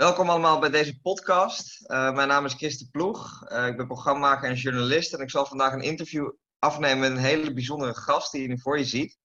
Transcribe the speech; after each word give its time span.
Welkom 0.00 0.30
allemaal 0.30 0.58
bij 0.58 0.70
deze 0.70 1.00
podcast. 1.00 1.90
Uh, 1.90 2.12
mijn 2.12 2.28
naam 2.28 2.44
is 2.44 2.54
Christen 2.54 2.90
Ploeg. 2.90 3.50
Uh, 3.52 3.66
ik 3.66 3.76
ben 3.76 3.86
programmamaker 3.86 4.48
en 4.48 4.54
journalist. 4.54 5.14
En 5.14 5.20
ik 5.20 5.30
zal 5.30 5.46
vandaag 5.46 5.72
een 5.72 5.80
interview 5.80 6.30
afnemen 6.58 6.98
met 6.98 7.10
een 7.10 7.24
hele 7.24 7.52
bijzondere 7.52 7.94
gast 7.94 8.32
die 8.32 8.42
je 8.42 8.48
nu 8.48 8.58
voor 8.60 8.78
je 8.78 8.84
ziet. 8.84 9.18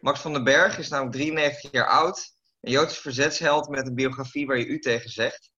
Max 0.00 0.20
van 0.20 0.32
den 0.32 0.44
Berg 0.44 0.78
is 0.78 0.88
namelijk 0.88 1.16
93 1.16 1.70
jaar 1.72 1.86
oud. 1.86 2.32
Een 2.60 2.72
Joodse 2.72 3.00
verzetsheld 3.00 3.68
met 3.68 3.86
een 3.86 3.94
biografie 3.94 4.46
waar 4.46 4.58
je 4.58 4.66
u 4.66 4.78
tegen 4.78 5.10
zegt. 5.10 5.50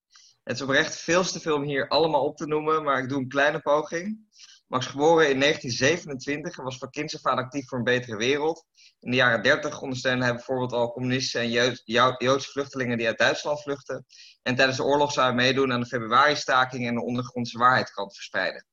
Het 0.43 0.57
is 0.57 0.63
oprecht 0.63 0.97
veel 0.97 1.23
te 1.23 1.41
veel 1.41 1.57
om 1.57 1.63
hier 1.63 1.89
allemaal 1.89 2.25
op 2.25 2.37
te 2.37 2.47
noemen, 2.47 2.83
maar 2.83 3.03
ik 3.03 3.09
doe 3.09 3.19
een 3.19 3.29
kleine 3.29 3.61
poging. 3.61 4.29
Max 4.71 4.87
geboren 4.87 5.31
in 5.31 5.41
1927 5.41 6.59
en 6.59 6.65
was 6.65 6.79
van 6.79 6.91
kinds 6.91 7.15
af 7.15 7.33
aan 7.33 7.39
actief 7.39 7.69
voor 7.69 7.79
een 7.79 7.85
betere 7.85 8.17
wereld. 8.17 8.65
In 9.01 9.11
de 9.11 9.17
jaren 9.17 9.43
30 9.43 9.81
ondersteunde 9.81 10.25
hij 10.25 10.35
bijvoorbeeld 10.35 10.73
al 10.73 10.93
communisten 10.93 11.41
en 11.41 11.51
Joodse 11.51 12.51
vluchtelingen 12.51 12.99
die 12.99 13.07
uit 13.07 13.19
Duitsland 13.19 13.63
vluchten. 13.63 14.07
En 14.43 14.55
tijdens 14.55 14.77
de 14.77 14.85
oorlog 14.85 15.13
zou 15.13 15.27
hij 15.27 15.37
meedoen 15.37 15.73
aan 15.73 15.81
de 15.81 15.87
februari-staking 15.87 16.87
en 16.87 16.95
de 16.95 17.03
ondergrondse 17.03 17.59
waarheidkrant 17.59 18.15
verspreiden. 18.15 18.67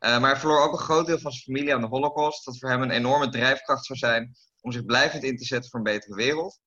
Uh, 0.00 0.20
maar 0.20 0.30
hij 0.30 0.40
verloor 0.40 0.60
ook 0.60 0.72
een 0.72 0.78
groot 0.78 1.06
deel 1.06 1.18
van 1.18 1.32
zijn 1.32 1.44
familie 1.44 1.74
aan 1.74 1.80
de 1.80 1.86
Holocaust, 1.86 2.44
dat 2.44 2.58
voor 2.58 2.70
hem 2.70 2.82
een 2.82 2.90
enorme 2.90 3.28
drijfkracht 3.28 3.84
zou 3.84 3.98
zijn 3.98 4.36
om 4.60 4.72
zich 4.72 4.84
blijvend 4.84 5.22
in 5.22 5.36
te 5.36 5.44
zetten 5.44 5.70
voor 5.70 5.78
een 5.78 5.92
betere 5.92 6.14
wereld. 6.14 6.60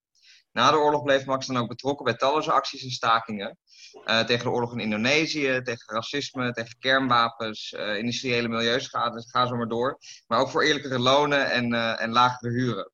Na 0.54 0.72
de 0.72 0.78
oorlog 0.78 1.04
bleef 1.04 1.26
Max 1.26 1.48
dan 1.48 1.58
ook 1.58 1.68
betrokken 1.68 2.06
bij 2.06 2.14
talloze 2.14 2.52
acties 2.52 2.84
en 2.84 2.90
stakingen. 2.90 3.58
Uh, 4.06 4.20
tegen 4.20 4.44
de 4.44 4.52
oorlog 4.52 4.74
in 4.74 4.80
Indonesië, 4.80 5.62
tegen 5.64 5.94
racisme, 5.94 6.52
tegen 6.52 6.80
kernwapens, 6.80 7.72
uh, 7.72 7.98
industriële 7.98 8.48
milieuschade, 8.48 9.22
ga 9.30 9.48
zo 9.48 9.56
maar 9.56 9.68
door. 9.68 9.98
Maar 10.28 10.40
ook 10.40 10.50
voor 10.50 10.64
eerlijkere 10.64 11.00
lonen 11.00 11.52
en, 11.52 11.74
uh, 11.74 12.02
en 12.02 12.12
lagere 12.12 12.52
huren. 12.52 12.92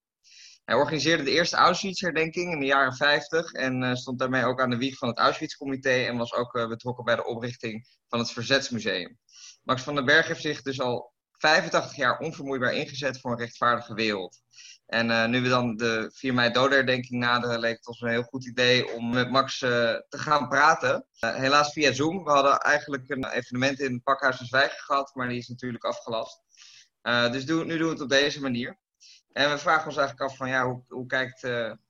Hij 0.66 0.76
organiseerde 0.76 1.24
de 1.24 1.32
eerste 1.32 1.56
Auschwitz-herdenking 1.56 2.54
in 2.54 2.60
de 2.60 2.66
jaren 2.66 2.96
50 2.96 3.52
en 3.52 3.98
stond 3.98 4.20
daarmee 4.20 4.46
ook 4.46 4.62
aan 4.62 4.70
de 4.70 4.78
wieg 4.78 4.98
van 4.98 5.08
het 5.08 5.18
Auschwitz-comité 5.18 5.90
en 5.90 6.18
was 6.18 6.34
ook 6.34 6.52
betrokken 6.52 7.06
bij 7.06 7.16
de 7.16 7.26
oprichting 7.26 7.88
van 8.08 8.20
het 8.20 8.32
Verzetsmuseum. 8.32 9.18
Max 9.64 9.82
van 9.82 9.96
den 9.96 10.06
Berg 10.06 10.28
heeft 10.28 10.42
zich 10.42 10.62
dus 10.62 10.82
al 10.82 11.14
85 11.32 11.96
jaar 11.96 12.20
onvermoeibaar 12.20 12.74
ingezet 12.74 13.20
voor 13.20 13.32
een 13.32 13.38
rechtvaardige 13.38 13.94
wereld. 13.94 14.42
En 14.90 15.10
uh, 15.10 15.26
nu 15.26 15.42
we 15.42 15.50
dan 15.50 15.76
de 15.76 16.10
4 16.14 16.34
mei 16.34 16.52
dodenherdenking 16.52 17.20
naderen, 17.20 17.60
leek 17.60 17.78
het 17.78 17.88
ons 17.88 18.02
een 18.02 18.10
heel 18.10 18.24
goed 18.24 18.48
idee 18.48 18.94
om 18.94 19.14
met 19.14 19.30
Max 19.30 19.62
uh, 19.62 19.70
te 20.10 20.18
gaan 20.18 20.48
praten. 20.48 21.06
Uh, 21.20 21.36
helaas 21.36 21.72
via 21.74 21.92
Zoom. 21.92 22.24
We 22.24 22.30
hadden 22.30 22.58
eigenlijk 22.58 23.10
een 23.10 23.26
evenement 23.26 23.80
in 23.80 24.04
Pakhuis 24.04 24.40
en 24.40 24.46
Zwijgen 24.46 24.78
gehad, 24.78 25.16
maar 25.16 25.28
die 25.28 25.38
is 25.38 25.48
natuurlijk 25.48 25.84
afgelast. 25.84 26.42
dus 27.32 27.46
nu 27.46 27.78
doen 27.78 27.78
we 27.78 27.90
het 27.90 28.02
op 28.02 28.10
deze 28.10 28.42
manier. 28.42 28.80
En 29.32 29.50
we 29.50 29.58
vragen 29.58 29.88
ons 29.88 29.98
eigenlijk 29.98 30.30
af 30.30 30.38
van 30.38 30.50
ja, 30.50 30.66
hoe, 30.66 30.84
hoe 30.88 31.06
kijkt, 31.06 31.42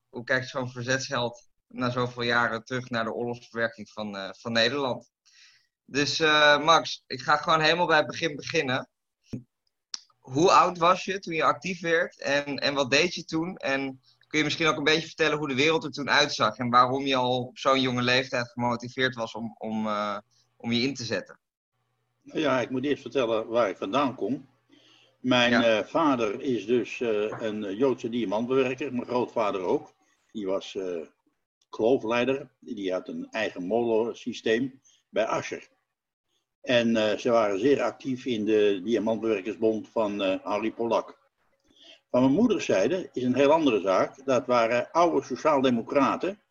hoe 0.10 0.24
kijkt 0.24 0.50
zo'n 0.50 0.72
verzetsheld 0.72 1.50
na 1.68 1.90
zoveel 1.90 2.24
jaren 2.24 2.64
terug 2.64 2.90
naar 2.90 3.04
de 3.04 3.14
oorlogsverwerking 3.14 3.90
van, 3.90 4.34
van 4.38 4.52
Nederland? 4.52 5.12
Dus 5.86 6.20
Max, 6.62 7.04
ik 7.08 7.22
ga 7.22 7.38
gewoon 7.38 7.62
helemaal 7.62 7.88
bij 7.88 7.98
het 7.98 8.08
begin 8.08 8.36
beginnen 8.36 8.90
hoe 10.32 10.52
oud 10.52 10.78
was 10.78 11.06
je 11.06 11.20
toen 11.20 11.34
je 11.34 11.44
actief 11.44 11.82
werd 11.82 12.22
en, 12.22 12.56
en 12.58 12.74
wat 12.74 12.92
deed 12.92 13.16
je 13.16 13.24
toen? 13.24 13.58
En 13.58 14.02
kun 14.28 14.40
je 14.40 14.44
misschien 14.44 14.68
ook 14.68 14.78
een 14.78 14.84
beetje 14.84 15.08
vertellen 15.08 15.38
hoe 15.38 15.48
de 15.48 15.56
wereld 15.56 15.84
er 15.84 15.92
toen 15.92 16.10
uitzag 16.10 16.58
en 16.58 16.70
waarom 16.70 17.06
je 17.06 17.16
al 17.16 17.44
op 17.44 17.58
zo'n 17.58 17.82
jonge 17.82 18.02
leeftijd 18.02 18.52
gemotiveerd 18.52 19.16
was 19.16 19.34
om, 19.34 19.56
om, 19.58 19.86
uh, 19.86 20.18
om 20.58 20.72
je 20.72 20.82
in 20.82 20.94
te 20.94 21.04
zetten? 21.04 21.40
Ja, 22.22 22.62
ik 22.62 22.70
moet 22.70 22.86
eerst 22.86 23.02
vertellen 23.02 23.48
waar 23.48 23.70
ik 23.70 23.78
vandaan 23.78 24.16
kom. 24.16 24.48
Mijn 25.20 25.52
ja. 25.52 25.80
uh, 25.80 25.86
vader 25.86 26.42
is 26.42 26.66
dus 26.66 27.00
uh, 27.00 27.10
een 27.40 27.76
Joodse 27.76 28.10
diamantbewerker, 28.10 28.94
mijn 28.94 29.08
grootvader 29.08 29.62
ook. 29.62 29.94
Die 30.32 30.46
was 30.46 30.78
kloofleider, 31.70 32.50
die 32.60 32.92
had 32.92 33.08
een 33.08 33.28
eigen 33.32 33.64
molensysteem 33.64 34.82
bij 35.10 35.26
Ascher. 35.26 35.68
En 36.62 36.90
uh, 36.90 37.18
ze 37.18 37.30
waren 37.30 37.60
zeer 37.60 37.82
actief 37.82 38.26
in 38.26 38.46
de 38.46 38.82
Diamantbewerkersbond 38.84 39.90
van 39.90 40.22
uh, 40.22 40.36
Harry 40.44 40.72
Polak. 40.72 41.18
Van 42.10 42.22
mijn 42.22 42.34
moederszijde 42.34 43.10
is 43.14 43.24
een 43.24 43.36
heel 43.36 43.52
andere 43.52 43.82
zaak. 43.82 44.26
Dat 44.26 44.46
waren 44.46 44.92
oude 44.92 45.26
sociaaldemocraten. 45.26 46.42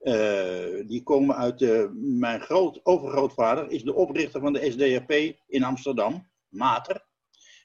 Uh, 0.00 0.86
die 0.86 1.02
komen 1.02 1.36
uit 1.36 1.88
mijn 1.94 2.40
groot, 2.40 2.80
overgrootvader, 2.82 3.70
is 3.70 3.82
de 3.82 3.94
oprichter 3.94 4.40
van 4.40 4.52
de 4.52 4.70
SDAP 4.70 5.10
in 5.46 5.64
Amsterdam, 5.64 6.28
Mater. 6.48 7.04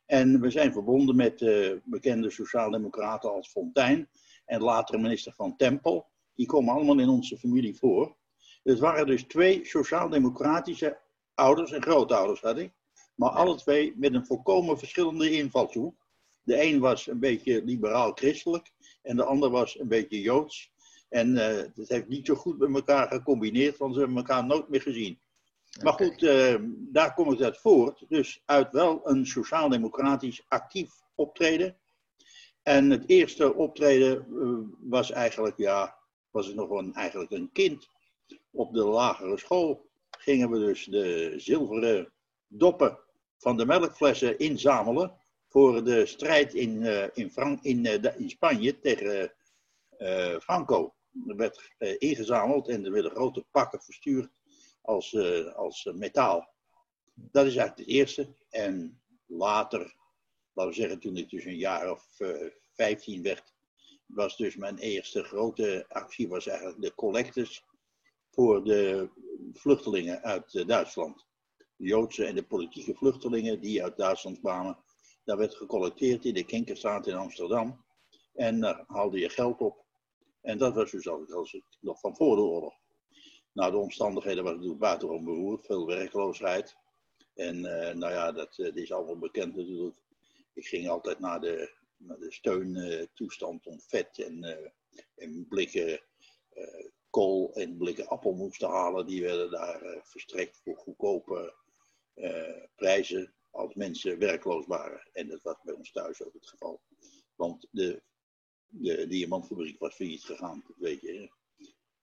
En 0.05 0.41
we 0.41 0.49
zijn 0.49 0.73
verbonden 0.73 1.15
met 1.15 1.39
bekende 1.83 2.29
sociaaldemocraten 2.29 3.31
als 3.31 3.51
Fontijn 3.51 4.09
en 4.45 4.61
latere 4.61 4.97
minister 4.97 5.33
van 5.33 5.55
Tempel. 5.55 6.07
Die 6.35 6.45
komen 6.45 6.73
allemaal 6.73 6.99
in 6.99 7.09
onze 7.09 7.37
familie 7.37 7.75
voor. 7.75 8.15
Het 8.63 8.79
waren 8.79 9.07
dus 9.07 9.23
twee 9.23 9.65
sociaaldemocratische 9.65 10.97
ouders 11.35 11.71
en 11.71 11.81
grootouders 11.81 12.41
had 12.41 12.57
ik. 12.57 12.71
Maar 13.15 13.29
alle 13.29 13.55
twee 13.55 13.93
met 13.95 14.13
een 14.13 14.25
volkomen 14.25 14.77
verschillende 14.77 15.31
invalshoek. 15.31 15.95
De 16.43 16.63
een 16.63 16.79
was 16.79 17.07
een 17.07 17.19
beetje 17.19 17.63
liberaal-christelijk 17.63 18.71
en 19.01 19.15
de 19.15 19.23
ander 19.23 19.49
was 19.49 19.79
een 19.79 19.87
beetje 19.87 20.21
joods. 20.21 20.71
En 21.09 21.29
uh, 21.29 21.63
dat 21.75 21.87
heeft 21.87 22.07
niet 22.07 22.25
zo 22.25 22.35
goed 22.35 22.57
met 22.57 22.75
elkaar 22.75 23.07
gecombineerd, 23.07 23.77
want 23.77 23.93
ze 23.93 23.99
hebben 23.99 24.17
elkaar 24.17 24.45
nooit 24.45 24.69
meer 24.69 24.81
gezien. 24.81 25.19
Maar 25.83 25.93
goed, 25.93 26.21
uh, 26.21 26.55
daar 26.69 27.13
kom 27.13 27.31
ik 27.31 27.41
uit 27.41 27.57
voort. 27.57 28.05
Dus 28.07 28.41
uit 28.45 28.71
wel 28.71 29.01
een 29.03 29.25
sociaal-democratisch 29.25 30.45
actief 30.47 30.91
optreden. 31.15 31.77
En 32.63 32.89
het 32.89 33.03
eerste 33.09 33.53
optreden 33.53 34.25
uh, 34.29 34.89
was 34.89 35.11
eigenlijk, 35.11 35.57
ja, 35.57 35.97
was 36.31 36.49
ik 36.49 36.55
nog 36.55 36.69
een, 36.69 36.93
eigenlijk 36.93 37.31
een 37.31 37.49
kind 37.51 37.89
op 38.51 38.73
de 38.73 38.83
lagere 38.83 39.37
school 39.37 39.89
gingen 40.25 40.49
we 40.51 40.59
dus 40.59 40.85
de 40.85 41.33
zilveren 41.37 42.13
doppen 42.47 42.99
van 43.37 43.57
de 43.57 43.65
melkflessen 43.65 44.39
inzamelen 44.39 45.17
voor 45.47 45.83
de 45.83 46.05
strijd 46.05 46.53
in, 46.53 46.81
uh, 46.81 47.05
in, 47.13 47.31
Frank 47.31 47.63
in, 47.63 47.85
uh, 47.85 48.19
in, 48.19 48.29
Spanje 48.29 48.79
tegen 48.79 49.33
uh, 49.97 50.39
Franco. 50.39 50.93
Er 51.27 51.35
werd 51.35 51.71
ingezameld 51.99 52.67
en 52.67 52.85
er 52.85 52.91
werden 52.91 53.11
grote 53.11 53.45
pakken 53.51 53.81
verstuurd 53.81 54.29
als, 54.81 55.17
als 55.55 55.89
metaal. 55.93 56.53
Dat 57.13 57.45
is 57.45 57.55
eigenlijk 57.55 57.87
het 57.87 57.97
eerste. 57.97 58.27
En 58.49 59.01
later, 59.25 59.95
laten 60.53 60.73
we 60.73 60.79
zeggen 60.79 60.99
toen 60.99 61.17
ik 61.17 61.29
dus 61.29 61.45
een 61.45 61.57
jaar 61.57 61.91
of 61.91 62.17
15 62.73 63.23
werd, 63.23 63.53
was 64.05 64.37
dus 64.37 64.55
mijn 64.55 64.77
eerste 64.77 65.23
grote 65.23 65.85
actie 65.89 66.27
was 66.27 66.47
eigenlijk 66.47 66.81
de 66.81 66.95
collectes 66.95 67.63
voor 68.29 68.63
de 68.63 69.09
vluchtelingen 69.59 70.21
uit 70.21 70.55
eh, 70.55 70.67
Duitsland. 70.67 71.25
De 71.75 71.87
Joodse 71.87 72.25
en 72.25 72.35
de 72.35 72.43
politieke 72.43 72.95
vluchtelingen 72.95 73.61
die 73.61 73.83
uit 73.83 73.97
Duitsland 73.97 74.39
kwamen. 74.39 74.77
Daar 75.23 75.37
werd 75.37 75.55
gecollecteerd 75.55 76.25
in 76.25 76.33
de 76.33 76.43
Kinkerstraat 76.43 77.07
in 77.07 77.15
Amsterdam. 77.15 77.85
En 78.33 78.59
daar 78.59 78.83
haalde 78.87 79.19
je 79.19 79.29
geld 79.29 79.59
op. 79.59 79.85
En 80.41 80.57
dat 80.57 80.75
was 80.75 80.91
dus 80.91 81.07
als 81.07 81.59
nog 81.79 81.99
van 81.99 82.15
voor 82.15 82.35
de 82.35 82.41
oorlog. 82.41 82.73
Nou, 83.51 83.71
de 83.71 83.77
omstandigheden 83.77 84.43
waren 84.43 84.57
natuurlijk 84.57 84.83
buitengewoon 84.83 85.25
beroerd. 85.25 85.65
Veel 85.65 85.85
werkloosheid. 85.85 86.75
En 87.33 87.55
uh, 87.55 87.93
nou 87.93 88.13
ja, 88.13 88.31
dat, 88.31 88.57
uh, 88.57 88.75
is 88.75 88.91
allemaal 88.91 89.17
bekend 89.17 89.55
natuurlijk. 89.55 89.97
Ik 90.53 90.65
ging 90.65 90.89
altijd 90.89 91.19
naar 91.19 91.39
de, 91.41 91.73
naar 91.97 92.19
de 92.19 92.31
steuntoestand 92.31 93.67
om 93.67 93.79
vet 93.81 94.19
en, 94.19 94.43
en 95.15 95.45
blikken 95.47 96.01
kool 97.15 97.53
en 97.53 97.77
blikken 97.77 98.07
appel 98.07 98.33
moesten 98.33 98.69
halen, 98.69 99.05
die 99.05 99.21
werden 99.21 99.51
daar 99.51 99.83
uh, 99.83 99.97
verstrekt 100.03 100.61
voor 100.63 100.77
goedkope 100.77 101.53
uh, 102.15 102.63
prijzen 102.75 103.33
als 103.51 103.73
mensen 103.73 104.19
werkloos 104.19 104.65
waren. 104.65 105.09
En 105.13 105.27
dat 105.27 105.41
was 105.41 105.55
bij 105.63 105.73
ons 105.73 105.91
thuis 105.91 106.23
ook 106.23 106.33
het 106.33 106.47
geval. 106.47 106.81
Want 107.35 107.67
de, 107.71 108.01
de 108.67 109.07
diamantfabriek 109.07 109.79
was 109.79 109.95
failliet 109.95 110.23
gegaan, 110.23 110.63
dat 110.67 110.77
weet 110.77 111.01
je. 111.01 111.31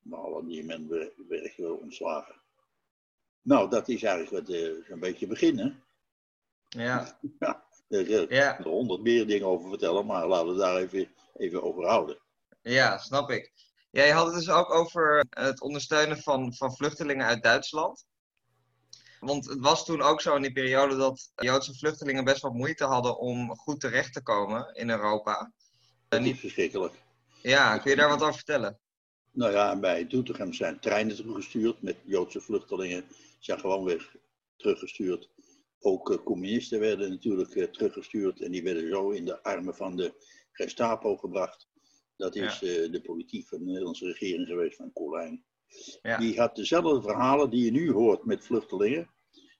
Maar 0.03 0.19
alle 0.19 0.47
diamantwerken 0.47 1.81
ontslagen. 1.81 2.43
Nou, 3.43 3.71
dat 3.71 3.89
is 3.89 4.03
eigenlijk 4.03 4.47
wat, 4.47 4.57
uh, 4.57 4.85
zo'n 4.89 5.01
beetje 5.01 5.27
beginnen. 5.27 5.85
Ja. 6.69 7.19
ja. 7.39 7.65
Er 7.89 8.33
ja. 8.35 8.63
honderd 8.63 9.03
meer 9.03 9.27
dingen 9.27 9.47
over 9.47 9.69
vertellen, 9.69 10.07
maar 10.07 10.27
laten 10.27 10.53
we 10.53 10.59
daar 10.59 10.77
even, 10.77 11.13
even 11.37 11.63
over 11.63 11.87
houden. 11.87 12.19
Ja, 12.63 12.99
snap 12.99 13.31
ik. 13.31 13.72
Ja, 13.93 14.05
je 14.05 14.13
had 14.13 14.27
het 14.27 14.35
dus 14.35 14.49
ook 14.49 14.75
over 14.75 15.25
het 15.31 15.61
ondersteunen 15.61 16.19
van, 16.19 16.55
van 16.55 16.77
vluchtelingen 16.77 17.27
uit 17.27 17.43
Duitsland. 17.43 18.05
Want 19.21 19.49
het 19.49 19.61
was 19.61 19.85
toen 19.85 20.03
ook 20.03 20.21
zo 20.21 20.37
in 20.37 20.43
die 20.43 20.53
periode 20.53 20.97
dat 20.97 21.33
Joodse 21.35 21.75
vluchtelingen 21.75 22.25
best 22.25 22.43
wat 22.43 22.53
moeite 22.53 22.85
hadden 22.85 23.19
om 23.19 23.57
goed 23.57 23.81
terecht 23.81 24.13
te 24.13 24.23
komen 24.23 24.75
in 24.75 24.91
Europa. 24.91 25.53
Dat 26.09 26.21
is 26.21 26.27
niet 26.27 26.39
verschrikkelijk. 26.39 26.95
Ja, 27.43 27.79
kun 27.79 27.91
je 27.91 27.97
daar 27.97 28.09
wat 28.09 28.23
over 28.23 28.35
vertellen? 28.35 28.79
Nou 29.31 29.53
ja, 29.53 29.79
bij 29.79 30.07
Doetinchem 30.07 30.53
zijn 30.53 30.81
treinen 30.81 31.17
teruggestuurd 31.17 31.83
met 31.83 31.97
Joodse 32.05 32.41
vluchtelingen. 32.41 33.05
Zijn 33.39 33.61
gewoon 33.61 33.85
weer 33.85 34.17
teruggestuurd. 34.57 35.31
Ook 35.81 36.11
uh, 36.11 36.19
communisten 36.25 36.81
werden 36.81 37.11
natuurlijk 37.11 37.55
uh, 37.55 37.65
teruggestuurd 37.65 38.41
en 38.41 38.51
die 38.51 38.63
werden 38.63 38.89
zo 38.89 39.11
in 39.11 39.25
de 39.25 39.43
armen 39.43 39.75
van 39.75 39.97
de 39.97 40.15
Gestapo 40.53 41.17
gebracht. 41.17 41.71
Dat 42.23 42.37
is 42.37 42.59
ja. 42.59 42.69
uh, 42.69 42.93
de 42.93 43.01
politiek 43.01 43.49
van 43.49 43.59
de 43.59 43.65
Nederlandse 43.65 44.07
regering 44.07 44.47
geweest 44.47 44.77
van 44.77 44.93
Colijn. 44.93 45.45
Ja. 46.03 46.17
Die 46.17 46.39
had 46.39 46.57
dezelfde 46.57 47.03
verhalen 47.03 47.51
die 47.51 47.65
je 47.65 47.71
nu 47.71 47.93
hoort 47.93 48.25
met 48.25 48.45
vluchtelingen. 48.45 49.11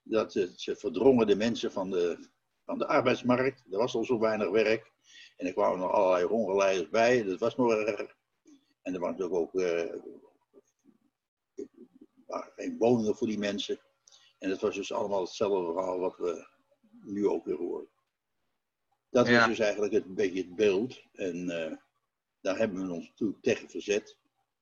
Dat 0.03 0.33
ze 0.33 0.77
verdrongen 0.77 1.27
de 1.27 1.37
mensen 1.37 1.73
van 1.73 1.91
de, 1.91 2.29
van 2.65 2.79
de 2.79 2.87
arbeidsmarkt. 2.87 3.65
Er 3.71 3.79
was 3.79 3.95
al 3.95 4.05
zo 4.05 4.19
weinig 4.19 4.51
werk. 4.51 4.93
En 5.37 5.47
er 5.47 5.53
kwamen 5.53 5.79
nog 5.79 5.91
allerlei 5.91 6.25
ongeleiders 6.25 6.89
bij. 6.89 7.23
Dat 7.23 7.39
was 7.39 7.57
nog 7.57 7.73
erger. 7.73 8.17
En 8.83 8.95
er 8.95 9.01
waren 9.01 9.17
natuurlijk 9.19 9.41
ook 9.41 9.55
uh, 9.55 9.93
geen 12.57 12.79
woningen 12.79 13.17
voor 13.17 13.27
die 13.27 13.39
mensen. 13.39 13.81
En 14.39 14.51
het 14.51 14.61
was 14.61 14.75
dus 14.75 14.93
allemaal 14.93 15.21
hetzelfde 15.21 15.73
verhaal 15.73 15.99
wat 15.99 16.17
we 16.17 16.47
nu 17.05 17.29
ook 17.29 17.45
weer 17.45 17.57
horen. 17.57 17.89
Dat 19.11 19.29
is 19.29 19.45
dus 19.45 19.59
eigenlijk 19.59 19.93
het, 19.93 20.05
een 20.05 20.15
beetje 20.15 20.43
het 20.43 20.55
beeld. 20.55 21.03
En 21.13 21.37
uh, 21.51 21.77
daar 22.43 22.59
hebben 22.59 22.87
we 22.87 22.93
ons 22.93 23.13
toe 23.15 23.35
tegen 23.41 23.71
verzet. 23.71 24.17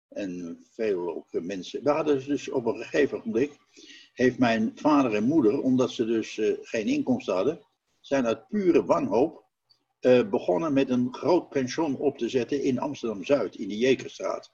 En 0.08 0.64
veel 0.70 1.14
ook 1.14 1.42
mensen. 1.42 1.82
We 1.82 1.90
hadden 1.90 2.26
dus 2.26 2.48
op 2.48 2.66
een 2.66 2.76
gegeven 2.76 3.22
moment, 3.24 3.50
heeft 4.12 4.38
mijn 4.38 4.72
vader 4.74 5.14
en 5.14 5.24
moeder, 5.24 5.60
omdat 5.60 5.90
ze 5.90 6.04
dus 6.04 6.36
uh, 6.36 6.56
geen 6.60 6.86
inkomsten 6.86 7.34
hadden, 7.34 7.60
zijn 8.00 8.26
uit 8.26 8.48
pure 8.48 8.84
wanhoop 8.84 9.44
uh, 10.00 10.28
begonnen 10.28 10.72
met 10.72 10.90
een 10.90 11.14
groot 11.14 11.48
pension 11.48 11.96
op 11.96 12.18
te 12.18 12.28
zetten 12.28 12.62
in 12.62 12.78
Amsterdam-Zuid, 12.78 13.54
in 13.54 13.68
de 13.68 13.78
Jekerstraat. 13.78 14.52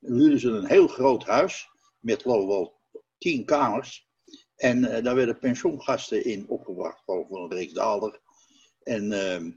Dan 0.00 0.18
huurden 0.18 0.40
ze 0.40 0.48
een 0.48 0.66
heel 0.66 0.88
groot 0.88 1.24
huis, 1.24 1.68
met 2.00 2.22
geloof 2.22 2.46
wel 2.46 2.80
tien 3.18 3.44
kamers. 3.44 4.10
En 4.56 4.78
uh, 4.78 5.02
daar 5.02 5.14
werden 5.14 5.38
pensioengasten 5.38 6.24
in 6.24 6.48
opgebracht, 6.48 7.02
ik 7.06 7.26
een 7.30 7.52
reeks 7.52 7.72
daalder. 7.72 8.20
En, 8.82 9.12
ehm, 9.12 9.50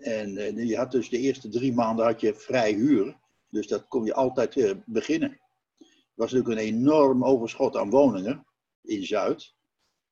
en 0.00 0.36
uh, 0.36 0.68
je 0.68 0.76
had 0.76 0.90
dus 0.90 1.08
de 1.08 1.18
eerste 1.18 1.48
drie 1.48 1.72
maanden 1.72 2.06
had 2.06 2.20
je 2.20 2.34
vrij 2.34 2.72
huur. 2.72 3.16
Dus 3.50 3.66
dat 3.66 3.88
kon 3.88 4.04
je 4.04 4.14
altijd 4.14 4.76
beginnen. 4.86 5.30
Er 5.78 6.22
was 6.22 6.32
natuurlijk 6.32 6.60
een 6.60 6.66
enorm 6.66 7.24
overschot 7.24 7.76
aan 7.76 7.90
woningen 7.90 8.46
in 8.82 9.04
Zuid. 9.04 9.54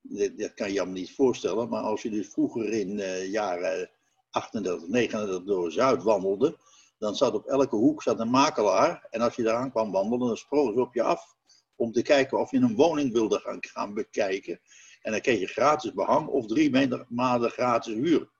Dat, 0.00 0.38
dat, 0.38 0.54
kan 0.54 0.72
je 0.72 0.74
je 0.74 0.86
niet 0.86 1.14
voorstellen. 1.14 1.68
Maar 1.68 1.82
als 1.82 2.02
je 2.02 2.10
dus 2.10 2.28
vroeger 2.28 2.72
in 2.72 2.98
uh, 2.98 3.30
jaren 3.30 3.90
38, 4.30 4.88
39 4.88 5.42
door 5.44 5.72
Zuid 5.72 6.02
wandelde, 6.02 6.58
dan 6.98 7.16
zat 7.16 7.34
op 7.34 7.46
elke 7.46 7.76
hoek 7.76 8.02
zat 8.02 8.20
een 8.20 8.30
makelaar. 8.30 9.06
En 9.10 9.20
als 9.20 9.36
je 9.36 9.42
daar 9.42 9.56
aan 9.56 9.70
kwam 9.70 9.92
wandelen, 9.92 10.26
dan 10.26 10.36
sprogen 10.36 10.74
ze 10.74 10.80
op 10.80 10.94
je 10.94 11.02
af 11.02 11.36
om 11.76 11.92
te 11.92 12.02
kijken 12.02 12.38
of 12.38 12.50
je 12.50 12.56
een 12.56 12.76
woning 12.76 13.12
wilde 13.12 13.38
gaan, 13.38 13.58
gaan 13.60 13.94
bekijken. 13.94 14.60
En 15.02 15.12
dan 15.12 15.20
kreeg 15.20 15.40
je 15.40 15.46
gratis 15.46 15.92
behang 15.92 16.28
of 16.28 16.46
drie 16.46 16.90
maanden 17.08 17.50
gratis 17.50 17.94
huur. 17.94 18.32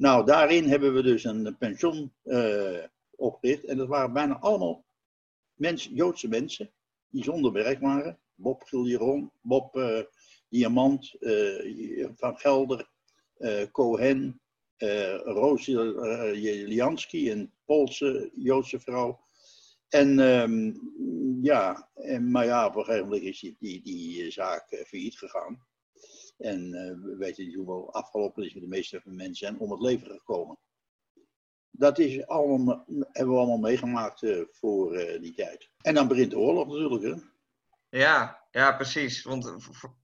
Nou, 0.00 0.26
daarin 0.26 0.68
hebben 0.68 0.94
we 0.94 1.02
dus 1.02 1.24
een 1.24 1.56
pension 1.58 2.12
uh, 2.24 2.84
opgericht. 3.16 3.64
En 3.64 3.76
dat 3.76 3.88
waren 3.88 4.12
bijna 4.12 4.38
allemaal 4.38 4.84
Joodse 5.90 6.28
mensen 6.28 6.70
die 7.08 7.24
zonder 7.24 7.52
werk 7.52 7.80
waren. 7.80 8.18
Bob 8.34 8.62
Giljeron, 8.62 9.32
Bob 9.40 9.76
uh, 9.76 10.00
Diamant, 10.48 11.16
uh, 11.20 12.08
Van 12.14 12.38
Gelder, 12.38 12.88
Cohen, 13.72 14.40
Roos 15.24 15.64
Jelianski, 15.64 17.32
een 17.32 17.52
Poolse 17.64 18.30
Joodse 18.34 18.80
vrouw. 18.80 19.20
En 19.88 20.18
um, 20.18 20.80
ja, 21.42 21.90
en, 21.94 22.30
maar 22.30 22.44
ja, 22.44 22.66
op 22.66 22.76
een 22.76 22.84
gegeven 22.84 23.08
moment 23.08 23.22
is 23.22 23.40
die, 23.40 23.56
die, 23.58 23.82
die 23.82 24.30
zaak 24.30 24.84
failliet 24.86 25.18
gegaan. 25.18 25.68
En 26.40 26.74
uh, 26.74 27.04
we 27.04 27.16
weten 27.18 27.44
niet 27.44 27.54
hoeveel 27.54 27.92
afgelopen 27.92 28.44
is 28.44 28.54
met 28.54 28.62
de 28.62 28.68
meeste 28.68 29.00
mensen 29.04 29.34
zijn 29.34 29.58
om 29.58 29.70
het 29.70 29.80
leven 29.80 30.06
gekomen. 30.06 30.58
Dat 31.70 31.98
is 31.98 32.26
allemaal, 32.26 32.84
hebben 32.86 33.34
we 33.34 33.40
allemaal 33.40 33.58
meegemaakt 33.58 34.22
uh, 34.22 34.44
voor 34.50 35.00
uh, 35.00 35.20
die 35.20 35.34
tijd. 35.34 35.70
En 35.80 35.94
dan 35.94 36.08
begint 36.08 36.30
de 36.30 36.38
oorlog 36.38 36.66
natuurlijk. 36.66 37.04
Hè? 37.04 37.14
Ja, 37.98 38.46
ja, 38.50 38.72
precies. 38.72 39.22
Want 39.22 39.54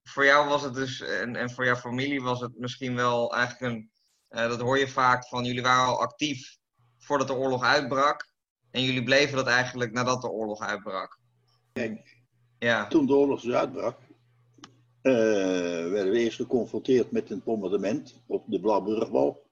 voor 0.02 0.24
jou 0.24 0.48
was 0.48 0.62
het 0.62 0.74
dus, 0.74 1.00
en, 1.00 1.36
en 1.36 1.50
voor 1.50 1.64
jouw 1.64 1.76
familie 1.76 2.22
was 2.22 2.40
het 2.40 2.58
misschien 2.58 2.94
wel 2.94 3.34
eigenlijk 3.34 3.74
een, 3.74 3.90
dat 4.28 4.60
hoor 4.60 4.78
je 4.78 4.88
vaak 4.88 5.26
van, 5.26 5.44
jullie 5.44 5.62
waren 5.62 5.86
al 5.86 6.00
actief 6.00 6.56
voordat 6.98 7.26
de 7.26 7.34
oorlog 7.34 7.62
uitbrak. 7.62 8.34
En 8.70 8.82
jullie 8.82 9.02
bleven 9.02 9.36
dat 9.36 9.46
eigenlijk 9.46 9.92
nadat 9.92 10.22
de 10.22 10.30
oorlog 10.30 10.60
uitbrak. 10.60 11.18
Kijk, 11.72 12.24
ja. 12.58 12.86
toen 12.86 13.06
de 13.06 13.14
oorlog 13.14 13.40
dus 13.40 13.54
uitbrak, 13.54 13.98
uh, 15.06 15.90
werden 15.90 16.12
we 16.12 16.18
eerst 16.18 16.36
geconfronteerd 16.36 17.10
met 17.10 17.30
een 17.30 17.42
bombardement 17.44 18.22
op 18.26 18.44
de 18.46 18.60
Blauwburgwal. 18.60 19.46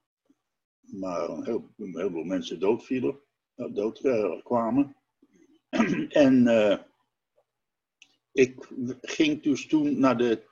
Maar 0.80 1.28
een, 1.28 1.44
heel, 1.44 1.70
heleboel 1.76 2.24
mensen 2.24 2.60
doodvielen, 2.60 3.20
uh, 3.56 3.74
dood 3.74 4.00
kwamen. 4.42 4.96
en 6.08 6.46
uh, 6.46 6.78
ik 8.32 8.68
ging 9.00 9.42
dus 9.42 9.66
toen 9.66 9.98
naar 9.98 10.16
de, 10.16 10.42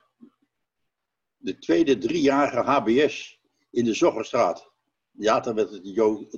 de 1.37 1.57
tweede 1.57 1.97
driejarige 1.97 2.59
HBS 2.59 3.39
in 3.71 3.85
de 3.85 3.93
Zoggerstraat. 3.93 4.71
Ja, 5.11 5.39
daar 5.39 5.55
werd 5.55 5.69
het 5.71 5.83
de, 5.83 6.29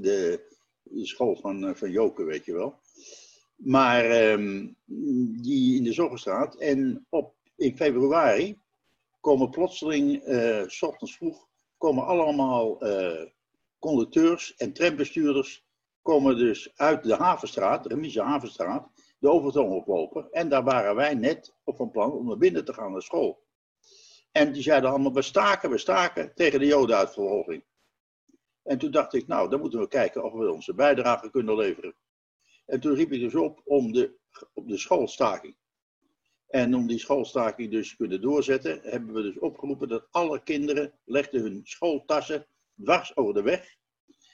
de, 0.84 1.06
school 1.06 1.36
van, 1.36 1.76
van 1.76 1.92
Joken, 1.92 2.26
weet 2.26 2.46
je 2.46 2.54
wel. 2.54 2.80
Maar 3.56 4.32
um, 4.32 4.76
die 5.42 5.78
in 5.78 5.84
de 5.84 5.94
Zoggerstraat. 5.94 6.56
En 6.56 7.06
op 7.10 7.36
in 7.56 7.76
februari 7.76 8.60
komen 9.20 9.50
plotseling, 9.50 10.28
uh, 10.28 10.66
ochtends 10.80 11.16
vroeg, 11.18 11.48
komen 11.78 12.06
allemaal 12.06 12.88
uh, 12.88 13.26
conducteurs 13.80 14.56
en 14.56 14.74
trambestuurders 14.74 15.66
komen 16.02 16.38
dus 16.38 16.72
uit 16.76 17.04
de 17.04 17.16
Havenstraat, 17.16 17.84
de 17.84 17.90
Remise 17.90 18.22
Havenstraat, 18.22 18.90
de 19.20 19.30
Overtoom 19.30 19.72
oplopen. 19.72 20.32
En 20.32 20.50
daar 20.50 20.64
waren 20.64 20.96
wij 20.96 21.14
net 21.14 21.56
op 21.64 21.80
een 21.80 21.92
plan 21.92 22.12
om 22.12 22.28
naar 22.28 22.38
binnen 22.38 22.66
te 22.66 22.74
gaan 22.74 22.92
naar 22.92 23.02
school. 23.02 23.44
En 24.32 24.54
die 24.54 24.64
zeiden 24.64 24.90
allemaal, 24.90 25.14
we 25.14 25.22
staken, 25.22 25.70
we 25.70 25.78
staken 25.78 26.32
tegen 26.36 26.60
de 26.60 26.66
jodenuitverhoging. 26.66 27.64
En 28.64 28.78
toen 28.78 28.92
dacht 28.92 29.14
ik, 29.14 29.28
nou, 29.28 29.50
dan 29.50 29.60
moeten 29.60 29.80
we 29.80 29.88
kijken 29.88 30.24
of 30.24 30.34
we 30.34 30.52
onze 30.52 30.74
bijdrage 30.74 31.30
kunnen 31.30 31.56
leveren. 31.56 31.96
En 32.66 32.80
toen 32.80 32.96
riep 32.96 33.12
ik 33.12 33.20
dus 33.20 33.36
op 33.36 33.62
om 33.66 33.92
de, 33.92 34.16
op 34.54 34.68
de 34.68 34.78
schoolstaking. 34.78 35.56
En 36.48 36.76
om 36.76 36.88
die 36.88 37.00
schoolstaking 37.00 37.72
dus 37.72 37.90
te 37.90 37.96
kunnen 37.96 38.22
doorzetten, 38.22 38.80
hebben 38.84 39.14
we 39.14 39.22
dus 39.22 39.40
opgeroepen 39.40 39.88
dat 39.88 40.08
alle 40.12 40.44
kinderen 40.44 40.94
legden 41.06 41.42
hun 41.42 41.62
schooltassen 41.64 42.48
dwars 42.84 43.18
over 43.18 43.34
de 43.34 43.42
weg. 43.42 43.76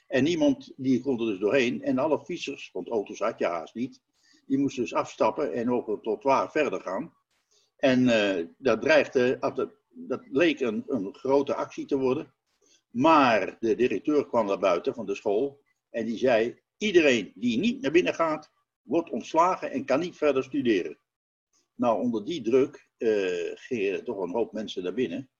En 0.06 0.24
niemand 0.24 0.72
die 0.76 1.00
kon 1.00 1.20
er 1.20 1.26
dus 1.26 1.38
doorheen. 1.38 1.82
En 1.82 1.98
alle 1.98 2.24
fietsers, 2.24 2.70
want 2.72 2.88
auto's 2.88 3.18
had 3.18 3.38
je 3.38 3.46
haast 3.46 3.74
niet, 3.74 4.00
die 4.46 4.58
moesten 4.58 4.82
dus 4.82 4.94
afstappen 4.94 5.52
en 5.52 5.70
over 5.70 5.92
het 5.92 6.02
trottoir 6.02 6.50
verder 6.50 6.80
gaan. 6.80 7.12
En 7.76 8.02
uh, 8.02 8.46
dat 8.58 8.80
dreigde, 8.80 9.38
dat, 9.40 9.72
dat 9.88 10.22
leek 10.30 10.60
een, 10.60 10.84
een 10.86 11.14
grote 11.14 11.54
actie 11.54 11.86
te 11.86 11.98
worden. 11.98 12.34
Maar 12.90 13.56
de 13.60 13.74
directeur 13.74 14.26
kwam 14.26 14.46
naar 14.46 14.58
buiten 14.58 14.94
van 14.94 15.06
de 15.06 15.14
school 15.14 15.60
en 15.90 16.04
die 16.04 16.18
zei: 16.18 16.60
iedereen 16.76 17.32
die 17.34 17.58
niet 17.58 17.80
naar 17.80 17.90
binnen 17.90 18.14
gaat, 18.14 18.50
wordt 18.82 19.10
ontslagen 19.10 19.70
en 19.70 19.84
kan 19.84 20.00
niet 20.00 20.16
verder 20.16 20.44
studeren. 20.44 20.98
Nou, 21.74 22.02
onder 22.02 22.24
die 22.24 22.42
druk 22.42 22.90
uh, 22.98 23.50
gingen 23.54 24.04
toch 24.04 24.18
een 24.18 24.30
hoop 24.30 24.52
mensen 24.52 24.82
naar 24.82 24.94
binnen. 24.94 25.30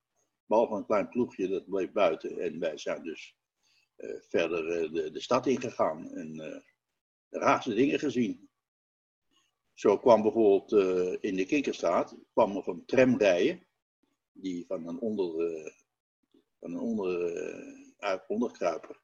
Behalve 0.46 0.74
een 0.74 0.86
klein 0.86 1.08
ploegje 1.08 1.48
dat 1.48 1.68
bleef 1.68 1.92
buiten. 1.92 2.38
En 2.38 2.58
wij 2.58 2.78
zijn 2.78 3.02
dus 3.02 3.36
uh, 3.96 4.20
verder 4.20 4.82
uh, 4.82 4.92
de, 4.92 5.10
de, 5.10 5.20
stad 5.20 5.46
ingegaan 5.46 6.10
en 6.10 6.32
de 7.28 7.38
raarste 7.38 7.74
dingen 7.74 7.98
gezien. 7.98 8.50
Zo 9.74 9.98
kwam 9.98 10.22
bijvoorbeeld 10.22 10.72
in 11.22 11.36
de 11.36 11.46
Kinkerstraat 11.46 12.16
kwam 12.32 12.56
er 12.56 12.68
een 12.68 12.84
tram 12.84 13.18
rijden. 13.18 13.66
Die 14.32 14.66
van 14.66 14.88
een 14.88 15.00
onder, 15.00 15.32
van 16.60 16.72
een 16.72 16.80
onder, 16.80 17.32
onderkruiper. 18.26 19.00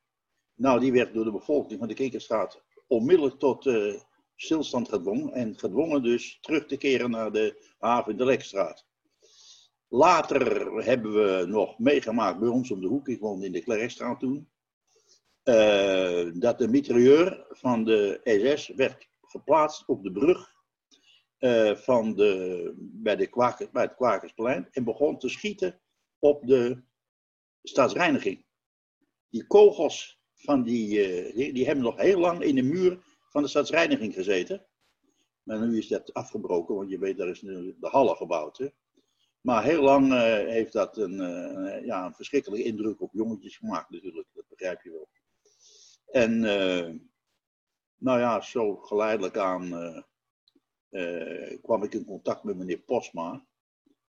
Nou, 0.54 0.80
die 0.80 0.92
werd 0.92 1.14
door 1.14 1.24
de 1.24 1.32
bevolking 1.32 1.78
van 1.78 1.88
de 1.88 1.94
Kinkerstraat 1.94 2.62
onmiddellijk 2.86 3.38
tot 3.38 3.64
stilstand 4.40 4.88
gedwongen 4.88 5.32
en 5.32 5.58
gedwongen 5.58 6.02
dus 6.02 6.38
terug 6.40 6.66
te 6.66 6.76
keren 6.76 7.10
naar 7.10 7.32
de 7.32 7.74
haven 7.78 8.16
de 8.16 8.24
Lekstraat. 8.24 8.86
Later 9.88 10.72
hebben 10.84 11.12
we 11.12 11.46
nog 11.46 11.78
meegemaakt 11.78 12.38
bij 12.38 12.48
ons 12.48 12.70
om 12.70 12.80
de 12.80 12.86
hoek, 12.86 13.08
ik 13.08 13.20
woonde 13.20 13.46
in 13.46 13.52
de 13.52 13.62
Klerkstraat 13.62 14.20
toen, 14.20 14.48
uh, 15.44 16.30
dat 16.34 16.58
de 16.58 16.68
mitrailleur 16.68 17.46
van 17.50 17.84
de 17.84 18.20
SS 18.24 18.68
werd 18.68 19.08
geplaatst 19.20 19.86
op 19.86 20.02
de 20.02 20.12
brug 20.12 20.54
uh, 21.38 21.74
van 21.74 22.14
de, 22.14 22.72
bij, 22.76 23.16
de 23.16 23.68
bij 23.72 23.82
het 23.82 23.94
Kwakersplein 23.94 24.68
en 24.70 24.84
begon 24.84 25.18
te 25.18 25.28
schieten 25.28 25.80
op 26.18 26.46
de 26.46 26.82
staatsreiniging. 27.62 28.44
Die 29.28 29.46
kogels 29.46 30.20
van 30.34 30.62
die, 30.62 31.08
uh, 31.26 31.34
die, 31.34 31.52
die 31.52 31.66
hebben 31.66 31.84
nog 31.84 31.96
heel 31.96 32.18
lang 32.18 32.42
in 32.42 32.54
de 32.54 32.62
muur 32.62 33.07
van 33.28 33.42
de 33.42 33.48
stadsreiniging 33.48 34.14
gezeten. 34.14 34.66
Maar 35.42 35.66
nu 35.66 35.78
is 35.78 35.88
dat 35.88 36.14
afgebroken, 36.14 36.74
want 36.74 36.90
je 36.90 36.98
weet, 36.98 37.16
daar 37.16 37.28
is 37.28 37.42
nu 37.42 37.76
de 37.80 37.88
Halle 37.88 38.16
gebouwd. 38.16 38.58
Hè? 38.58 38.68
Maar 39.40 39.64
heel 39.64 39.82
lang 39.82 40.12
uh, 40.12 40.20
heeft 40.32 40.72
dat 40.72 40.96
een, 40.96 41.12
uh, 41.12 41.84
ja, 41.84 42.06
een 42.06 42.14
verschrikkelijke 42.14 42.66
indruk 42.66 43.00
op 43.00 43.12
jongetjes 43.12 43.56
gemaakt 43.56 43.90
natuurlijk, 43.90 44.28
dat 44.32 44.48
begrijp 44.48 44.82
je 44.82 44.90
wel. 44.90 45.08
En 46.22 46.40
nou 47.96 48.18
ja, 48.18 48.40
zo 48.40 48.76
geleidelijk 48.76 49.36
aan 49.36 49.72
eh, 50.88 51.58
kwam 51.62 51.82
ik 51.82 51.94
in 51.94 52.04
contact 52.04 52.42
met 52.42 52.56
meneer 52.56 52.78
Posma. 52.78 53.46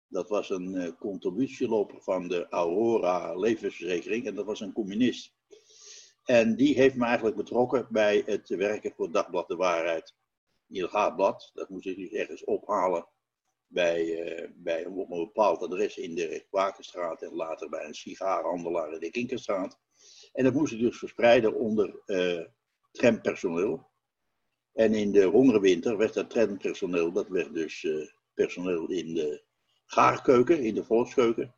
Dat 0.06 0.28
was 0.28 0.50
een 0.50 0.96
contributieloper 0.98 2.02
van 2.02 2.28
de 2.28 2.48
Aurora 2.48 3.34
levensverzekering 3.34 4.26
en 4.26 4.34
dat 4.34 4.46
was 4.46 4.60
een 4.60 4.72
communist. 4.72 5.37
En 6.28 6.56
die 6.56 6.74
heeft 6.74 6.94
me 6.94 7.04
eigenlijk 7.04 7.36
betrokken 7.36 7.86
bij 7.90 8.22
het 8.26 8.48
werken 8.48 8.92
voor 8.92 9.12
Dagblad 9.12 9.48
de 9.48 9.56
Waarheid. 9.56 10.14
Illegaal 10.68 11.14
blad, 11.14 11.50
dat 11.54 11.68
moest 11.68 11.86
ik 11.86 11.96
dus 11.96 12.10
ergens 12.10 12.44
ophalen 12.44 13.06
bij, 13.66 14.04
uh, 14.04 14.48
bij 14.54 14.84
een 14.84 15.06
bepaald 15.08 15.62
adres 15.62 15.96
in 15.96 16.14
de 16.14 16.44
Kwakenstraat 16.50 17.22
en 17.22 17.34
later 17.34 17.68
bij 17.68 17.84
een 17.84 17.94
sigaarhandelaar 17.94 18.92
in 18.92 19.00
de 19.00 19.10
Kinkerstraat. 19.10 19.78
En 20.32 20.44
dat 20.44 20.52
moest 20.52 20.72
ik 20.72 20.78
dus 20.78 20.98
verspreiden 20.98 21.54
onder 21.54 22.02
uh, 22.06 22.44
trampersoneel. 22.90 23.86
En 24.72 24.94
in 24.94 25.12
de 25.12 25.24
hongerwinter 25.24 25.96
werd 25.96 26.14
dat 26.14 26.30
trampersoneel, 26.30 27.12
dat 27.12 27.28
werd 27.28 27.54
dus 27.54 27.82
uh, 27.82 28.08
personeel 28.34 28.90
in 28.90 29.14
de 29.14 29.42
gaarkeuken, 29.86 30.62
in 30.62 30.74
de 30.74 30.84
volkskeuken. 30.84 31.54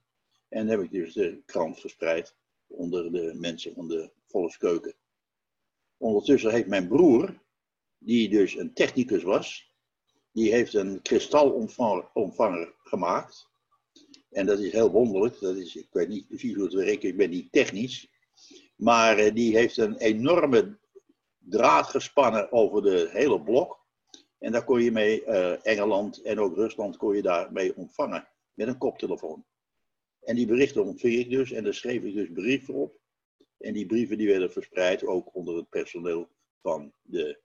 En 0.48 0.68
heb 0.68 0.80
ik 0.80 0.90
dus 0.90 1.12
de 1.12 1.42
krant 1.46 1.80
verspreid 1.80 2.36
onder 2.66 3.12
de 3.12 3.34
mensen 3.34 3.74
van 3.74 3.88
de 3.88 4.10
volkskeuken. 4.30 4.94
Ondertussen 5.96 6.50
heeft 6.50 6.66
mijn 6.66 6.88
broer, 6.88 7.42
die 7.98 8.28
dus 8.28 8.56
een 8.56 8.72
technicus 8.72 9.22
was, 9.22 9.74
die 10.32 10.52
heeft 10.52 10.74
een 10.74 11.02
kristalontvanger 11.02 12.74
gemaakt. 12.78 13.48
En 14.30 14.46
dat 14.46 14.58
is 14.58 14.72
heel 14.72 14.90
wonderlijk. 14.90 15.40
Dat 15.40 15.56
is, 15.56 15.76
ik 15.76 15.88
weet 15.90 16.08
niet 16.08 16.26
precies 16.26 16.54
hoe 16.54 16.64
het 16.64 16.72
werkt, 16.72 17.02
ik 17.02 17.16
ben 17.16 17.30
niet 17.30 17.52
technisch. 17.52 18.08
Maar 18.76 19.18
uh, 19.18 19.34
die 19.34 19.56
heeft 19.56 19.76
een 19.76 19.96
enorme 19.96 20.78
draad 21.38 21.86
gespannen 21.86 22.52
over 22.52 22.82
de 22.82 23.08
hele 23.12 23.42
blok. 23.42 23.78
En 24.38 24.52
daar 24.52 24.64
kon 24.64 24.82
je 24.82 24.92
mee, 24.92 25.24
uh, 25.24 25.66
Engeland 25.66 26.22
en 26.22 26.40
ook 26.40 26.54
Rusland, 26.54 26.96
kon 26.96 27.16
je 27.16 27.22
daarmee 27.22 27.76
ontvangen. 27.76 28.28
Met 28.54 28.68
een 28.68 28.78
koptelefoon. 28.78 29.44
En 30.20 30.36
die 30.36 30.46
berichten 30.46 30.84
ontving 30.84 31.14
ik 31.14 31.30
dus. 31.30 31.52
En 31.52 31.64
daar 31.64 31.74
schreef 31.74 32.02
ik 32.02 32.14
dus 32.14 32.28
brieven 32.32 32.74
op. 32.74 32.99
En 33.60 33.72
die 33.72 33.86
brieven 33.86 34.18
die 34.18 34.28
werden 34.28 34.52
verspreid 34.52 35.04
ook 35.04 35.34
onder 35.34 35.56
het 35.56 35.68
personeel 35.68 36.30
van 36.62 36.92
de, 37.02 37.40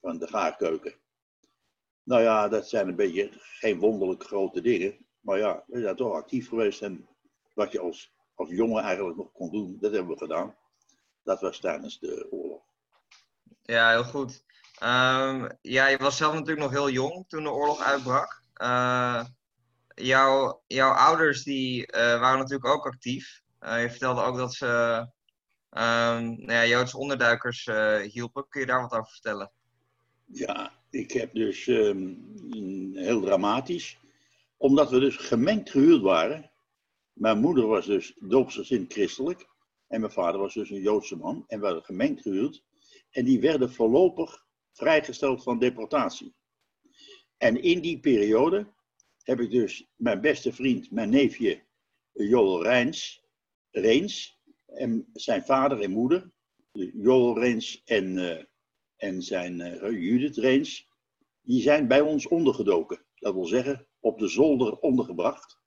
van 0.00 0.18
de 0.18 0.26
gaarkeuken. 0.26 0.94
Nou 2.02 2.22
ja, 2.22 2.48
dat 2.48 2.68
zijn 2.68 2.88
een 2.88 2.96
beetje 2.96 3.30
geen 3.32 3.78
wonderlijk 3.78 4.24
grote 4.24 4.60
dingen. 4.60 5.06
Maar 5.20 5.38
ja, 5.38 5.64
we 5.66 5.80
zijn 5.80 5.96
toch 5.96 6.12
actief 6.12 6.48
geweest. 6.48 6.82
En 6.82 7.08
wat 7.54 7.72
je 7.72 7.80
als, 7.80 8.12
als 8.34 8.50
jongen 8.50 8.82
eigenlijk 8.82 9.16
nog 9.16 9.32
kon 9.32 9.50
doen, 9.50 9.76
dat 9.80 9.92
hebben 9.92 10.12
we 10.12 10.18
gedaan. 10.18 10.56
Dat 11.22 11.40
was 11.40 11.60
tijdens 11.60 11.98
de 11.98 12.26
oorlog. 12.30 12.62
Ja, 13.62 13.90
heel 13.90 14.04
goed. 14.04 14.44
Um, 14.82 15.48
ja, 15.60 15.86
je 15.86 15.96
was 15.98 16.16
zelf 16.16 16.32
natuurlijk 16.32 16.60
nog 16.60 16.70
heel 16.70 16.90
jong 16.90 17.28
toen 17.28 17.42
de 17.42 17.50
oorlog 17.50 17.80
uitbrak. 17.80 18.42
Uh, 18.62 19.24
jouw, 19.94 20.62
jouw 20.66 20.92
ouders 20.92 21.42
die, 21.42 21.92
uh, 21.92 22.20
waren 22.20 22.38
natuurlijk 22.38 22.74
ook 22.74 22.86
actief. 22.86 23.42
Uh, 23.64 23.82
je 23.82 23.90
vertelde 23.90 24.22
ook 24.22 24.36
dat 24.36 24.54
ze 24.54 24.66
um, 25.70 26.44
nou 26.44 26.52
ja, 26.52 26.66
Joodse 26.66 26.98
onderduikers 26.98 27.70
hielpen. 28.02 28.48
Kun 28.48 28.60
je 28.60 28.66
daar 28.66 28.80
wat 28.80 28.92
over 28.92 29.12
vertellen? 29.12 29.52
Ja, 30.24 30.72
ik 30.90 31.12
heb 31.12 31.34
dus 31.34 31.66
um, 31.66 32.32
heel 32.94 33.20
dramatisch. 33.20 33.98
Omdat 34.56 34.90
we 34.90 34.98
dus 34.98 35.16
gemengd 35.16 35.70
gehuurd 35.70 36.02
waren. 36.02 36.50
Mijn 37.12 37.38
moeder 37.38 37.66
was 37.66 37.86
dus 37.86 38.16
doopsgezind 38.20 38.92
christelijk. 38.92 39.48
En 39.88 40.00
mijn 40.00 40.12
vader 40.12 40.40
was 40.40 40.54
dus 40.54 40.70
een 40.70 40.80
Joodse 40.80 41.16
man. 41.16 41.44
En 41.46 41.58
we 41.60 41.64
hadden 41.64 41.84
gemengd 41.84 42.22
gehuurd. 42.22 42.62
En 43.10 43.24
die 43.24 43.40
werden 43.40 43.72
voorlopig 43.72 44.44
vrijgesteld 44.72 45.42
van 45.42 45.58
deportatie. 45.58 46.34
En 47.36 47.62
in 47.62 47.80
die 47.80 48.00
periode 48.00 48.72
heb 49.22 49.40
ik 49.40 49.50
dus 49.50 49.88
mijn 49.96 50.20
beste 50.20 50.52
vriend, 50.52 50.90
mijn 50.90 51.10
neefje 51.10 51.62
Joel 52.12 52.62
Reins, 52.62 53.21
Reens, 53.72 54.40
en 54.66 55.08
zijn 55.12 55.44
vader 55.44 55.80
en 55.80 55.90
moeder, 55.90 56.30
Joel 56.72 57.38
Reens 57.38 57.82
en, 57.84 58.16
uh, 58.16 58.42
en 58.96 59.22
zijn 59.22 59.60
uh, 59.60 59.90
Judith 59.90 60.36
Reens, 60.36 60.88
die 61.42 61.62
zijn 61.62 61.88
bij 61.88 62.00
ons 62.00 62.28
ondergedoken. 62.28 63.04
Dat 63.14 63.34
wil 63.34 63.46
zeggen, 63.46 63.86
op 64.00 64.18
de 64.18 64.28
zolder 64.28 64.78
ondergebracht. 64.78 65.60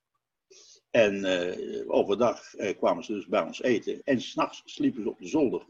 En 0.89 1.15
uh, 1.15 1.83
overdag 1.91 2.53
kwamen 2.77 3.03
ze 3.03 3.13
dus 3.13 3.27
bij 3.27 3.41
ons 3.41 3.62
eten. 3.62 4.03
En 4.03 4.21
s'nachts 4.21 4.62
sliepen 4.65 5.03
ze 5.03 5.09
op 5.09 5.19
de 5.19 5.27
zolder. 5.27 5.67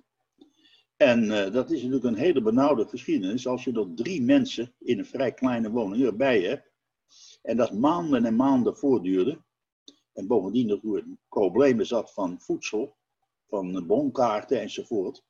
En 0.97 1.27
dat 1.51 1.71
is 1.71 1.77
natuurlijk 1.77 2.03
een 2.03 2.23
hele 2.23 2.41
benauwde 2.41 2.87
geschiedenis 2.87 3.47
als 3.47 3.63
je 3.63 3.71
er 3.71 3.93
drie 3.95 4.21
mensen 4.21 4.75
in 4.79 4.99
een 4.99 5.05
vrij 5.05 5.33
kleine 5.33 5.69
woning 5.69 6.03
erbij 6.03 6.41
hebt. 6.41 6.71
En 7.41 7.57
dat 7.57 7.73
maanden 7.73 8.25
en 8.25 8.35
maanden 8.35 8.77
voortduurde. 8.77 9.44
En 10.15 10.27
bovendien 10.27 10.67
dat 10.67 10.83
er 10.83 11.05
problemen 11.29 11.85
zat 11.85 12.13
van 12.13 12.39
voedsel, 12.39 12.95
van 13.47 13.87
bonkaarten 13.87 14.59
enzovoort. 14.59 15.23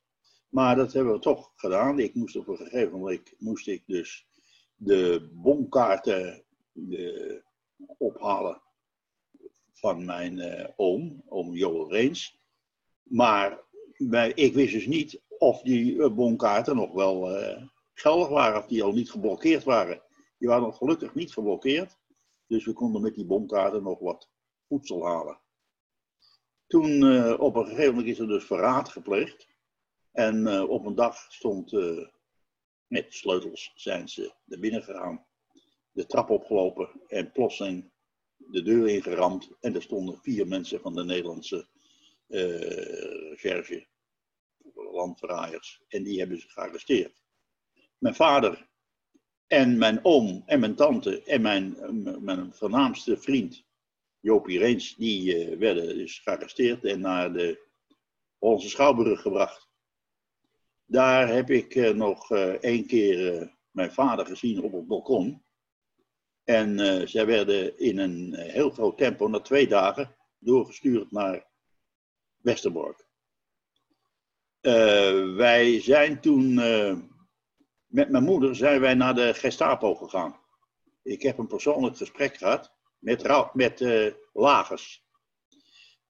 Maar 0.50 0.76
dat 0.76 0.94
hebben 0.94 1.14
we 1.14 1.20
toch 1.20 1.52
gedaan. 1.56 2.00
Ik 2.00 2.16
moest 2.16 2.36
op 2.36 2.48
een 2.48 2.58
gegeven 2.58 3.00
moment 3.00 3.34
moest 3.38 3.68
ik 3.68 3.84
dus 3.86 4.28
de 4.76 5.30
bonkaarten 5.34 6.44
ophalen 7.98 8.62
van 9.72 10.06
mijn 10.06 10.38
uh, 10.38 10.68
oom, 10.76 11.24
oom 11.28 11.54
Joel 11.54 11.92
Reens. 11.92 12.40
Maar 13.04 13.60
ik 14.34 14.54
wist 14.54 14.74
dus 14.74 14.88
niet 14.88 15.22
of 15.28 15.62
die 15.62 15.94
uh, 15.94 16.14
bonkaarten 16.14 16.76
nog 16.76 16.92
wel 16.92 17.42
uh, 17.42 17.64
geldig 17.94 18.28
waren, 18.28 18.60
of 18.60 18.68
die 18.68 18.84
al 18.84 18.94
niet 18.94 19.12
geblokkeerd 19.12 19.64
waren. 19.64 20.02
Die 20.38 20.48
waren 20.48 20.64
nog 20.64 20.78
gelukkig 20.78 21.16
niet 21.16 21.34
geblokkeerd, 21.34 21.98
dus 22.48 22.66
we 22.66 22.74
konden 22.74 23.02
met 23.02 23.16
die 23.16 23.26
bonkaarten 23.26 23.84
nog 23.84 24.00
wat 24.00 24.30
voedsel 24.68 25.06
halen. 25.06 25.40
Toen 26.68 27.02
uh, 27.04 27.40
op 27.40 27.56
een 27.56 27.66
gegeven 27.66 27.90
moment 27.90 28.08
is 28.08 28.20
er 28.20 28.28
dus 28.28 28.44
verraad 28.44 28.90
gepleegd. 28.90 29.48
En 30.12 30.62
op 30.62 30.86
een 30.86 30.96
dag 30.96 31.34
stond 31.34 31.72
met 32.88 33.14
sleutels 33.14 33.72
zijn 33.76 34.10
ze 34.10 34.34
naar 34.46 34.60
binnen 34.60 34.84
gegaan, 34.84 35.26
de 35.92 36.06
trap 36.06 36.30
opgelopen 36.30 37.02
en 37.08 37.32
plotseling 37.32 37.92
de 38.38 38.62
deur 38.62 38.88
ingeramd. 38.88 39.50
En 39.60 39.76
er 39.76 39.82
stonden 39.82 40.20
vier 40.22 40.48
mensen 40.48 40.82
van 40.82 40.96
de 40.96 41.04
Nederlandse 41.04 41.68
recherche 42.28 43.88
landverraaiers. 44.74 45.82
En 45.88 46.04
die 46.04 46.20
hebben 46.20 46.40
ze 46.40 46.50
gearresteerd. 46.50 47.24
Mijn 47.98 48.16
vader 48.16 48.68
en 49.48 49.78
mijn 49.78 50.00
oom 50.06 50.44
en 50.46 50.60
mijn 50.60 50.76
tante 50.76 51.24
en 51.24 51.42
mijn, 51.42 51.78
mijn 52.24 52.54
voornaamste 52.54 53.18
vriend, 53.18 53.66
Jopie 54.26 54.60
Reens, 54.60 54.96
die 54.96 55.50
uh, 55.50 55.58
werden 55.58 55.98
dus 55.98 56.20
gearresteerd 56.20 56.84
en 56.84 57.00
naar 57.00 57.34
de 57.34 57.60
Hollandse 58.38 58.70
Schouwburg 58.70 59.22
gebracht. 59.22 59.70
Daar 60.86 61.28
heb 61.28 61.50
ik 61.50 61.76
uh, 61.76 61.90
nog 61.90 62.32
uh, 62.32 62.50
één 62.50 62.86
keer 62.88 63.52
mijn 63.72 63.92
vader 63.92 64.26
gezien 64.26 64.62
op 64.62 64.72
het 64.72 64.88
balkon. 64.88 65.44
En 66.44 66.78
zij 67.10 67.26
werden 67.26 67.80
in 67.80 67.98
een 67.98 68.36
heel 68.36 68.70
groot 68.70 68.98
tempo, 68.98 69.28
na 69.28 69.40
twee 69.40 69.68
dagen, 69.68 70.16
doorgestuurd 70.40 71.12
naar 71.12 71.48
Westerbork. 72.38 73.08
Wij 75.36 75.82
zijn 75.82 76.22
toen 76.22 76.54
met 77.86 78.10
mijn 78.10 78.24
moeder 78.24 78.56
zijn 78.56 78.82
wij 78.82 78.94
naar 78.94 79.16
de 79.16 79.34
Gestapo 79.34 79.96
gegaan. 79.96 80.40
Ik 81.04 81.22
heb 81.22 81.38
een 81.38 81.48
persoonlijk 81.48 81.98
gesprek 81.98 82.38
gehad 82.38 82.75
met, 83.06 83.54
met 83.54 83.82
uh, 83.82 84.14
lagers. 84.34 85.04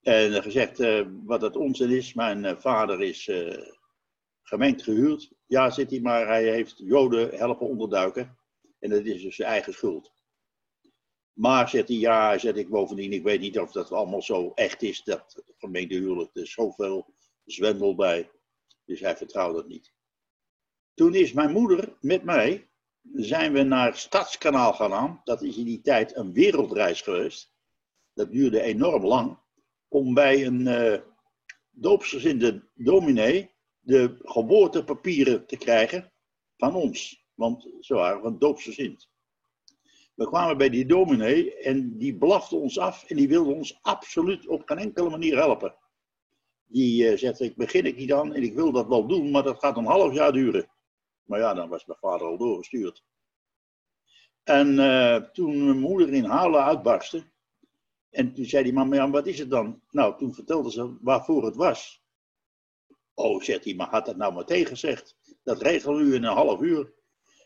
En 0.01 0.43
gezegd 0.43 0.77
wat 1.25 1.41
het 1.41 1.55
onzin 1.55 1.89
is. 1.89 2.13
Mijn 2.13 2.61
vader 2.61 3.01
is 3.01 3.31
gemengd 4.41 4.83
gehuurd. 4.83 5.31
Ja, 5.45 5.69
zit 5.69 5.89
hij, 5.89 5.99
maar 5.99 6.27
hij 6.27 6.43
heeft 6.43 6.77
Joden 6.77 7.37
helpen 7.37 7.67
onderduiken. 7.67 8.37
En 8.79 8.89
dat 8.89 9.05
is 9.05 9.21
dus 9.21 9.35
zijn 9.35 9.49
eigen 9.49 9.73
schuld. 9.73 10.13
Maar 11.33 11.69
zegt 11.69 11.87
hij, 11.87 11.97
ja, 11.97 12.37
zet 12.37 12.57
ik 12.57 12.69
bovendien, 12.69 13.13
ik 13.13 13.23
weet 13.23 13.39
niet 13.39 13.59
of 13.59 13.71
dat 13.71 13.91
allemaal 13.91 14.21
zo 14.21 14.51
echt 14.53 14.81
is, 14.81 15.03
dat 15.03 15.43
gemengde 15.57 15.95
huwelijk, 15.95 16.35
er 16.35 16.41
is 16.41 16.51
zoveel 16.51 17.13
zwendel 17.45 17.95
bij. 17.95 18.31
Dus 18.85 18.99
hij 18.99 19.17
vertrouwde 19.17 19.57
het 19.57 19.67
niet. 19.67 19.93
Toen 20.93 21.15
is 21.15 21.33
mijn 21.33 21.51
moeder 21.51 21.97
met 22.01 22.23
mij, 22.23 22.69
zijn 23.13 23.53
we 23.53 23.63
naar 23.63 23.95
Stadskanaal 23.95 24.74
gegaan. 24.74 25.21
Dat 25.24 25.41
is 25.41 25.57
in 25.57 25.65
die 25.65 25.81
tijd 25.81 26.15
een 26.15 26.33
wereldreis 26.33 27.01
geweest. 27.01 27.53
Dat 28.13 28.31
duurde 28.31 28.62
enorm 28.62 29.05
lang. 29.05 29.38
Om 29.88 30.13
bij 30.13 30.45
een 30.45 30.59
uh, 30.59 31.00
doopsgezinde 31.71 32.63
dominee 32.74 33.53
de 33.79 34.17
geboortepapieren 34.21 35.47
te 35.47 35.57
krijgen 35.57 36.12
van 36.57 36.75
ons. 36.75 37.25
Want 37.33 37.69
ze 37.79 37.93
waren 37.93 38.21
van 38.21 38.39
doopsgezind. 38.39 39.09
We 40.15 40.27
kwamen 40.27 40.57
bij 40.57 40.69
die 40.69 40.85
dominee 40.85 41.55
en 41.55 41.97
die 41.97 42.17
blafte 42.17 42.55
ons 42.55 42.79
af 42.79 43.03
en 43.03 43.15
die 43.15 43.27
wilde 43.27 43.53
ons 43.53 43.79
absoluut 43.81 44.47
op 44.47 44.62
geen 44.65 44.77
enkele 44.77 45.09
manier 45.09 45.38
helpen. 45.38 45.75
Die 46.65 47.12
uh, 47.12 47.17
zegt, 47.17 47.39
ik 47.39 47.55
begin 47.55 47.85
ik 47.85 47.95
niet 47.95 48.13
aan 48.13 48.33
en 48.33 48.43
ik 48.43 48.53
wil 48.53 48.71
dat 48.71 48.88
wel 48.88 49.07
doen, 49.07 49.31
maar 49.31 49.43
dat 49.43 49.59
gaat 49.59 49.77
een 49.77 49.85
half 49.85 50.13
jaar 50.13 50.31
duren. 50.31 50.69
Maar 51.25 51.39
ja, 51.39 51.53
dan 51.53 51.70
was 51.70 51.86
mijn 51.86 52.00
vader 52.00 52.27
al 52.27 52.38
doorgestuurd. 52.38 53.03
En 54.44 54.67
uh, 54.74 55.15
toen 55.15 55.65
mijn 55.65 55.79
moeder 55.79 56.13
in 56.13 56.24
halen 56.24 56.63
uitbarstte. 56.63 57.24
En 58.10 58.34
toen 58.34 58.46
zei 58.46 58.63
die 58.63 58.74
man, 58.74 58.91
ja, 58.91 59.10
wat 59.10 59.27
is 59.27 59.39
het 59.39 59.50
dan? 59.50 59.82
Nou, 59.91 60.17
toen 60.17 60.34
vertelde 60.34 60.72
ze 60.72 60.98
waarvoor 61.01 61.46
het 61.46 61.55
was. 61.55 62.03
Oh, 63.13 63.41
zegt 63.41 63.63
hij, 63.63 63.74
maar 63.74 63.89
had 63.89 64.05
dat 64.05 64.15
nou 64.15 64.34
meteen 64.34 64.65
gezegd? 64.65 65.15
Dat 65.44 65.62
regelen 65.62 66.08
u 66.08 66.13
in 66.13 66.24
een 66.24 66.34
half 66.34 66.62
uur. 66.62 66.94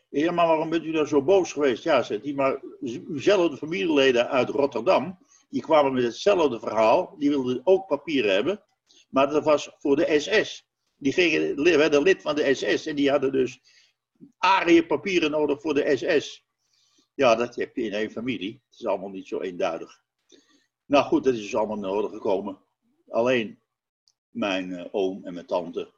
Ja, 0.08 0.32
maar 0.32 0.46
waarom 0.46 0.70
bent 0.70 0.84
u 0.84 0.92
dan 0.92 1.06
zo 1.06 1.22
boos 1.22 1.52
geweest? 1.52 1.82
Ja, 1.82 2.02
zegt 2.02 2.24
hij, 2.24 2.32
maar 2.32 2.62
uwzelfde 2.80 3.56
familieleden 3.56 4.28
uit 4.28 4.48
Rotterdam, 4.48 5.18
die 5.48 5.62
kwamen 5.62 5.92
met 5.92 6.02
hetzelfde 6.02 6.60
verhaal. 6.60 7.14
Die 7.18 7.28
wilden 7.28 7.60
ook 7.64 7.86
papieren 7.86 8.34
hebben. 8.34 8.62
Maar 9.10 9.30
dat 9.30 9.44
was 9.44 9.70
voor 9.78 9.96
de 9.96 10.18
SS. 10.18 10.69
Die 11.00 11.12
gingen, 11.12 11.62
werden 11.62 12.02
lid 12.02 12.22
van 12.22 12.34
de 12.34 12.54
SS 12.54 12.86
en 12.86 12.96
die 12.96 13.10
hadden 13.10 13.32
dus 13.32 13.60
arie 14.38 14.86
papieren 14.86 15.30
nodig 15.30 15.60
voor 15.60 15.74
de 15.74 15.96
SS. 15.96 16.46
Ja, 17.14 17.34
dat 17.34 17.56
heb 17.56 17.76
je 17.76 17.82
in 17.82 17.92
één 17.92 18.10
familie. 18.10 18.52
Het 18.52 18.78
is 18.78 18.86
allemaal 18.86 19.08
niet 19.08 19.26
zo 19.26 19.40
eenduidig. 19.40 20.02
Nou 20.84 21.04
goed, 21.04 21.24
dat 21.24 21.34
is 21.34 21.40
dus 21.40 21.56
allemaal 21.56 21.78
nodig 21.78 22.10
gekomen. 22.10 22.58
Alleen 23.08 23.62
mijn 24.28 24.70
uh, 24.70 24.84
oom 24.90 25.24
en 25.24 25.34
mijn 25.34 25.46
tante 25.46 25.92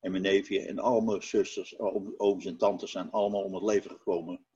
en 0.00 0.10
mijn 0.10 0.22
neefje 0.22 0.60
en 0.60 0.78
al 0.78 1.00
mijn 1.00 1.22
zusters, 1.22 1.78
ooms 2.16 2.46
en 2.46 2.56
tantes 2.56 2.90
zijn 2.90 3.10
allemaal 3.10 3.42
om 3.42 3.54
het 3.54 3.64
leven 3.64 3.90
gekomen 3.90 4.46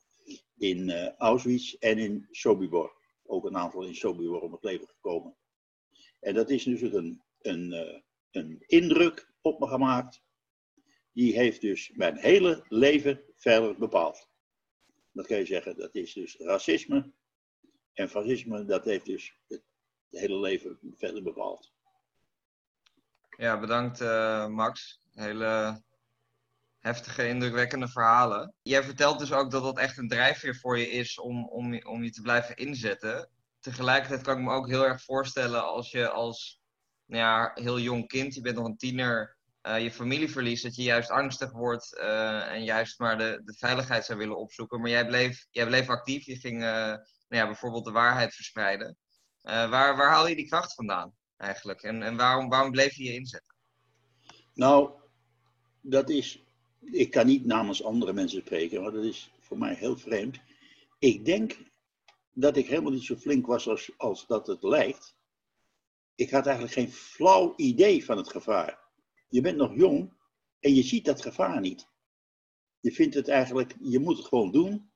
in 0.56 0.88
uh, 0.88 1.08
Auschwitz 1.16 1.74
en 1.74 1.98
in 1.98 2.26
Sobibor. 2.30 2.92
Ook 3.26 3.44
een 3.44 3.56
aantal 3.56 3.82
in 3.82 3.94
Sobibor 3.94 4.40
om 4.40 4.52
het 4.52 4.64
leven 4.64 4.88
gekomen. 4.88 5.36
En 6.20 6.34
dat 6.34 6.50
is 6.50 6.64
dus 6.64 6.80
een, 6.80 7.22
een, 7.38 8.02
een 8.30 8.64
indruk 8.66 9.34
op 9.46 9.60
me 9.60 9.66
gemaakt. 9.66 10.22
Die 11.12 11.36
heeft 11.36 11.60
dus 11.60 11.90
mijn 11.94 12.16
hele 12.16 12.64
leven 12.68 13.20
verder 13.34 13.78
bepaald. 13.78 14.28
Dat 15.12 15.26
kan 15.26 15.36
je 15.36 15.46
zeggen, 15.46 15.76
dat 15.76 15.94
is 15.94 16.12
dus 16.12 16.36
racisme. 16.36 17.12
En 17.92 18.08
fascisme, 18.08 18.64
dat 18.64 18.84
heeft 18.84 19.06
dus 19.06 19.38
het 19.48 19.62
hele 20.10 20.38
leven 20.38 20.78
verder 20.96 21.22
bepaald. 21.22 21.72
Ja, 23.36 23.60
bedankt 23.60 24.00
uh, 24.00 24.46
Max. 24.46 25.00
Hele 25.12 25.82
heftige, 26.78 27.28
indrukwekkende 27.28 27.88
verhalen. 27.88 28.54
Jij 28.62 28.82
vertelt 28.82 29.18
dus 29.18 29.32
ook 29.32 29.50
dat 29.50 29.62
dat 29.62 29.78
echt 29.78 29.98
een 29.98 30.08
drijfveer 30.08 30.56
voor 30.56 30.78
je 30.78 30.90
is 30.90 31.18
om, 31.18 31.48
om, 31.48 31.86
om 31.86 32.02
je 32.02 32.10
te 32.10 32.22
blijven 32.22 32.56
inzetten. 32.56 33.30
Tegelijkertijd 33.60 34.22
kan 34.22 34.38
ik 34.38 34.44
me 34.44 34.52
ook 34.52 34.68
heel 34.68 34.84
erg 34.84 35.02
voorstellen 35.02 35.64
als 35.64 35.90
je 35.90 36.08
als 36.08 36.60
nou 37.06 37.22
ja, 37.22 37.50
heel 37.54 37.78
jong 37.78 38.06
kind, 38.06 38.34
je 38.34 38.40
bent 38.40 38.56
nog 38.56 38.66
een 38.66 38.76
tiener, 38.76 39.35
uh, 39.66 39.82
je 39.82 39.90
familie 39.90 40.30
verliest, 40.30 40.62
dat 40.62 40.76
je 40.76 40.82
juist 40.82 41.10
angstig 41.10 41.52
wordt 41.52 41.96
uh, 42.00 42.52
en 42.52 42.64
juist 42.64 42.98
maar 42.98 43.18
de, 43.18 43.40
de 43.44 43.54
veiligheid 43.58 44.04
zou 44.04 44.18
willen 44.18 44.38
opzoeken. 44.38 44.80
Maar 44.80 44.90
jij 44.90 45.06
bleef, 45.06 45.46
jij 45.50 45.66
bleef 45.66 45.88
actief, 45.88 46.24
je 46.24 46.36
ging 46.36 46.62
uh, 46.62 46.68
nou 46.68 47.00
ja, 47.28 47.46
bijvoorbeeld 47.46 47.84
de 47.84 47.90
waarheid 47.90 48.34
verspreiden. 48.34 48.96
waar, 49.42 49.96
waar 49.96 50.10
haal 50.10 50.28
je 50.28 50.36
die 50.36 50.48
kracht 50.48 50.74
vandaan 50.74 51.12
eigenlijk? 51.36 51.82
En, 51.82 52.02
en 52.02 52.16
waarom, 52.16 52.48
waarom 52.48 52.70
bleef 52.70 52.94
je 52.94 53.04
je 53.04 53.14
inzetten? 53.14 53.54
Nou, 54.54 54.90
dat 55.80 56.10
is, 56.10 56.44
ik 56.80 57.10
kan 57.10 57.26
niet 57.26 57.44
namens 57.44 57.84
andere 57.84 58.12
mensen 58.12 58.40
spreken, 58.40 58.82
maar 58.82 58.92
dat 58.92 59.04
is 59.04 59.30
voor 59.40 59.58
mij 59.58 59.74
heel 59.74 59.96
vreemd. 59.96 60.38
Ik 60.98 61.24
denk 61.24 61.58
dat 62.32 62.56
ik 62.56 62.66
helemaal 62.66 62.92
niet 62.92 63.04
zo 63.04 63.16
flink 63.16 63.46
was 63.46 63.68
als, 63.68 63.90
als 63.96 64.26
dat 64.26 64.46
het 64.46 64.62
lijkt. 64.62 65.16
Ik 66.14 66.30
had 66.30 66.46
eigenlijk 66.46 66.74
geen 66.74 66.92
flauw 66.92 67.52
idee 67.56 68.04
van 68.04 68.16
het 68.16 68.28
gevaar. 68.28 68.85
Je 69.28 69.40
bent 69.40 69.56
nog 69.56 69.74
jong 69.74 70.12
en 70.60 70.74
je 70.74 70.82
ziet 70.82 71.04
dat 71.04 71.22
gevaar 71.22 71.60
niet. 71.60 71.88
Je 72.80 72.92
vindt 72.92 73.14
het 73.14 73.28
eigenlijk, 73.28 73.76
je 73.80 73.98
moet 73.98 74.16
het 74.16 74.26
gewoon 74.26 74.52
doen. 74.52 74.90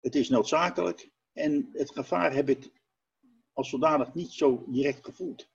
Het 0.00 0.14
is 0.14 0.28
noodzakelijk. 0.28 1.10
En 1.32 1.68
het 1.72 1.90
gevaar 1.90 2.32
heb 2.34 2.48
ik 2.48 2.70
als 3.52 3.68
zodanig 3.68 4.14
niet 4.14 4.32
zo 4.32 4.64
direct 4.68 5.04
gevoeld. 5.04 5.50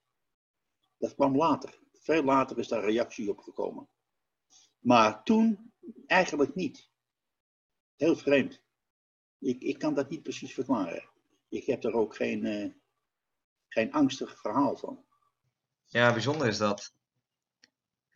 Dat 0.97 1.15
kwam 1.15 1.35
later. 1.35 1.79
Veel 1.91 2.23
later 2.23 2.59
is 2.59 2.67
daar 2.67 2.83
reactie 2.83 3.29
op 3.29 3.39
gekomen. 3.39 3.89
Maar 4.79 5.23
toen 5.23 5.73
eigenlijk 6.05 6.55
niet. 6.55 6.89
Heel 7.95 8.15
vreemd. 8.15 8.63
Ik, 9.39 9.61
ik 9.61 9.77
kan 9.77 9.93
dat 9.93 10.09
niet 10.09 10.23
precies 10.23 10.53
verklaren. 10.53 11.09
Ik 11.49 11.65
heb 11.65 11.83
er 11.83 11.93
ook 11.93 12.15
geen, 12.15 12.45
uh, 12.45 12.71
geen 13.67 13.91
angstig 13.91 14.39
verhaal 14.39 14.77
van. 14.77 15.05
Ja, 15.85 16.13
bijzonder 16.13 16.47
is 16.47 16.57
dat. 16.57 16.94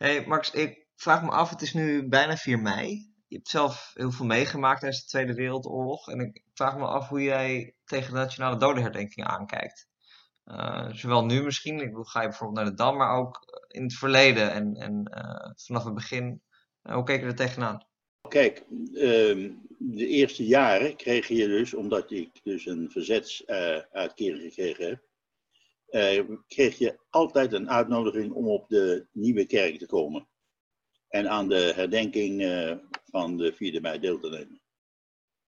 Hey 0.00 0.26
Max, 0.26 0.50
ik 0.50 0.86
vraag 0.96 1.22
me 1.22 1.30
af, 1.30 1.50
het 1.50 1.62
is 1.62 1.72
nu 1.72 2.08
bijna 2.08 2.36
4 2.36 2.58
mei. 2.58 2.88
Je 3.28 3.36
hebt 3.36 3.48
zelf 3.48 3.90
heel 3.94 4.10
veel 4.10 4.26
meegemaakt 4.26 4.80
tijdens 4.80 5.02
de 5.02 5.08
Tweede 5.08 5.34
Wereldoorlog. 5.34 6.08
En 6.08 6.20
ik 6.20 6.42
vraag 6.54 6.76
me 6.76 6.86
af 6.86 7.08
hoe 7.08 7.22
jij 7.22 7.74
tegen 7.84 8.12
de 8.12 8.18
nationale 8.18 8.56
dodenherdenking 8.56 9.26
aankijkt. 9.26 9.88
Uh, 10.44 10.88
zowel 10.92 11.24
nu 11.24 11.42
misschien, 11.42 11.80
ik 11.80 11.90
ga 11.94 12.22
je 12.22 12.28
bijvoorbeeld 12.28 12.58
naar 12.58 12.70
de 12.70 12.76
Dam, 12.76 12.96
maar 12.96 13.16
ook 13.16 13.38
in 13.68 13.82
het 13.82 13.94
verleden 13.94 14.52
en, 14.52 14.74
en 14.74 15.10
uh, 15.14 15.52
vanaf 15.56 15.84
het 15.84 15.94
begin. 15.94 16.42
Uh, 16.82 16.94
hoe 16.94 17.04
keek 17.04 17.20
je 17.20 17.26
er 17.26 17.34
tegenaan? 17.34 17.86
Kijk, 18.28 18.64
ehm, 18.94 19.50
de 19.78 20.06
eerste 20.06 20.46
jaren 20.46 20.96
kreeg 20.96 21.28
je 21.28 21.46
dus, 21.46 21.74
omdat 21.74 22.10
ik 22.10 22.30
dus 22.42 22.66
een 22.66 22.90
verzetsuitkering 22.90 24.42
gekregen 24.42 24.88
heb, 24.88 25.02
kreeg 26.46 26.78
je 26.78 26.98
altijd 27.10 27.52
een 27.52 27.70
uitnodiging 27.70 28.32
om 28.32 28.48
op 28.48 28.68
de 28.68 29.06
nieuwe 29.12 29.46
kerk 29.46 29.78
te 29.78 29.86
komen. 29.86 30.28
En 31.08 31.28
aan 31.28 31.48
de 31.48 31.72
herdenking 31.74 32.42
van 33.04 33.36
de 33.36 33.52
4e 33.54 33.80
mei 33.80 33.98
deel 33.98 34.18
te 34.18 34.28
nemen. 34.28 34.62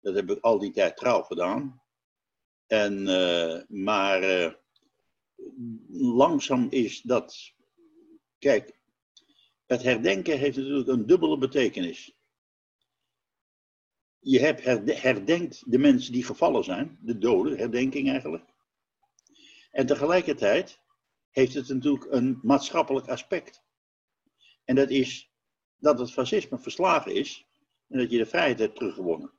Dat 0.00 0.14
heb 0.14 0.30
ik 0.30 0.40
al 0.40 0.58
die 0.58 0.72
tijd 0.72 0.96
trouw 0.96 1.22
gedaan. 1.22 1.82
En, 2.66 3.02
maar 3.68 4.20
langzaam 5.90 6.66
is 6.70 7.00
dat. 7.00 7.52
Kijk, 8.38 8.80
het 9.66 9.82
herdenken 9.82 10.38
heeft 10.38 10.56
natuurlijk 10.56 10.88
een 10.88 11.06
dubbele 11.06 11.38
betekenis. 11.38 12.16
Je 14.18 14.40
hebt 14.40 14.64
herdenkt 15.02 15.70
de 15.70 15.78
mensen 15.78 16.12
die 16.12 16.24
gevallen 16.24 16.64
zijn, 16.64 16.98
de 17.00 17.18
doden, 17.18 17.58
herdenking 17.58 18.08
eigenlijk. 18.08 18.51
En 19.72 19.86
tegelijkertijd 19.86 20.80
heeft 21.30 21.54
het 21.54 21.68
natuurlijk 21.68 22.06
een 22.10 22.38
maatschappelijk 22.42 23.08
aspect. 23.08 23.62
En 24.64 24.74
dat 24.74 24.90
is 24.90 25.30
dat 25.76 25.98
het 25.98 26.12
fascisme 26.12 26.58
verslagen 26.58 27.14
is 27.14 27.46
en 27.88 27.98
dat 27.98 28.10
je 28.10 28.18
de 28.18 28.26
vrijheid 28.26 28.58
hebt 28.58 28.76
teruggewonnen. 28.76 29.32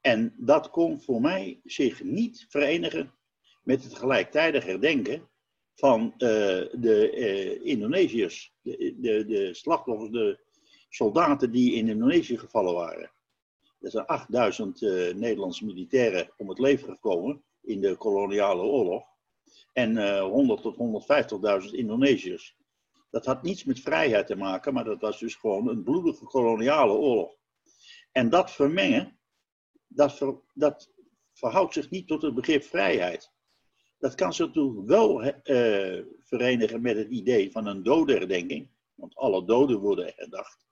En 0.00 0.34
dat 0.38 0.70
kon 0.70 1.00
voor 1.00 1.20
mij 1.20 1.60
zich 1.64 2.02
niet 2.02 2.46
verenigen 2.48 3.14
met 3.62 3.84
het 3.84 3.94
gelijktijdig 3.94 4.64
herdenken 4.64 5.28
van 5.74 6.12
uh, 6.12 6.18
de 6.72 7.12
uh, 7.14 7.66
Indonesiërs, 7.66 8.54
de, 8.62 8.96
de, 9.00 9.24
de, 9.26 9.54
slachtoffers, 9.54 10.10
de 10.10 10.38
soldaten 10.88 11.52
die 11.52 11.74
in 11.74 11.88
Indonesië 11.88 12.38
gevallen 12.38 12.74
waren. 12.74 13.10
Er 13.80 13.90
zijn 13.90 14.06
8000 14.06 14.80
uh, 14.80 15.14
Nederlandse 15.14 15.64
militairen 15.64 16.30
om 16.36 16.48
het 16.48 16.58
leven 16.58 16.94
gekomen 16.94 17.42
in 17.62 17.80
de 17.80 17.96
koloniale 17.96 18.62
oorlog. 18.62 19.09
En 19.72 20.18
100 20.20 20.62
tot 20.62 20.76
150.000 21.64 21.70
Indonesiërs. 21.70 22.56
Dat 23.10 23.26
had 23.26 23.42
niets 23.42 23.64
met 23.64 23.80
vrijheid 23.80 24.26
te 24.26 24.36
maken, 24.36 24.74
maar 24.74 24.84
dat 24.84 25.00
was 25.00 25.18
dus 25.18 25.34
gewoon 25.34 25.68
een 25.68 25.82
bloedige 25.82 26.24
koloniale 26.24 26.92
oorlog. 26.92 27.36
En 28.12 28.28
dat 28.30 28.50
vermengen, 28.50 29.18
dat, 29.86 30.42
dat 30.54 30.92
verhoudt 31.32 31.74
zich 31.74 31.90
niet 31.90 32.06
tot 32.06 32.22
het 32.22 32.34
begrip 32.34 32.62
vrijheid. 32.62 33.32
Dat 33.98 34.14
kan 34.14 34.34
ze 34.34 34.44
natuurlijk 34.44 34.86
wel 34.86 35.24
uh, 35.24 36.04
verenigen 36.18 36.82
met 36.82 36.96
het 36.96 37.08
idee 37.08 37.50
van 37.50 37.66
een 37.66 37.82
dodenherdenking, 37.82 38.70
want 38.94 39.16
alle 39.16 39.44
doden 39.44 39.78
worden 39.78 40.12
herdacht, 40.16 40.66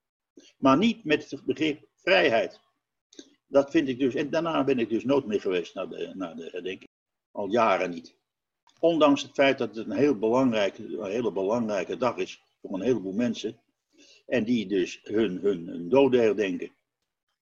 maar 0.58 0.78
niet 0.78 1.04
met 1.04 1.30
het 1.30 1.44
begrip 1.44 1.88
vrijheid. 1.94 2.61
Dat 3.46 3.70
vind 3.70 3.88
ik 3.88 3.98
dus, 3.98 4.14
en 4.14 4.30
daarna 4.30 4.64
ben 4.64 4.78
ik 4.78 4.88
dus 4.88 5.04
nooit 5.04 5.26
meer 5.26 5.40
geweest 5.40 5.74
naar 5.74 5.88
de, 5.88 6.12
naar 6.14 6.37
de 6.37 6.48
herdenking. 6.52 6.90
Al 7.30 7.48
jaren 7.48 7.90
niet. 7.90 8.17
Ondanks 8.78 9.22
het 9.22 9.32
feit 9.32 9.58
dat 9.58 9.76
het 9.76 9.86
een, 9.86 9.96
heel 9.96 10.18
belangrijke, 10.18 10.82
een 10.84 11.10
hele 11.10 11.32
belangrijke 11.32 11.96
dag 11.96 12.16
is 12.16 12.42
voor 12.60 12.74
een 12.74 12.82
heleboel 12.82 13.12
mensen. 13.12 13.60
En 14.26 14.44
die 14.44 14.66
dus 14.66 15.00
hun, 15.02 15.38
hun, 15.42 15.66
hun 15.66 15.88
doden 15.88 16.20
herdenken. 16.20 16.70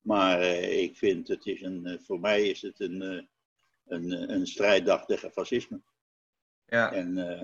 Maar 0.00 0.40
uh, 0.40 0.82
ik 0.82 0.96
vind 0.96 1.28
het 1.28 1.46
is 1.46 1.62
een, 1.62 1.86
uh, 1.86 1.98
voor 1.98 2.20
mij 2.20 2.42
is 2.42 2.62
het 2.62 2.80
een, 2.80 3.02
uh, 3.02 3.22
een, 3.86 4.32
een 4.32 4.46
strijddag 4.46 5.04
tegen 5.04 5.30
fascisme. 5.30 5.80
Ja. 6.66 6.92
En 6.92 7.16
uh, 7.16 7.42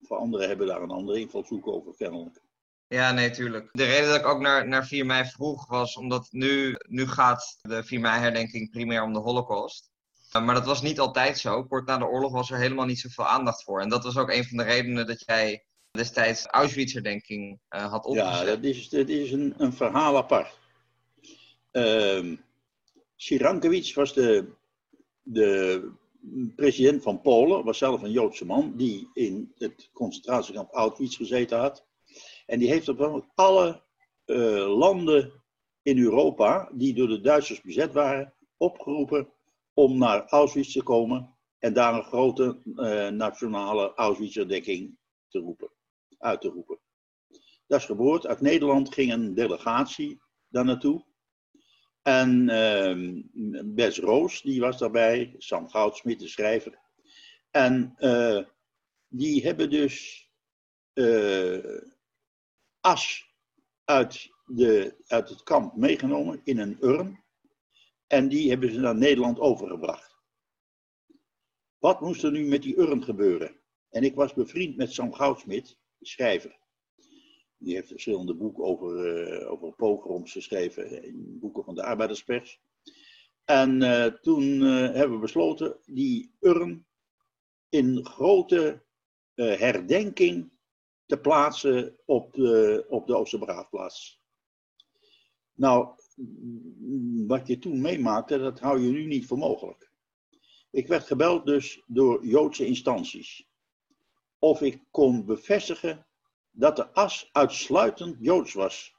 voor 0.00 0.16
anderen 0.16 0.48
hebben 0.48 0.66
daar 0.66 0.82
een 0.82 0.90
andere 0.90 1.20
invalshoek 1.20 1.66
over, 1.66 1.94
kennelijk. 1.96 2.40
Ja, 2.88 3.12
nee, 3.12 3.30
tuurlijk. 3.30 3.68
De 3.72 3.84
reden 3.84 4.08
dat 4.08 4.20
ik 4.20 4.26
ook 4.26 4.40
naar, 4.40 4.68
naar 4.68 4.86
4 4.86 5.06
mei 5.06 5.24
vroeg 5.24 5.66
was 5.66 5.96
omdat 5.96 6.28
nu, 6.30 6.76
nu 6.88 7.06
gaat 7.06 7.58
de 7.60 7.84
4 7.84 8.00
mei 8.00 8.20
herdenking 8.20 8.70
primair 8.70 9.02
om 9.02 9.12
de 9.12 9.18
holocaust. 9.18 9.90
Uh, 10.36 10.44
maar 10.44 10.54
dat 10.54 10.66
was 10.66 10.82
niet 10.82 11.00
altijd 11.00 11.38
zo. 11.38 11.64
Kort 11.64 11.86
na 11.86 11.98
de 11.98 12.06
oorlog 12.06 12.32
was 12.32 12.50
er 12.50 12.58
helemaal 12.58 12.86
niet 12.86 12.98
zoveel 12.98 13.26
aandacht 13.26 13.62
voor. 13.62 13.80
En 13.80 13.88
dat 13.88 14.04
was 14.04 14.16
ook 14.16 14.30
een 14.30 14.44
van 14.44 14.56
de 14.56 14.64
redenen 14.64 15.06
dat 15.06 15.24
jij 15.26 15.64
destijds 15.90 16.46
Auschwitz-herdenking 16.46 17.60
uh, 17.70 17.90
had 17.90 18.04
opgezet. 18.04 18.38
Ja, 18.38 18.44
dat 18.44 18.64
is, 18.64 18.88
dat 18.88 19.08
is 19.08 19.32
een, 19.32 19.54
een 19.56 19.72
verhaal 19.72 20.16
apart. 20.16 20.58
Uh, 21.72 22.36
Sirankiewicz 23.16 23.94
was 23.94 24.12
de, 24.14 24.52
de 25.22 25.90
president 26.56 27.02
van 27.02 27.20
Polen, 27.20 27.64
was 27.64 27.78
zelf 27.78 28.02
een 28.02 28.10
Joodse 28.10 28.46
man, 28.46 28.76
die 28.76 29.10
in 29.14 29.52
het 29.58 29.90
concentratiekamp 29.92 30.72
Auschwitz 30.72 31.16
gezeten 31.16 31.58
had. 31.58 31.86
En 32.46 32.58
die 32.58 32.68
heeft 32.68 32.88
op 32.88 33.26
alle 33.34 33.82
uh, 34.26 34.78
landen 34.78 35.32
in 35.82 35.98
Europa, 35.98 36.70
die 36.72 36.94
door 36.94 37.08
de 37.08 37.20
Duitsers 37.20 37.60
bezet 37.60 37.92
waren, 37.92 38.34
opgeroepen 38.56 39.28
om 39.78 39.98
naar 39.98 40.26
Auschwitz 40.28 40.72
te 40.72 40.82
komen 40.82 41.36
en 41.58 41.72
daar 41.72 41.94
een 41.94 42.04
grote 42.04 42.60
uh, 42.64 43.08
nationale 43.08 43.94
Auschwitz-herdenking 43.94 44.98
te 45.28 45.38
roepen, 45.38 45.70
uit 46.18 46.40
te 46.40 46.48
roepen. 46.48 46.78
Dat 47.66 47.80
is 47.80 47.86
gebeurd. 47.86 48.26
Uit 48.26 48.40
Nederland 48.40 48.94
ging 48.94 49.12
een 49.12 49.34
delegatie 49.34 50.20
daar 50.48 50.64
naartoe. 50.64 51.04
En 52.02 52.48
uh, 52.48 53.22
Bes 53.64 53.98
Roos, 53.98 54.42
die 54.42 54.60
was 54.60 54.78
daarbij, 54.78 55.34
Sam 55.38 55.68
Goudsmit, 55.68 56.20
de 56.20 56.28
schrijver. 56.28 56.78
En 57.50 57.94
uh, 57.98 58.44
die 59.08 59.42
hebben 59.42 59.70
dus 59.70 60.26
uh, 60.94 61.80
as 62.80 63.34
uit, 63.84 64.30
de, 64.44 64.96
uit 65.06 65.28
het 65.28 65.42
kamp 65.42 65.76
meegenomen 65.76 66.40
in 66.44 66.58
een 66.58 66.76
urn. 66.80 67.24
En 68.06 68.28
die 68.28 68.48
hebben 68.48 68.72
ze 68.72 68.80
naar 68.80 68.96
Nederland 68.96 69.38
overgebracht. 69.38 70.16
Wat 71.78 72.00
moest 72.00 72.22
er 72.22 72.30
nu 72.30 72.46
met 72.46 72.62
die 72.62 72.78
urn 72.78 73.04
gebeuren? 73.04 73.60
En 73.88 74.02
ik 74.02 74.14
was 74.14 74.34
bevriend 74.34 74.76
met 74.76 74.92
Sam 74.92 75.12
Goudsmit, 75.12 75.78
schrijver. 76.00 76.58
Die 77.58 77.74
heeft 77.74 77.88
verschillende 77.88 78.34
boeken 78.34 78.64
over, 78.64 79.16
uh, 79.40 79.50
over 79.50 79.74
pogroms 79.74 80.32
geschreven, 80.32 81.02
in 81.02 81.38
boeken 81.40 81.64
van 81.64 81.74
de 81.74 81.84
arbeiderspers. 81.84 82.60
En 83.44 83.82
uh, 83.82 84.04
toen 84.04 84.42
uh, 84.42 84.92
hebben 84.92 85.16
we 85.16 85.18
besloten 85.18 85.78
die 85.84 86.36
urn 86.40 86.86
in 87.68 88.06
grote 88.06 88.84
herdenking 89.34 90.50
te 91.06 91.20
plaatsen 91.20 91.98
op 92.04 92.32
de, 92.32 92.84
op 92.88 93.06
de 93.06 93.16
Oosterbegraafplaats. 93.16 94.22
Nou, 95.52 95.98
wat 97.26 97.46
je 97.46 97.58
toen 97.58 97.80
meemaakte, 97.80 98.38
dat 98.38 98.60
hou 98.60 98.80
je 98.80 98.90
nu 98.90 99.06
niet 99.06 99.26
voor 99.26 99.38
mogelijk. 99.38 99.90
Ik 100.70 100.88
werd 100.88 101.06
gebeld 101.06 101.46
dus 101.46 101.82
door 101.86 102.26
Joodse 102.26 102.66
instanties. 102.66 103.48
Of 104.38 104.60
ik 104.60 104.82
kon 104.90 105.24
bevestigen 105.24 106.06
dat 106.50 106.76
de 106.76 106.92
as 106.92 107.28
uitsluitend 107.32 108.16
Joods 108.20 108.52
was. 108.52 108.94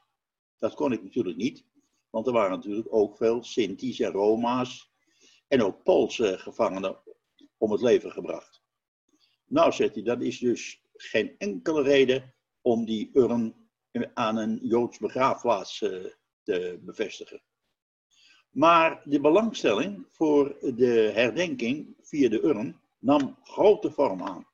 Dat 0.58 0.74
kon 0.74 0.92
ik 0.92 1.02
natuurlijk 1.02 1.36
niet, 1.36 1.64
want 2.10 2.26
er 2.26 2.32
waren 2.32 2.50
natuurlijk 2.50 2.92
ook 2.92 3.16
veel 3.16 3.42
Sinti's 3.42 4.00
en 4.00 4.12
Roma's 4.12 4.90
en 5.48 5.62
ook 5.62 5.82
Poolse 5.82 6.38
gevangenen 6.38 6.98
om 7.56 7.72
het 7.72 7.80
leven 7.80 8.12
gebracht. 8.12 8.62
Nou, 9.46 9.72
zegt 9.72 9.94
hij, 9.94 10.04
dat 10.04 10.22
is 10.22 10.38
dus 10.38 10.82
geen 10.92 11.34
enkele 11.38 11.82
reden 11.82 12.34
om 12.60 12.84
die 12.84 13.10
urn 13.12 13.54
aan 14.14 14.36
een 14.36 14.58
Joods 14.62 14.98
begraafplaats 14.98 15.82
eh, 15.82 16.04
te 16.48 16.78
bevestigen. 16.80 17.42
Maar 18.50 19.02
de 19.04 19.20
belangstelling 19.20 20.06
voor 20.10 20.56
de 20.60 21.10
herdenking 21.14 21.96
via 22.00 22.28
de 22.28 22.42
urn 22.42 22.80
nam 22.98 23.38
grote 23.42 23.90
vorm 23.90 24.22
aan. 24.22 24.46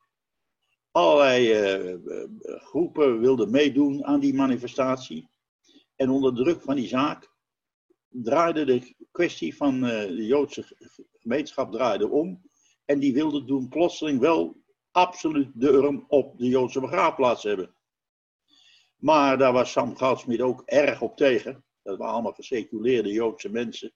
Allerlei 0.91 1.41
uh, 1.75 2.27
groepen 2.41 3.19
wilden 3.19 3.51
meedoen 3.51 4.05
aan 4.05 4.19
die 4.19 4.33
manifestatie. 4.33 5.29
En 5.95 6.09
onder 6.09 6.35
druk 6.35 6.61
van 6.61 6.75
die 6.75 6.87
zaak 6.87 7.31
draaide 8.07 8.65
de 8.65 8.95
kwestie 9.11 9.55
van 9.55 9.75
uh, 9.75 9.89
de 9.89 10.25
Joodse 10.25 10.65
gemeenschap 11.13 11.71
draaide 11.71 12.09
om. 12.09 12.41
En 12.85 12.99
die 12.99 13.13
wilden 13.13 13.45
toen 13.45 13.69
plotseling 13.69 14.19
wel 14.19 14.63
absoluut 14.91 15.51
de 15.53 15.67
urn 15.67 16.05
op 16.07 16.37
de 16.37 16.47
Joodse 16.47 16.79
begraafplaats 16.79 17.43
hebben. 17.43 17.75
Maar 18.95 19.37
daar 19.37 19.53
was 19.53 19.71
Sam 19.71 19.95
Goudsmit 19.95 20.41
ook 20.41 20.61
erg 20.65 21.01
op 21.01 21.17
tegen. 21.17 21.63
Dat 21.85 21.97
waren 21.97 22.13
allemaal 22.13 22.33
geseculeerde 22.33 23.11
Joodse 23.11 23.49
mensen. 23.49 23.93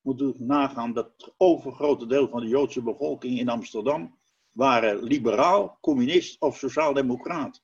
Moet 0.00 0.20
u 0.20 0.34
nagaan 0.36 0.92
dat 0.92 1.12
het 1.16 1.34
overgrote 1.36 2.06
deel 2.06 2.28
van 2.28 2.40
de 2.40 2.48
Joodse 2.48 2.82
bevolking 2.82 3.38
in 3.38 3.48
Amsterdam 3.48 4.18
waren 4.50 5.02
liberaal, 5.02 5.78
communist 5.80 6.40
of 6.40 6.56
sociaaldemocraat. 6.56 7.62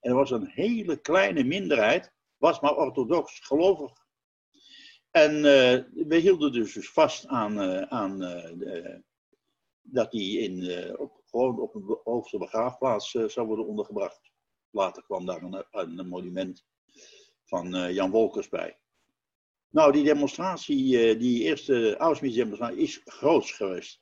En 0.00 0.10
er 0.10 0.16
was 0.16 0.30
een 0.30 0.46
hele 0.46 0.96
kleine 0.96 1.44
minderheid, 1.44 2.12
was 2.36 2.60
maar 2.60 2.76
orthodox 2.76 3.40
gelovig. 3.40 4.06
En 5.10 5.34
uh, 5.34 6.06
we 6.08 6.16
hielden 6.16 6.52
dus, 6.52 6.72
dus 6.72 6.90
vast 6.90 7.26
aan, 7.26 7.62
uh, 7.62 7.82
aan 7.82 8.22
uh, 8.22 8.98
dat 9.80 10.10
die 10.10 10.38
in, 10.38 10.98
op, 10.98 11.20
gewoon 11.24 11.60
op 11.60 11.74
een 11.74 11.98
hoogste 12.04 12.38
begraafplaats 12.38 13.10
zou 13.10 13.46
worden 13.46 13.66
ondergebracht. 13.66 14.30
Later 14.70 15.02
kwam 15.02 15.26
daar 15.26 15.42
een, 15.42 15.64
een 15.70 16.08
monument 16.08 16.64
van 17.50 17.92
Jan 17.92 18.10
Wolkers 18.10 18.48
bij. 18.48 18.78
Nou, 19.70 19.92
die 19.92 20.04
demonstratie, 20.04 21.16
die 21.16 21.42
eerste 21.42 21.96
Auschwitz-demonstratie, 21.96 22.78
is 22.78 23.00
groot 23.04 23.46
geweest. 23.46 24.00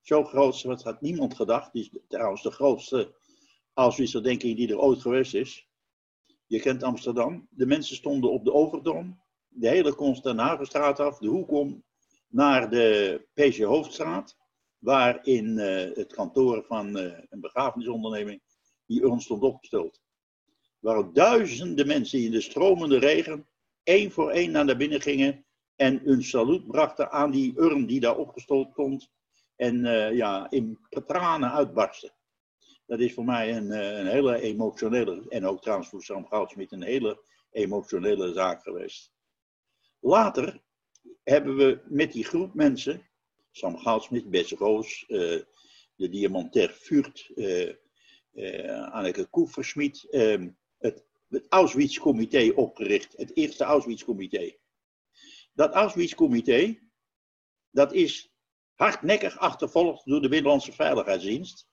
Zo 0.00 0.24
groot, 0.24 0.62
wat 0.62 0.82
had 0.82 1.00
niemand 1.00 1.34
gedacht. 1.34 1.72
Die 1.72 1.82
is 1.82 2.00
trouwens 2.08 2.42
de 2.42 2.50
grootste 2.50 3.14
Auschwitz-herdenking 3.74 4.56
die 4.56 4.68
er 4.68 4.78
ooit 4.78 5.00
geweest 5.00 5.34
is. 5.34 5.68
Je 6.46 6.60
kent 6.60 6.82
Amsterdam. 6.82 7.48
De 7.50 7.66
mensen 7.66 7.96
stonden 7.96 8.30
op 8.30 8.44
de 8.44 8.52
Overdom. 8.52 9.20
De 9.48 9.68
hele 9.68 9.94
Konstantinhagenstraat 9.94 11.00
af, 11.00 11.18
de 11.18 11.28
hoek 11.28 11.50
om, 11.50 11.84
naar 12.28 12.70
de 12.70 13.20
PC 13.34 13.58
Hoofdstraat. 13.58 14.36
Waar 14.78 15.26
in 15.26 15.58
uh, 15.58 15.96
het 15.96 16.12
kantoor 16.12 16.64
van 16.64 16.96
een 16.96 17.40
begrafenisonderneming 17.40 18.42
die 18.86 19.02
urn 19.02 19.20
stond 19.20 19.42
opgesteld. 19.42 20.00
Waren 20.86 21.12
duizenden 21.12 21.86
mensen 21.86 22.20
in 22.20 22.30
de 22.30 22.40
stromende 22.40 22.98
regen 22.98 23.46
één 23.82 24.10
voor 24.10 24.30
één 24.30 24.50
naar 24.50 24.76
binnen 24.76 25.00
gingen 25.00 25.44
en 25.76 26.00
hun 26.04 26.22
saluut 26.22 26.66
brachten 26.66 27.10
aan 27.10 27.30
die 27.30 27.52
urn 27.56 27.86
die 27.86 28.00
daar 28.00 28.16
opgesteld 28.16 28.70
stond 28.70 29.10
en 29.56 29.84
uh, 29.84 30.16
ja, 30.16 30.50
in 30.50 30.78
tranen 31.06 31.52
uitbarsten. 31.52 32.12
Dat 32.86 33.00
is 33.00 33.14
voor 33.14 33.24
mij 33.24 33.56
een, 33.56 33.66
uh, 33.66 33.98
een 33.98 34.06
hele 34.06 34.40
emotionele, 34.40 35.24
en 35.28 35.46
ook 35.46 35.62
trouwens 35.62 35.88
voor 35.88 36.02
Sam 36.02 36.26
Goudsmit, 36.26 36.72
een 36.72 36.82
hele 36.82 37.22
emotionele 37.50 38.32
zaak 38.32 38.62
geweest. 38.62 39.12
Later 40.00 40.62
hebben 41.22 41.56
we 41.56 41.80
met 41.84 42.12
die 42.12 42.24
groep 42.24 42.54
mensen, 42.54 43.08
Sam 43.50 43.78
Goudsmit, 43.78 44.30
Bess 44.30 44.52
Roos, 44.52 45.04
uh, 45.08 45.18
de 45.96 46.08
Diamantair 46.08 46.70
Vuurt, 46.70 47.32
Anneke 48.92 49.24
Koeversmit, 49.24 50.06
ehm, 50.10 50.48
het, 50.78 51.04
het 51.28 51.46
Auschwitz-comité 51.48 52.52
opgericht, 52.54 53.16
het 53.16 53.36
eerste 53.36 53.64
Auschwitz-comité. 53.64 54.56
Dat 55.52 55.74
Auschwitz-comité, 55.74 56.78
dat 57.70 57.92
is 57.92 58.32
hardnekkig 58.74 59.38
achtervolgd 59.38 60.06
door 60.06 60.22
de 60.22 60.28
Binnenlandse 60.28 60.72
Veiligheidsdienst. 60.72 61.68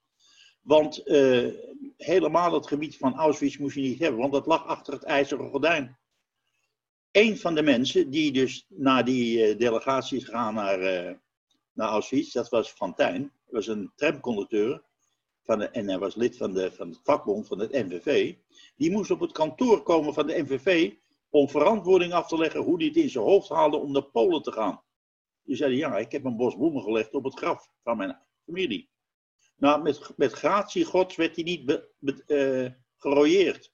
Want 0.62 1.08
uh, 1.08 1.54
helemaal 1.98 2.54
het 2.54 2.68
gebied 2.68 2.98
van 2.98 3.16
Auschwitz 3.16 3.58
moest 3.58 3.76
je 3.76 3.82
niet 3.82 4.00
hebben, 4.00 4.20
want 4.20 4.34
dat 4.34 4.46
lag 4.46 4.66
achter 4.66 4.94
het 4.94 5.04
ijzeren 5.04 5.50
gordijn. 5.50 5.98
Een 7.12 7.38
van 7.38 7.56
de 7.56 7.62
mensen 7.62 8.10
die 8.10 8.32
dus 8.32 8.66
naar 8.70 9.06
die 9.06 9.56
delegatie 9.56 10.18
is 10.18 10.24
gegaan 10.24 10.54
naar, 10.54 10.80
uh, 10.80 11.14
naar 11.74 11.90
Auschwitz, 11.90 12.32
dat 12.32 12.50
was 12.50 12.72
Van 12.72 12.96
Tijn. 12.96 13.34
was 13.46 13.68
een 13.68 13.92
tramconducteur 13.96 14.84
van 15.44 15.62
en 15.62 15.88
hij 15.88 16.00
was 16.00 16.16
lid 16.16 16.38
van, 16.38 16.54
de, 16.54 16.72
van 16.72 16.98
vakbond 17.04 17.48
van 17.48 17.60
het 17.60 17.72
NVV. 17.72 18.36
Die 18.76 18.92
moest 18.92 19.12
op 19.12 19.20
het 19.20 19.32
kantoor 19.32 19.84
komen 19.84 20.14
van 20.14 20.28
de 20.28 20.42
NVV 20.42 20.94
om 21.30 21.50
verantwoording 21.50 22.14
af 22.14 22.28
te 22.28 22.38
leggen 22.38 22.62
hoe 22.62 22.78
hij 22.78 22.86
het 22.86 22.96
in 22.96 23.10
zijn 23.10 23.24
hoofd 23.24 23.50
haalde 23.50 23.78
om 23.78 23.92
naar 23.92 24.06
Polen 24.06 24.42
te 24.42 24.52
gaan. 24.52 24.84
Die 25.44 25.56
zeiden, 25.56 25.80
ja, 25.80 25.98
ik 25.98 26.12
heb 26.12 26.26
een 26.26 26.38
bos 26.38 26.56
bloemen 26.56 26.84
gelegd 26.84 27.14
op 27.14 27.24
het 27.24 27.38
graf 27.38 27.70
van 27.84 27.98
mijn 27.98 28.20
familie. 28.46 28.90
Nou, 29.56 29.82
met, 29.82 30.14
met 30.16 30.32
gratie 30.32 30.86
gods 30.86 31.16
werd 31.16 31.36
hij 31.36 31.44
niet 31.44 31.66
be, 31.66 32.24
uh, 32.28 32.72
gerooieerd. 32.98 33.72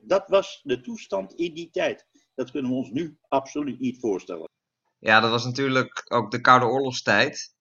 Dat 0.00 0.28
was 0.28 0.60
de 0.64 0.80
toestand 0.80 1.34
in 1.34 1.54
die 1.54 1.70
tijd. 1.70 2.06
Dat 2.34 2.50
kunnen 2.50 2.70
we 2.70 2.76
ons 2.76 2.90
nu 2.90 3.18
absoluut 3.28 3.80
niet 3.80 4.00
voorstellen. 4.00 4.48
Ja, 4.98 5.20
dat 5.20 5.30
was 5.30 5.44
natuurlijk 5.44 6.04
ook 6.12 6.30
de 6.30 6.40
Koude 6.40 6.66
Oorlogstijd. 6.66 7.53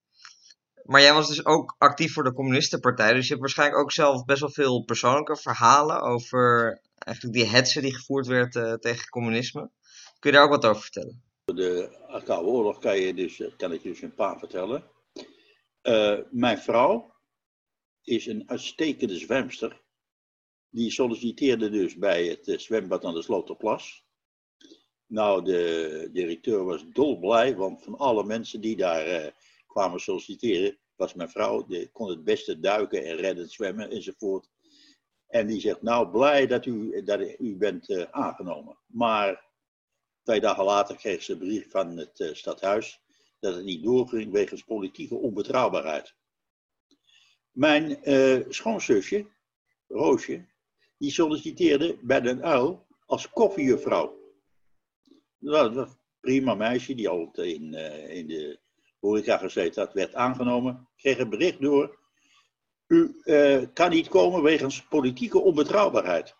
Maar 0.83 1.01
jij 1.01 1.13
was 1.13 1.27
dus 1.27 1.45
ook 1.45 1.75
actief 1.77 2.13
voor 2.13 2.23
de 2.23 2.33
Communistenpartij. 2.33 3.13
Dus 3.13 3.23
je 3.23 3.29
hebt 3.29 3.39
waarschijnlijk 3.39 3.81
ook 3.81 3.91
zelf 3.91 4.25
best 4.25 4.39
wel 4.39 4.51
veel 4.51 4.83
persoonlijke 4.83 5.37
verhalen 5.37 6.01
over 6.01 6.79
eigenlijk 6.97 7.35
die 7.35 7.47
hetze 7.47 7.81
die 7.81 7.95
gevoerd 7.95 8.27
werd 8.27 8.55
uh, 8.55 8.73
tegen 8.73 9.09
communisme. 9.09 9.69
Kun 10.19 10.31
je 10.31 10.37
daar 10.37 10.45
ook 10.45 10.61
wat 10.61 10.65
over 10.65 10.81
vertellen? 10.81 11.23
De 11.45 11.97
Koude 12.25 12.49
Oorlog 12.49 12.79
kan, 12.79 12.99
je 12.99 13.13
dus, 13.13 13.43
kan 13.57 13.73
ik 13.73 13.83
je 13.83 13.89
dus 13.89 14.01
een 14.01 14.13
paar 14.13 14.39
vertellen. 14.39 14.83
Uh, 15.83 16.19
mijn 16.31 16.57
vrouw 16.57 17.13
is 18.03 18.25
een 18.25 18.43
uitstekende 18.49 19.17
zwemster. 19.17 19.81
Die 20.69 20.91
solliciteerde 20.91 21.69
dus 21.69 21.97
bij 21.97 22.25
het 22.25 22.61
zwembad 22.61 23.05
aan 23.05 23.13
de 23.13 23.21
Sloterplas. 23.21 24.03
Nou, 25.07 25.43
de 25.43 26.09
directeur 26.13 26.63
was 26.63 26.85
dolblij, 26.89 27.55
want 27.55 27.83
van 27.83 27.97
alle 27.97 28.23
mensen 28.23 28.61
die 28.61 28.75
daar 28.75 29.33
kwamen 29.73 29.99
solliciteren, 29.99 30.77
was 30.95 31.13
mijn 31.13 31.29
vrouw, 31.29 31.65
die 31.65 31.91
kon 31.91 32.09
het 32.09 32.23
beste 32.23 32.59
duiken 32.59 33.03
en 33.03 33.15
redden, 33.15 33.49
zwemmen 33.49 33.89
enzovoort. 33.89 34.49
En 35.27 35.47
die 35.47 35.59
zegt, 35.59 35.81
nou, 35.81 36.09
blij 36.09 36.47
dat 36.47 36.65
u, 36.65 37.03
dat 37.03 37.39
u 37.39 37.57
bent 37.57 37.89
uh, 37.89 38.03
aangenomen. 38.11 38.77
Maar 38.85 39.51
twee 40.23 40.39
dagen 40.39 40.63
later 40.63 40.95
kreeg 40.95 41.23
ze 41.23 41.31
een 41.31 41.37
brief 41.37 41.71
van 41.71 41.97
het 41.97 42.19
uh, 42.19 42.33
stadhuis 42.33 43.01
dat 43.39 43.55
het 43.55 43.63
niet 43.63 43.83
doorging 43.83 44.31
wegens 44.31 44.63
politieke 44.63 45.15
onbetrouwbaarheid. 45.15 46.15
Mijn 47.51 47.97
schoonzusje, 48.49 49.27
Roosje, 49.87 50.45
die 50.97 51.11
solliciteerde 51.11 51.97
bij 52.01 52.21
Den 52.21 52.43
Uil 52.43 52.87
als 53.05 53.29
koffiejuffrouw. 53.29 54.17
Dat 55.39 55.73
was 55.73 55.87
een 55.87 55.97
prima 56.19 56.55
meisje 56.55 56.95
die 56.95 57.09
al 57.09 57.31
in, 57.31 57.73
in 58.09 58.27
de 58.27 58.62
horeca 59.03 59.37
gezeten 59.37 59.83
had, 59.83 59.93
werd 59.93 60.13
aangenomen. 60.13 60.87
Kreeg 60.95 61.17
een 61.17 61.29
bericht 61.29 61.61
door. 61.61 61.99
U 62.87 63.21
uh, 63.23 63.63
kan 63.73 63.89
niet 63.89 64.07
komen 64.07 64.41
wegens 64.41 64.87
politieke 64.87 65.39
onbetrouwbaarheid. 65.39 66.35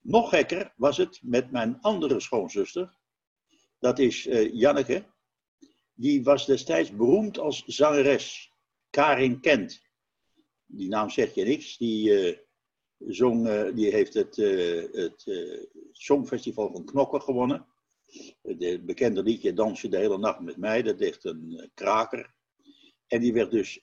Nog 0.00 0.28
gekker 0.28 0.72
was 0.76 0.96
het 0.96 1.20
met 1.22 1.50
mijn 1.50 1.80
andere 1.80 2.20
schoonzuster. 2.20 2.96
Dat 3.78 3.98
is 3.98 4.26
uh, 4.26 4.54
Janneke. 4.54 5.04
Die 5.94 6.24
was 6.24 6.46
destijds 6.46 6.90
beroemd 6.90 7.38
als 7.38 7.64
zangeres. 7.66 8.52
Karin 8.90 9.40
Kent. 9.40 9.82
Die 10.66 10.88
naam 10.88 11.10
zegt 11.10 11.34
je 11.34 11.44
niks. 11.44 11.76
Die 11.76 12.38
zong, 12.98 13.48
uh, 13.48 13.74
die 13.74 13.90
heeft 13.90 14.14
het, 14.14 14.36
het 14.92 15.24
Songfestival 15.92 16.70
van 16.72 16.84
Knokken 16.84 17.22
gewonnen. 17.22 17.66
Het 18.42 18.86
bekende 18.86 19.22
liedje 19.22 19.52
Dans 19.52 19.80
je 19.80 19.88
de 19.88 19.96
hele 19.96 20.18
nacht 20.18 20.40
met 20.40 20.56
mij, 20.56 20.82
dat 20.82 21.00
is 21.00 21.18
een 21.20 21.70
kraker. 21.74 22.34
En 23.06 23.20
die 23.20 23.32
werd 23.32 23.50
dus 23.50 23.80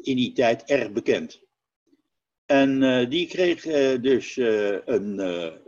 in 0.00 0.16
die 0.16 0.32
tijd 0.32 0.64
erg 0.64 0.92
bekend. 0.92 1.42
En 2.46 2.80
die 3.08 3.26
kreeg 3.26 3.62
dus 4.00 4.36
een, 4.36 5.18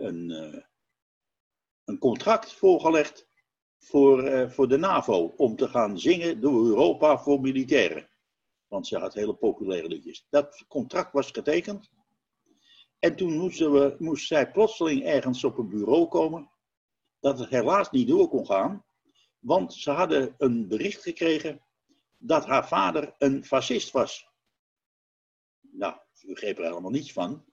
een, 0.05 0.31
een 1.85 1.99
contract 1.99 2.53
voorgelegd 2.53 3.29
voor, 3.79 4.51
voor 4.51 4.69
de 4.69 4.77
NAVO 4.77 5.35
om 5.37 5.57
te 5.57 5.69
gaan 5.69 5.99
zingen 5.99 6.41
door 6.41 6.67
Europa 6.67 7.19
voor 7.19 7.41
militairen. 7.41 8.11
Want 8.67 8.87
ze 8.87 8.99
had 8.99 9.15
hele 9.15 9.35
populaire 9.35 9.89
liedjes. 9.89 10.27
Dat 10.29 10.65
contract 10.69 11.13
was 11.13 11.31
getekend. 11.31 11.91
En 12.99 13.17
toen 13.17 13.37
moesten 13.37 13.73
we, 13.73 13.97
moest 13.99 14.27
zij 14.27 14.51
plotseling 14.51 15.05
ergens 15.05 15.45
op 15.45 15.59
een 15.59 15.69
bureau 15.69 16.09
komen, 16.09 16.51
dat 17.21 17.39
het 17.39 17.49
helaas 17.49 17.91
niet 17.91 18.09
door 18.09 18.29
kon 18.29 18.47
gaan, 18.47 18.85
want 19.39 19.75
ze 19.75 19.91
hadden 19.91 20.35
een 20.39 20.69
bericht 20.69 21.03
gekregen 21.03 21.61
dat 22.19 22.47
haar 22.47 22.69
vader 22.69 23.15
een 23.19 23.45
fascist 23.45 23.91
was. 23.91 24.29
Nou, 25.61 25.95
ze 26.13 26.27
begreep 26.27 26.59
er 26.59 26.65
helemaal 26.65 26.91
niets 26.91 27.13
van. 27.13 27.45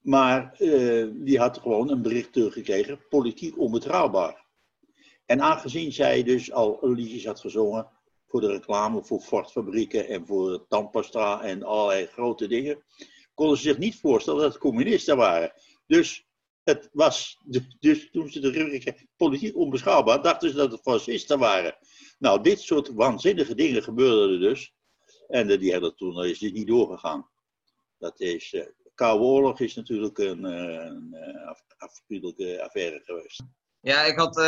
Maar 0.00 0.60
uh, 0.60 1.10
die 1.14 1.38
had 1.38 1.58
gewoon 1.58 1.90
een 1.90 2.02
bericht 2.02 2.32
teruggekregen, 2.32 3.08
politiek 3.08 3.58
onbetrouwbaar. 3.58 4.46
En 5.26 5.40
aangezien 5.40 5.92
zij 5.92 6.22
dus 6.22 6.52
al 6.52 6.78
liedjes 6.82 7.26
had 7.26 7.40
gezongen 7.40 7.90
voor 8.26 8.40
de 8.40 8.52
reclame 8.52 9.04
voor 9.04 9.20
Ford-fabrieken 9.20 10.08
en 10.08 10.26
voor 10.26 10.66
tandpasta 10.68 11.42
en 11.42 11.62
allerlei 11.62 12.06
grote 12.06 12.46
dingen, 12.46 12.84
konden 13.34 13.56
ze 13.56 13.62
zich 13.62 13.78
niet 13.78 13.96
voorstellen 13.96 14.40
dat 14.40 14.52
het 14.52 14.62
communisten 14.62 15.16
waren. 15.16 15.52
Dus, 15.86 16.25
het 16.66 16.88
was, 16.92 17.38
dus 17.80 18.10
toen 18.10 18.30
ze 18.30 18.40
de 18.40 18.50
rug 18.50 18.84
politiek 19.16 19.56
onbeschouwbaar, 19.56 20.22
dachten 20.22 20.50
ze 20.50 20.56
dat 20.56 20.72
het 20.72 20.80
fascisten 20.80 21.38
waren. 21.38 21.76
Nou, 22.18 22.42
dit 22.42 22.60
soort 22.60 22.88
waanzinnige 22.88 23.54
dingen 23.54 23.82
gebeurden 23.82 24.30
er 24.30 24.40
dus. 24.40 24.74
En 25.28 25.58
die 25.58 25.72
hebben 25.72 25.96
toen 25.96 26.24
is 26.24 26.38
dit 26.38 26.52
niet 26.52 26.66
doorgegaan. 26.66 27.30
Dat 27.98 28.20
is, 28.20 28.52
uh, 28.52 28.66
Koude 28.94 29.24
Oorlog 29.24 29.60
is 29.60 29.74
natuurlijk 29.74 30.18
een, 30.18 30.44
een 30.44 31.16
afschuwelijke 31.76 32.62
affaire 32.62 33.00
geweest. 33.04 33.42
Ja, 33.80 34.02
ik 34.02 34.16
had 34.16 34.40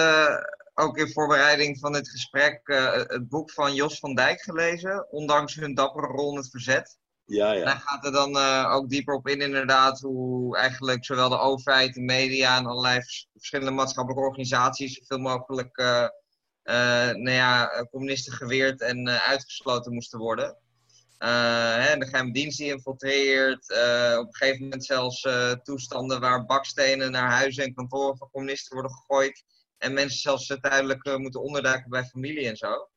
ook 0.74 0.98
in 0.98 1.12
voorbereiding 1.12 1.78
van 1.78 1.92
dit 1.92 2.09
gesprek 2.11 2.61
het 3.09 3.28
boek 3.28 3.50
van 3.50 3.74
Jos 3.74 3.98
van 3.98 4.14
Dijk 4.14 4.40
gelezen, 4.40 5.11
ondanks 5.11 5.54
hun 5.54 5.74
dappere 5.74 6.07
rol 6.07 6.31
in 6.31 6.37
het 6.37 6.50
verzet. 6.50 6.98
Ja, 7.28 7.52
ja. 7.52 7.64
Hij 7.64 7.80
gaat 7.84 8.04
er 8.04 8.12
dan 8.12 8.36
uh, 8.36 8.70
ook 8.72 8.88
dieper 8.88 9.14
op 9.14 9.28
in, 9.28 9.40
inderdaad, 9.40 10.00
hoe 10.00 10.56
eigenlijk 10.56 11.04
zowel 11.04 11.28
de 11.28 11.38
overheid, 11.38 11.94
de 11.94 12.00
media 12.00 12.56
en 12.56 12.66
allerlei 12.66 13.00
verschillende 13.32 13.70
maatschappelijke 13.72 14.26
organisaties 14.26 14.94
zoveel 14.94 15.18
mogelijk 15.18 15.78
uh, 15.78 16.08
uh, 16.64 17.10
nou 17.10 17.30
ja, 17.30 17.86
communisten 17.90 18.32
geweerd 18.32 18.80
en 18.80 19.08
uitgesloten 19.08 19.94
moesten 19.94 20.18
worden. 20.18 20.56
Hè, 21.18 21.96
de 21.96 22.06
geheime 22.06 22.32
dienst 22.32 22.58
die 22.58 22.72
infiltreert, 22.72 23.70
op 24.18 24.26
een 24.26 24.34
gegeven 24.34 24.62
moment 24.62 24.84
zelfs 24.84 25.28
toestanden 25.62 26.20
waar 26.20 26.44
bakstenen 26.44 27.10
naar 27.10 27.30
huizen 27.30 27.64
en 27.64 27.74
kantoren 27.74 28.16
van 28.16 28.30
communisten 28.30 28.74
worden 28.74 28.96
gegooid. 28.96 29.44
En 29.78 29.92
mensen 29.92 30.20
zelfs 30.20 30.56
tijdelijk 30.60 31.18
moeten 31.18 31.42
onderduiken 31.42 31.90
bij 31.90 32.04
familie 32.04 32.48
en 32.48 32.56
zo. 32.56 32.88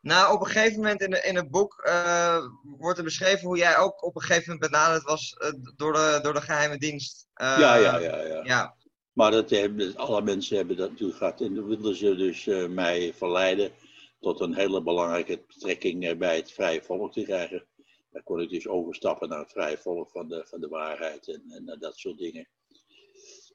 Nou, 0.00 0.34
op 0.34 0.40
een 0.40 0.46
gegeven 0.46 0.76
moment 0.76 1.00
in, 1.00 1.10
de, 1.10 1.22
in 1.22 1.36
het 1.36 1.50
boek 1.50 1.82
uh, 1.86 2.44
wordt 2.62 2.98
er 2.98 3.04
beschreven 3.04 3.46
hoe 3.46 3.56
jij 3.56 3.78
ook 3.78 4.04
op 4.04 4.16
een 4.16 4.22
gegeven 4.22 4.52
moment 4.52 4.70
benaderd 4.70 5.02
was 5.02 5.36
uh, 5.38 5.50
door, 5.76 5.92
de, 5.92 6.18
door 6.22 6.32
de 6.32 6.40
geheime 6.40 6.78
dienst. 6.78 7.28
Uh, 7.36 7.56
ja, 7.58 7.74
ja, 7.74 7.98
ja, 7.98 8.20
ja, 8.20 8.44
ja. 8.44 8.76
Maar 9.12 9.30
dat 9.30 9.50
hebben, 9.50 9.96
alle 9.96 10.22
mensen 10.22 10.56
hebben 10.56 10.76
dat 10.76 10.90
natuurlijk 10.90 11.18
gehad. 11.18 11.40
En 11.40 11.54
dan 11.54 11.66
wilden 11.66 11.96
ze 11.96 12.14
dus 12.16 12.44
mij 12.68 13.14
verleiden 13.14 13.72
tot 14.20 14.40
een 14.40 14.54
hele 14.54 14.82
belangrijke 14.82 15.44
betrekking 15.46 16.18
bij 16.18 16.36
het 16.36 16.52
vrije 16.52 16.82
volk 16.82 17.12
te 17.12 17.22
krijgen. 17.22 17.66
Daar 18.10 18.22
kon 18.22 18.40
ik 18.40 18.50
dus 18.50 18.68
overstappen 18.68 19.28
naar 19.28 19.38
het 19.38 19.52
vrije 19.52 19.78
volk 19.78 20.10
van 20.10 20.28
de, 20.28 20.46
van 20.46 20.60
de 20.60 20.68
waarheid 20.68 21.28
en, 21.28 21.44
en 21.66 21.78
dat 21.78 21.98
soort 21.98 22.18
dingen. 22.18 22.48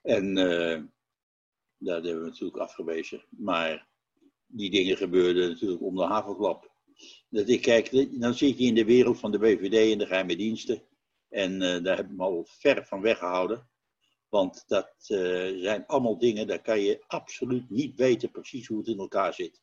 En 0.02 0.36
daar 1.78 2.02
hebben 2.02 2.20
we 2.20 2.28
natuurlijk 2.28 2.60
afgewezen. 2.60 3.24
Maar 3.30 3.88
die 4.48 4.70
dingen 4.70 4.98
gebeurden 4.98 5.50
natuurlijk 5.50 5.82
om 5.82 5.96
de 5.96 6.04
havenklap. 6.04 6.74
Dat 7.30 7.50
ik 7.50 7.62
kijk, 7.62 8.20
dan 8.20 8.34
zit 8.34 8.58
je 8.58 8.66
in 8.66 8.76
de 8.76 8.86
wereld 8.86 9.20
van 9.20 9.32
de 9.32 9.40
BVD 9.40 9.92
en 9.92 9.98
de 9.98 10.06
geheime 10.06 10.36
diensten. 10.36 10.84
En 11.30 11.62
uh, 11.62 11.84
daar 11.84 11.98
heb 11.98 12.06
ik 12.06 12.16
me 12.16 12.24
al 12.24 12.46
ver 12.50 12.86
van 12.86 13.02
weggehouden. 13.02 13.70
Want 14.30 14.64
dat 14.68 14.94
uh, 15.08 15.62
zijn 15.62 15.86
allemaal 15.86 16.18
dingen, 16.18 16.48
daar 16.48 16.62
kan 16.62 16.80
je 16.80 17.04
absoluut 17.08 17.70
niet 17.70 17.96
weten 17.96 18.32
precies 18.32 18.68
hoe 18.68 18.78
het 18.78 18.88
in 18.88 19.00
elkaar 19.00 19.34
zit. 19.34 19.62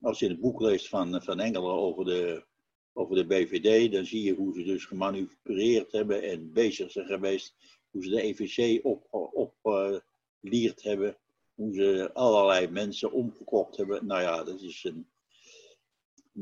Als 0.00 0.18
je 0.18 0.28
het 0.28 0.40
boek 0.40 0.60
leest 0.60 0.88
van, 0.88 1.22
van 1.22 1.40
Engelen 1.40 1.72
over 1.72 2.04
de, 2.04 2.44
over 2.92 3.16
de 3.16 3.26
BVD, 3.26 3.92
dan 3.92 4.04
zie 4.04 4.22
je 4.22 4.34
hoe 4.34 4.54
ze 4.54 4.62
dus 4.62 4.84
gemanipuleerd 4.84 5.92
hebben 5.92 6.22
en 6.22 6.52
bezig 6.52 6.90
zijn 6.90 7.06
geweest. 7.06 7.54
Hoe 7.90 8.04
ze 8.04 8.10
de 8.10 8.22
EVC 8.22 8.84
op, 8.84 9.06
op 9.32 9.54
uh, 9.62 10.70
hebben 10.74 11.16
hoe 11.58 11.74
ze 11.74 12.10
allerlei 12.12 12.68
mensen 12.68 13.12
omgekocht 13.12 13.76
hebben. 13.76 14.06
Nou 14.06 14.20
ja, 14.20 14.44
dat 14.44 14.60
is 14.60 14.84
een. 14.84 15.08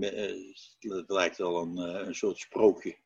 Eh, 0.00 0.35
het 0.79 1.11
lijkt 1.11 1.38
wel 1.38 1.62
een, 1.62 1.79
eh, 1.79 2.07
een 2.07 2.14
soort 2.14 2.38
sprookje. 2.38 2.96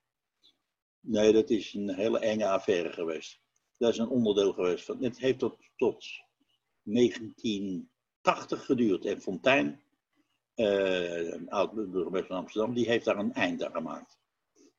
Nee, 1.00 1.32
dat 1.32 1.50
is 1.50 1.74
een 1.74 1.94
hele 1.94 2.18
enge 2.18 2.48
affaire 2.48 2.92
geweest. 2.92 3.40
Dat 3.76 3.92
is 3.92 3.98
een 3.98 4.08
onderdeel 4.08 4.52
geweest 4.52 4.84
van. 4.84 5.02
Het 5.02 5.18
heeft 5.18 5.38
tot, 5.38 5.56
tot 5.76 6.06
1980 6.82 8.64
geduurd. 8.64 9.04
En 9.04 9.20
Fontijn, 9.20 9.82
uh, 10.56 11.32
een 11.32 11.50
oud 11.50 11.74
burgemeester 11.74 12.26
van 12.26 12.36
Amsterdam, 12.36 12.74
die 12.74 12.86
heeft 12.86 13.04
daar 13.04 13.18
een 13.18 13.32
eind 13.32 13.64
aan 13.64 13.72
gemaakt. 13.72 14.18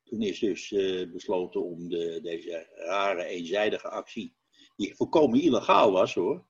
Toen 0.04 0.22
is 0.22 0.40
dus 0.40 0.70
besloten 1.12 1.64
om 1.64 1.90
de, 1.90 2.20
deze 2.22 2.68
rare 2.76 3.24
eenzijdige 3.24 3.90
actie, 3.90 4.36
die 4.76 4.96
volkomen 4.96 5.42
illegaal 5.42 5.92
was 5.92 6.14
hoor, 6.14 6.46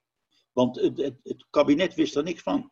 want 0.51 0.75
het, 0.75 0.97
het, 0.97 1.45
kabinet 1.49 1.95
wist 1.95 2.15
er 2.15 2.23
niks 2.23 2.41
van. 2.41 2.71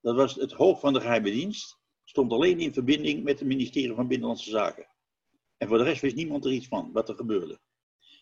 Dat 0.00 0.16
was 0.16 0.34
het 0.34 0.52
hoofd 0.52 0.80
van 0.80 0.92
de 0.92 1.00
geheime 1.00 1.30
dienst. 1.30 1.78
Stond 2.04 2.32
alleen 2.32 2.60
in 2.60 2.72
verbinding 2.72 3.24
met 3.24 3.38
het 3.38 3.48
ministerie 3.48 3.94
van 3.94 4.08
Binnenlandse 4.08 4.50
Zaken. 4.50 4.88
En 5.56 5.68
voor 5.68 5.78
de 5.78 5.84
rest 5.84 6.00
wist 6.00 6.16
niemand 6.16 6.44
er 6.44 6.52
iets 6.52 6.68
van, 6.68 6.92
wat 6.92 7.08
er 7.08 7.14
gebeurde. 7.14 7.60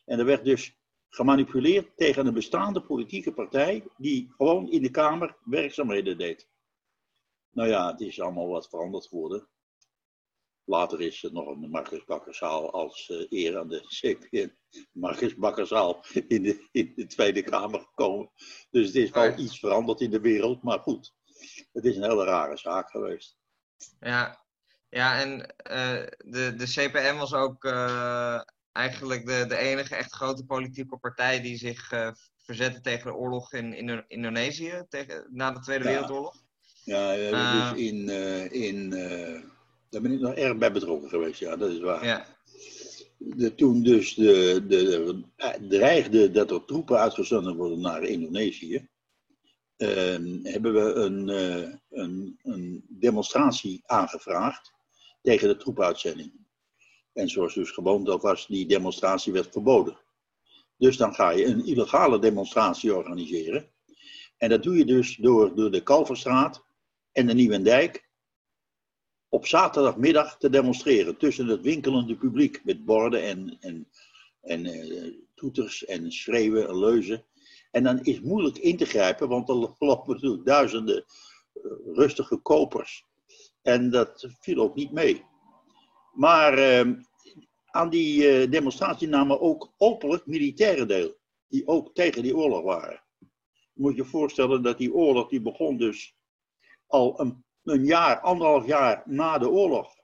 En 0.05 0.18
er 0.18 0.25
werd 0.25 0.44
dus 0.44 0.77
gemanipuleerd 1.09 1.96
tegen 1.96 2.27
een 2.27 2.35
bestaande 2.35 2.83
politieke 2.83 3.33
partij 3.33 3.85
die 3.96 4.33
gewoon 4.37 4.70
in 4.70 4.83
de 4.83 4.90
Kamer 4.90 5.37
werkzaamheden 5.44 6.18
deed. 6.18 6.48
Nou 7.51 7.68
ja, 7.68 7.90
het 7.90 8.01
is 8.01 8.20
allemaal 8.20 8.48
wat 8.48 8.68
veranderd 8.68 9.07
geworden. 9.07 9.48
Later 10.64 11.01
is 11.01 11.22
er 11.22 11.33
nog 11.33 11.46
een 11.46 11.70
Marcus 11.70 12.05
Bakkerzaal 12.05 12.72
als 12.72 13.09
uh, 13.09 13.27
eer 13.29 13.59
aan 13.59 13.68
de 13.68 13.81
CPN. 14.01 14.57
Marcus 14.92 15.35
Bakkerzaal 15.35 16.05
in 16.29 16.42
de, 16.42 16.68
in 16.72 16.92
de 16.96 17.07
Tweede 17.07 17.42
Kamer 17.42 17.81
gekomen. 17.81 18.31
Dus 18.70 18.87
het 18.87 18.96
is 18.96 19.11
wel 19.11 19.38
iets 19.38 19.59
veranderd 19.59 20.01
in 20.01 20.11
de 20.11 20.20
wereld. 20.20 20.62
Maar 20.62 20.79
goed, 20.79 21.14
het 21.72 21.85
is 21.85 21.96
een 21.96 22.03
hele 22.03 22.25
rare 22.25 22.57
zaak 22.57 22.90
geweest. 22.90 23.37
Ja, 24.01 24.44
ja 24.88 25.20
en 25.20 25.31
uh, 25.70 26.07
de, 26.18 26.55
de 26.57 26.66
CPN 26.66 27.16
was 27.16 27.35
ook 27.35 27.64
uh, 27.64 28.40
eigenlijk 28.72 29.27
de, 29.27 29.44
de 29.48 29.57
enige 29.57 29.94
echt 29.96 30.12
grote 30.12 30.44
politieke 30.44 30.96
partij 30.96 31.40
die 31.40 31.57
zich 31.57 31.88
verzette 32.38 32.81
tegen 32.81 33.07
de 33.07 33.16
oorlog 33.16 33.53
in, 33.53 33.75
in 33.75 34.05
Indonesië 34.09 34.85
tegen, 34.88 35.27
na 35.31 35.51
de 35.51 35.61
Tweede 35.61 35.85
Wereldoorlog. 35.85 36.37
Ja, 36.85 37.14
dus 37.14 37.81
in, 37.81 38.09
in 38.51 38.92
daar 39.92 40.02
ben 40.02 40.12
ik 40.12 40.20
nog 40.20 40.35
erg 40.35 40.59
bij 40.59 40.72
betrokken 40.72 41.09
geweest, 41.09 41.40
ja, 41.40 41.57
dat 41.57 41.70
is 41.70 41.81
waar. 41.81 42.05
Ja. 42.05 42.26
De, 43.18 43.55
toen 43.55 43.83
dus 43.83 44.14
de, 44.14 44.64
de, 44.68 44.87
de, 45.38 45.66
dreigde 45.68 46.31
dat 46.31 46.50
er 46.50 46.64
troepen 46.64 46.98
uitgezonden 46.98 47.57
worden 47.57 47.81
naar 47.81 48.02
Indonesië, 48.02 48.90
Ehm, 49.83 50.38
hebben 50.42 50.72
we 50.74 50.92
een, 50.94 51.28
uh, 51.28 51.74
een, 51.90 52.38
een, 52.42 52.85
demonstratie 52.88 53.83
aangevraagd 53.87 54.72
tegen 55.22 55.48
de 55.48 55.57
troepuitzending. 55.57 56.33
En 57.12 57.28
zoals 57.28 57.55
dus 57.55 57.70
gewoon 57.70 58.05
dat 58.05 58.22
was, 58.22 58.46
die 58.46 58.66
demonstratie 58.66 59.33
werd 59.33 59.52
verboden. 59.52 59.98
Dus 60.76 60.96
dan 60.96 61.14
ga 61.14 61.31
je 61.31 61.44
een 61.44 61.66
illegale 61.66 62.18
demonstratie 62.18 62.94
organiseren. 62.94 63.70
En 64.37 64.48
dat 64.48 64.62
doe 64.62 64.76
je 64.76 64.85
dus 64.85 65.16
door, 65.16 65.55
door 65.55 65.70
de 65.70 65.83
Kalverstraat 65.83 66.64
en 67.12 67.26
de 67.26 67.35
Nieuwendijk 67.35 68.09
op 69.33 69.47
zaterdagmiddag 69.47 70.38
te 70.38 70.51
demonstreren 70.51 71.16
tussen 71.16 71.47
het 71.47 71.61
winkelende 71.61 72.16
publiek 72.16 72.64
met 72.64 72.85
borden 72.85 73.23
en, 73.23 73.57
en, 73.61 73.88
en 74.40 74.66
uh, 74.66 75.14
toeters 75.35 75.85
en 75.85 76.12
schreeuwen 76.12 76.68
en 76.68 76.79
leuzen. 76.79 77.25
En 77.71 77.83
dan 77.83 78.01
is 78.03 78.21
moeilijk 78.21 78.59
in 78.59 78.77
te 78.77 78.85
grijpen, 78.85 79.29
want 79.29 79.49
er 79.49 79.55
lopen 79.79 80.14
natuurlijk 80.14 80.45
duizenden 80.45 81.05
eh, 81.53 81.62
rustige 81.95 82.37
kopers. 82.37 83.07
En 83.62 83.90
dat 83.90 84.29
viel 84.40 84.62
ook 84.62 84.75
niet 84.75 84.92
mee. 84.92 85.25
Maar 86.12 86.59
uh, 86.59 86.95
aan 87.64 87.90
die 87.90 88.42
uh, 88.42 88.51
demonstratie 88.51 89.09
namen 89.09 89.40
ook 89.40 89.73
openlijk 89.77 90.27
militairen 90.27 90.88
deel, 90.88 91.16
die 91.49 91.66
ook 91.66 91.95
tegen 91.95 92.23
die 92.23 92.37
oorlog 92.37 92.62
waren. 92.62 93.03
Je 93.49 93.83
moet 93.83 93.97
je 93.97 94.05
voorstellen 94.05 94.62
dat 94.62 94.79
die 94.79 94.95
oorlog, 94.95 95.29
die 95.29 95.42
begon 95.42 95.77
dus 95.77 96.16
al 96.87 97.21
een, 97.21 97.45
een 97.64 97.85
jaar, 97.85 98.20
anderhalf 98.20 98.66
jaar 98.66 99.03
na 99.07 99.38
de 99.38 99.48
oorlog. 99.48 99.94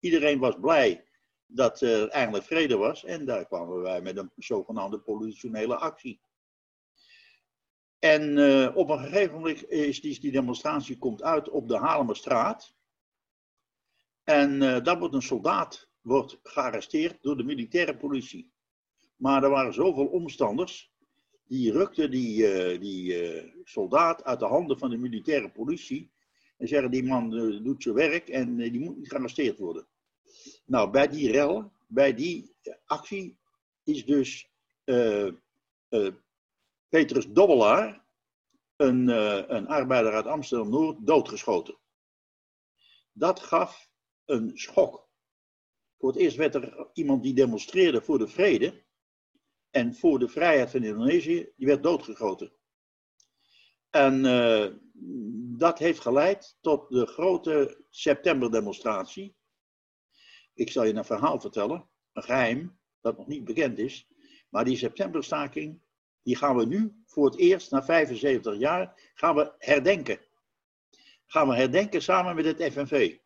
Iedereen 0.00 0.38
was 0.38 0.54
blij 0.60 1.04
dat 1.46 1.80
er 1.80 2.08
eindelijk 2.08 2.44
vrede 2.44 2.76
was 2.76 3.04
en 3.04 3.24
daar 3.24 3.46
kwamen 3.46 3.82
wij 3.82 4.00
met 4.00 4.16
een 4.16 4.30
zogenaamde 4.36 4.98
politionele 4.98 5.76
actie. 5.76 6.20
En 7.98 8.36
uh, 8.36 8.76
op 8.76 8.88
een 8.88 8.98
gegeven 8.98 9.34
moment 9.34 9.70
is 9.70 10.00
die, 10.00 10.32
demonstratie 10.32 10.98
komt 10.98 11.22
uit 11.22 11.48
op 11.48 11.68
de 11.68 11.76
Halemerstraat. 11.76 12.74
En 14.24 14.62
uh, 14.62 14.80
daar 14.82 14.98
wordt 14.98 15.14
een 15.14 15.22
soldaat 15.22 15.88
wordt 16.00 16.38
gearresteerd 16.42 17.22
door 17.22 17.36
de 17.36 17.44
militaire 17.44 17.96
politie. 17.96 18.52
Maar 19.16 19.42
er 19.42 19.50
waren 19.50 19.74
zoveel 19.74 20.06
omstanders, 20.06 20.92
die 21.44 21.72
rukten 21.72 22.10
die, 22.10 22.72
uh, 22.72 22.80
die 22.80 23.52
soldaat 23.64 24.24
uit 24.24 24.38
de 24.38 24.46
handen 24.46 24.78
van 24.78 24.90
de 24.90 24.96
militaire 24.96 25.50
politie. 25.50 26.10
En 26.60 26.68
zeggen, 26.68 26.90
die 26.90 27.04
man 27.04 27.30
doet 27.62 27.82
zijn 27.82 27.94
werk 27.94 28.28
en 28.28 28.56
die 28.56 28.80
moet 28.80 28.96
niet 28.96 29.08
gearresteerd 29.08 29.58
worden. 29.58 29.86
Nou, 30.64 30.90
bij 30.90 31.08
die 31.08 31.30
rel, 31.30 31.72
bij 31.86 32.14
die 32.14 32.54
actie, 32.84 33.38
is 33.84 34.04
dus 34.06 34.50
Petrus 36.88 37.26
Dobbelaar, 37.26 38.04
een, 38.76 39.08
uh, 39.08 39.42
een 39.46 39.66
arbeider 39.66 40.12
uit 40.12 40.26
Amsterdam-Noord, 40.26 41.06
doodgeschoten. 41.06 41.78
Dat 43.12 43.40
gaf 43.40 43.90
een 44.24 44.50
schok. 44.54 45.08
Voor 45.98 46.08
het 46.08 46.18
eerst 46.18 46.36
werd 46.36 46.54
er 46.54 46.88
iemand 46.92 47.22
die 47.22 47.34
demonstreerde 47.34 48.02
voor 48.02 48.18
de 48.18 48.28
vrede 48.28 48.84
en 49.70 49.94
voor 49.94 50.18
de 50.18 50.28
vrijheid 50.28 50.70
van 50.70 50.84
Indonesië, 50.84 51.52
die 51.56 51.66
werd 51.66 51.82
doodgeschoten. 51.82 52.52
En 53.90 54.24
uh, 54.24 54.66
dat 55.58 55.78
heeft 55.78 56.00
geleid 56.00 56.56
tot 56.60 56.88
de 56.88 57.06
grote 57.06 57.84
septemberdemonstratie. 57.88 59.34
Ik 60.54 60.70
zal 60.70 60.84
je 60.84 60.94
een 60.94 61.04
verhaal 61.04 61.40
vertellen, 61.40 61.88
een 62.12 62.22
geheim 62.22 62.78
dat 63.00 63.16
nog 63.16 63.26
niet 63.26 63.44
bekend 63.44 63.78
is. 63.78 64.08
Maar 64.48 64.64
die 64.64 64.76
septemberstaking 64.76 65.80
die 66.22 66.36
gaan 66.36 66.56
we 66.56 66.66
nu 66.66 67.02
voor 67.06 67.24
het 67.24 67.38
eerst 67.38 67.70
na 67.70 67.84
75 67.84 68.58
jaar 68.58 69.10
gaan 69.14 69.34
we 69.34 69.52
herdenken. 69.58 70.18
Gaan 71.26 71.48
we 71.48 71.54
herdenken 71.54 72.02
samen 72.02 72.34
met 72.34 72.44
het 72.44 72.72
FNV. 72.72 73.16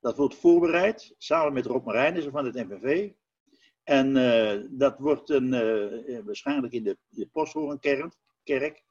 Dat 0.00 0.16
wordt 0.16 0.34
voorbereid 0.34 1.14
samen 1.18 1.52
met 1.52 1.66
Rob 1.66 1.86
Marijnissen 1.86 2.32
van 2.32 2.44
het 2.44 2.58
FNV. 2.58 3.10
En 3.82 4.16
uh, 4.16 4.66
dat 4.70 4.98
wordt 4.98 5.30
een, 5.30 5.52
uh, 5.52 6.24
waarschijnlijk 6.24 6.72
in 6.72 6.82
de, 6.82 6.98
de 7.08 7.26
Posthorenkerk 7.26 8.84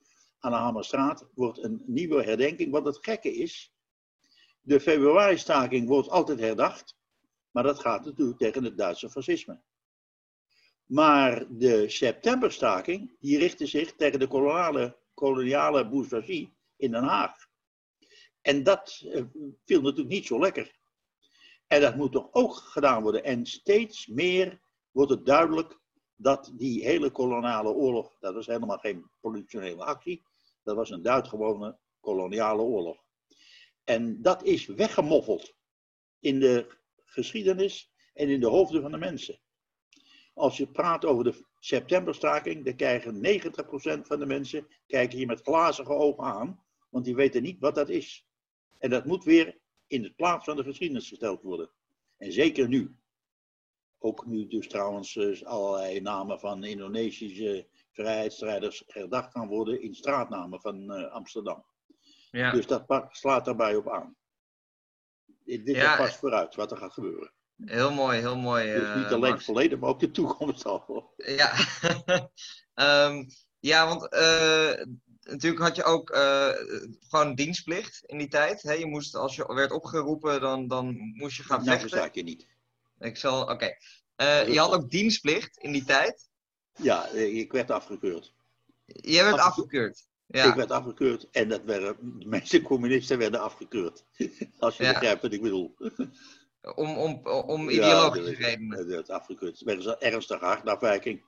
aan 0.46 0.52
de 0.52 0.58
Hamerstraat 0.58 1.28
wordt 1.34 1.64
een 1.64 1.82
nieuwe 1.86 2.24
herdenking. 2.24 2.72
Wat 2.72 2.86
het 2.86 2.98
gekke 3.02 3.34
is, 3.34 3.74
de 4.62 4.80
februari-staking 4.80 5.88
wordt 5.88 6.10
altijd 6.10 6.40
herdacht, 6.40 6.98
maar 7.52 7.64
dat 7.64 7.80
gaat 7.80 8.06
natuurlijk 8.06 8.38
tegen 8.38 8.64
het 8.64 8.78
Duitse 8.78 9.10
fascisme. 9.10 9.62
Maar 10.86 11.46
de 11.50 11.90
septemberstaking, 11.90 13.16
die 13.20 13.38
richtte 13.38 13.66
zich 13.66 13.96
tegen 13.96 14.20
de 14.20 14.28
koloniale, 14.28 14.98
koloniale 15.14 15.90
bourgeoisie 15.90 16.54
in 16.76 16.92
Den 16.92 17.04
Haag. 17.04 17.48
En 18.42 18.64
dat 18.64 19.02
eh, 19.12 19.24
viel 19.66 19.82
natuurlijk 19.82 20.10
niet 20.10 20.26
zo 20.26 20.40
lekker. 20.40 20.80
En 21.68 21.82
dat 21.82 21.96
moet 21.96 22.12
toch 22.12 22.28
ook 22.32 22.56
gedaan 22.56 23.02
worden. 23.02 23.24
En 23.24 23.46
steeds 23.46 24.08
meer 24.08 24.62
wordt 24.92 25.12
het 25.12 25.26
duidelijk 25.26 25.80
dat 26.16 26.52
die 26.54 26.84
hele 26.84 27.12
koloniale 27.12 27.70
oorlog, 27.70 28.18
dat 28.20 28.34
was 28.34 28.46
helemaal 28.46 28.78
geen 28.78 29.10
politionele 29.20 29.84
actie, 29.84 30.24
dat 30.66 30.76
was 30.76 30.90
een 30.90 31.02
duidgewone 31.02 31.78
koloniale 32.00 32.62
oorlog. 32.62 33.04
En 33.84 34.22
dat 34.22 34.44
is 34.44 34.66
weggemoffeld 34.66 35.56
in 36.20 36.40
de 36.40 36.78
geschiedenis 36.96 37.92
en 38.14 38.30
in 38.30 38.40
de 38.40 38.48
hoofden 38.48 38.82
van 38.82 38.92
de 38.92 38.98
mensen. 38.98 39.40
Als 40.34 40.58
je 40.58 40.68
praat 40.68 41.06
over 41.06 41.24
de 41.24 41.46
septemberstaking, 41.60 42.66
dan 42.66 42.76
krijgen 42.76 43.16
90% 43.16 44.02
van 44.02 44.20
de 44.20 44.26
mensen 44.26 44.68
kijken 44.88 45.20
je 45.20 45.26
met 45.26 45.42
glazige 45.42 45.94
ogen 45.94 46.24
aan, 46.24 46.66
want 46.90 47.06
die 47.06 47.16
weten 47.16 47.42
niet 47.42 47.60
wat 47.60 47.76
dat 47.76 47.90
is. 47.90 48.28
En 48.78 48.90
dat 48.90 49.06
moet 49.06 49.24
weer 49.24 49.60
in 49.88 50.02
de 50.02 50.14
plaats 50.14 50.46
van 50.46 50.56
de 50.56 50.64
geschiedenis 50.64 51.08
gesteld 51.08 51.42
worden. 51.42 51.70
En 52.18 52.32
zeker 52.32 52.68
nu. 52.68 52.96
Ook 53.98 54.26
nu 54.26 54.48
dus 54.48 54.68
trouwens 54.68 55.16
eh, 55.16 55.42
allerlei 55.42 56.02
namen 56.02 56.40
van 56.40 56.64
Indonesische 56.64 57.68
vrijheidsstrijders 57.96 58.84
herdacht 58.88 59.32
gaan 59.32 59.48
worden 59.48 59.82
in 59.82 59.96
straatnamen 59.96 60.62
van 60.62 61.00
uh, 61.00 61.12
Amsterdam. 61.12 61.66
Ja. 62.32 62.52
Dus 62.52 62.68
dat 62.68 63.08
slaat 63.10 63.46
daarbij 63.46 63.76
op 63.76 63.90
aan. 63.90 64.16
Dit, 65.44 65.66
dit 65.66 65.76
ja. 65.76 65.98
vast 65.98 66.16
vooruit 66.16 66.56
wat 66.56 66.72
er 66.72 66.78
gaat 66.78 66.94
gebeuren. 66.94 67.34
Heel 67.64 67.92
mooi, 67.92 68.20
heel 68.20 68.38
mooi. 68.38 68.74
Dus 68.74 68.96
niet 68.96 69.14
alleen 69.14 69.34
het 69.34 69.44
verleden, 69.44 69.80
maar 69.80 69.90
ook 69.90 70.00
de 70.00 70.12
toekomst 70.12 70.66
al. 70.66 71.14
Ja, 71.16 71.54
um, 73.08 73.28
ja 73.72 73.88
want 73.88 74.14
uh, 74.14 74.86
natuurlijk 75.22 75.64
had 75.64 75.76
je 75.76 75.84
ook 75.84 76.10
uh, 76.10 76.50
gewoon 77.10 77.36
dienstplicht 77.36 78.04
in 78.06 78.18
die 78.18 78.28
tijd. 78.28 78.62
Hè? 78.62 78.74
Je 78.74 78.86
moest, 78.86 79.16
als 79.16 79.36
je 79.36 79.54
werd 79.54 79.72
opgeroepen, 79.72 80.42
dan, 80.42 80.68
dan 80.68 80.96
moest 80.98 81.38
je 81.38 81.44
gaan 81.44 81.64
nou, 81.64 81.80
vechten. 81.80 81.98
Nou, 81.98 82.10
je 82.14 82.24
niet. 82.24 82.48
Ik 83.00 83.18
zal, 83.18 83.42
oké. 83.42 83.52
Okay. 83.52 83.78
Uh, 84.18 84.54
je 84.54 84.60
had 84.60 84.74
ook 84.74 84.90
dienstplicht 84.90 85.58
in 85.58 85.72
die 85.72 85.84
tijd? 85.84 86.30
Ja, 86.76 87.08
ik 87.08 87.52
werd 87.52 87.72
afgekeurd. 87.72 88.34
Jij 88.86 89.24
werd 89.24 89.40
afgekeurd? 89.40 90.08
Ja. 90.28 90.46
Ik 90.46 90.54
werd 90.54 90.72
afgekeurd 90.72 91.30
en 91.32 91.50
dat 91.50 91.64
werden, 91.64 92.20
de 92.20 92.28
meeste 92.28 92.62
communisten 92.62 93.18
werden 93.18 93.40
afgekeurd. 93.40 94.06
Als 94.60 94.78
je 94.78 94.84
ja. 94.84 94.92
begrijpt 94.92 95.22
wat 95.22 95.34
ik 95.34 95.42
bedoel. 95.42 95.76
Om, 96.76 96.98
om, 96.98 97.28
om 97.28 97.70
ideologische 97.70 98.32
ja, 98.32 98.48
redenen. 98.48 98.88
Het 98.88 99.10
afgekeurd. 99.10 99.60
Het 99.60 99.80
is 99.80 99.86
ernstig 99.86 100.40
hartafwijking. 100.40 101.24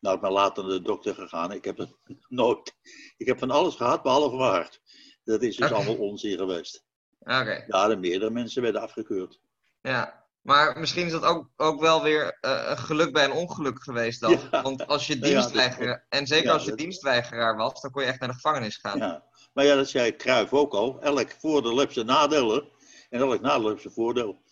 Nou, 0.00 0.14
ik 0.14 0.20
ben 0.20 0.32
later 0.32 0.64
naar 0.64 0.72
de 0.72 0.82
dokter 0.82 1.14
gegaan. 1.14 1.52
Ik 1.52 1.64
heb 1.64 1.76
het 1.78 1.96
nooit. 2.28 2.74
Ik 3.16 3.26
heb 3.26 3.38
van 3.38 3.50
alles 3.50 3.74
gehad, 3.74 4.02
behalve 4.02 4.36
mijn 4.36 4.50
hart. 4.50 4.80
Dat 5.24 5.42
is 5.42 5.56
dus 5.56 5.72
allemaal 5.72 5.96
onzin 5.96 6.38
geweest. 6.38 6.84
Oké. 7.18 7.64
Ja, 7.68 7.88
de 7.88 7.96
meerdere 7.96 8.30
mensen 8.30 8.62
werden 8.62 8.80
afgekeurd. 8.80 9.40
Ja, 9.82 10.25
maar 10.46 10.78
misschien 10.78 11.06
is 11.06 11.12
dat 11.12 11.22
ook, 11.22 11.48
ook 11.56 11.80
wel 11.80 12.02
weer 12.02 12.38
uh, 12.40 12.64
een 12.68 12.78
geluk 12.78 13.12
bij 13.12 13.24
een 13.24 13.32
ongeluk 13.32 13.82
geweest 13.82 14.20
dan. 14.20 14.38
Want 14.50 14.86
als 14.86 15.06
je 15.06 15.18
dienstweigeraar, 15.18 16.06
en 16.08 16.26
zeker 16.26 16.50
als 16.50 16.64
je 16.64 16.74
dienstweigeraar 16.74 17.56
was, 17.56 17.80
dan 17.80 17.90
kon 17.90 18.02
je 18.02 18.08
echt 18.08 18.20
naar 18.20 18.28
de 18.28 18.34
gevangenis 18.34 18.76
gaan. 18.76 18.98
Ja. 18.98 19.24
Maar 19.52 19.64
ja, 19.64 19.74
dat 19.74 19.88
zei 19.88 20.16
Kruif 20.16 20.52
ook 20.52 20.72
al. 20.72 21.00
Elk 21.00 21.30
voordeel 21.30 21.78
heeft 21.78 21.92
zijn 21.92 22.06
nadelen. 22.06 22.68
En 23.10 23.20
elk 23.20 23.40
nadeel 23.40 23.68
heeft 23.68 23.82
zijn 23.82 23.94
voordeel. 23.94 24.42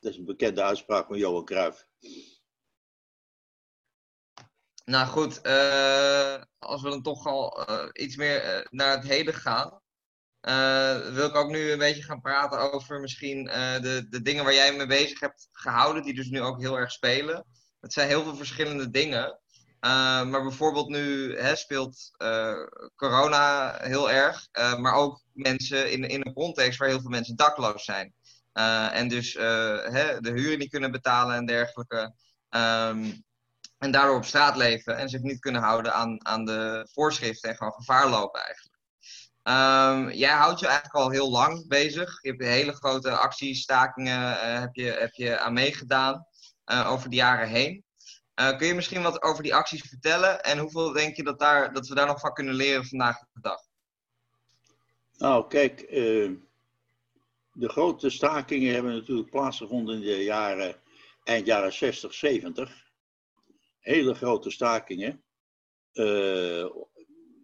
Dat 0.00 0.12
is 0.12 0.18
een 0.18 0.24
bekende 0.24 0.62
uitspraak 0.62 1.06
van 1.06 1.18
Johan 1.18 1.44
Cruijff. 1.44 1.86
Nou 4.84 5.06
goed, 5.06 5.46
uh, 5.46 6.42
als 6.58 6.82
we 6.82 6.88
dan 6.88 7.02
toch 7.02 7.26
al 7.26 7.70
uh, 7.70 7.88
iets 7.92 8.16
meer 8.16 8.66
naar 8.70 8.96
het 8.96 9.04
heden 9.04 9.34
gaan, 9.34 9.81
wil 11.12 11.26
ik 11.26 11.34
ook 11.34 11.50
nu 11.50 11.70
een 11.70 11.78
beetje 11.78 12.02
gaan 12.02 12.20
praten 12.20 12.72
over 12.72 13.00
misschien 13.00 13.44
de, 13.44 14.06
de 14.08 14.22
dingen 14.22 14.44
waar 14.44 14.54
jij 14.54 14.76
mee 14.76 14.86
bezig 14.86 15.20
hebt 15.20 15.48
gehouden, 15.52 16.02
die 16.02 16.14
dus 16.14 16.28
nu 16.28 16.40
ook 16.40 16.60
heel 16.60 16.78
erg 16.78 16.92
spelen. 16.92 17.44
Het 17.80 17.92
zijn 17.92 18.08
heel 18.08 18.22
veel 18.22 18.36
verschillende 18.36 18.90
dingen. 18.90 19.40
Uh, 19.80 20.22
maar 20.22 20.42
bijvoorbeeld 20.42 20.88
nu 20.88 21.36
hè, 21.38 21.56
speelt 21.56 22.10
corona 22.96 23.76
heel 23.80 24.10
erg, 24.10 24.48
maar 24.78 24.94
ook 24.94 25.22
mensen 25.32 25.92
in, 25.92 26.04
in 26.04 26.26
een 26.26 26.32
context 26.32 26.78
waar 26.78 26.88
heel 26.88 27.00
veel 27.00 27.10
mensen 27.10 27.36
dakloos 27.36 27.84
zijn. 27.84 28.14
en 28.92 29.08
dus 29.08 29.32
hè, 29.32 30.20
de 30.20 30.30
huur 30.30 30.56
niet 30.56 30.70
kunnen 30.70 30.90
betalen 30.90 31.36
en 31.36 31.46
dergelijke. 31.46 32.14
Um, 32.50 33.24
en 33.82 33.90
daardoor 33.90 34.16
op 34.16 34.24
straat 34.24 34.56
leven 34.56 34.96
en 34.96 35.08
zich 35.08 35.20
niet 35.20 35.40
kunnen 35.40 35.62
houden 35.62 35.94
aan, 35.94 36.26
aan 36.26 36.44
de 36.44 36.88
voorschriften 36.92 37.50
en 37.50 37.56
gewoon 37.56 37.72
gevaar 37.72 38.08
lopen 38.08 38.40
eigenlijk. 38.40 38.71
Um, 39.44 40.10
jij 40.10 40.32
houdt 40.32 40.60
je 40.60 40.66
eigenlijk 40.66 40.94
al 40.94 41.10
heel 41.10 41.30
lang 41.30 41.68
bezig. 41.68 42.22
Je 42.22 42.28
hebt 42.28 42.42
hele 42.42 42.72
grote 42.72 43.10
acties, 43.10 43.62
stakingen 43.62 44.60
heb, 44.60 44.74
je, 44.74 44.84
heb 44.84 45.12
je 45.12 45.38
aan 45.38 45.52
meegedaan 45.52 46.26
over 46.86 47.10
de 47.10 47.16
jaren 47.16 47.48
heen. 47.48 47.84
Uh, 48.40 48.56
kun 48.56 48.66
je 48.66 48.74
misschien 48.74 49.02
wat 49.02 49.22
over 49.22 49.42
die 49.42 49.54
acties 49.54 49.88
vertellen 49.88 50.42
en 50.42 50.58
hoeveel 50.58 50.92
denk 50.92 51.16
je 51.16 51.22
dat, 51.22 51.38
daar, 51.38 51.72
dat 51.72 51.88
we 51.88 51.94
daar 51.94 52.06
nog 52.06 52.20
van 52.20 52.32
kunnen 52.32 52.54
leren 52.54 52.86
vandaag 52.86 53.18
de 53.18 53.40
dag? 53.40 53.60
Nou, 55.18 55.48
kijk, 55.48 55.78
de 57.52 57.68
grote 57.68 58.10
stakingen 58.10 58.74
hebben 58.74 58.94
natuurlijk 58.94 59.30
plaatsgevonden 59.30 59.94
in 59.94 60.00
de 60.00 60.22
jaren, 60.24 60.76
eind 61.24 61.46
jaren 61.46 61.72
60, 61.72 62.14
70. 62.14 62.90
Hele 63.78 64.14
grote 64.14 64.50
stakingen. 64.50 65.22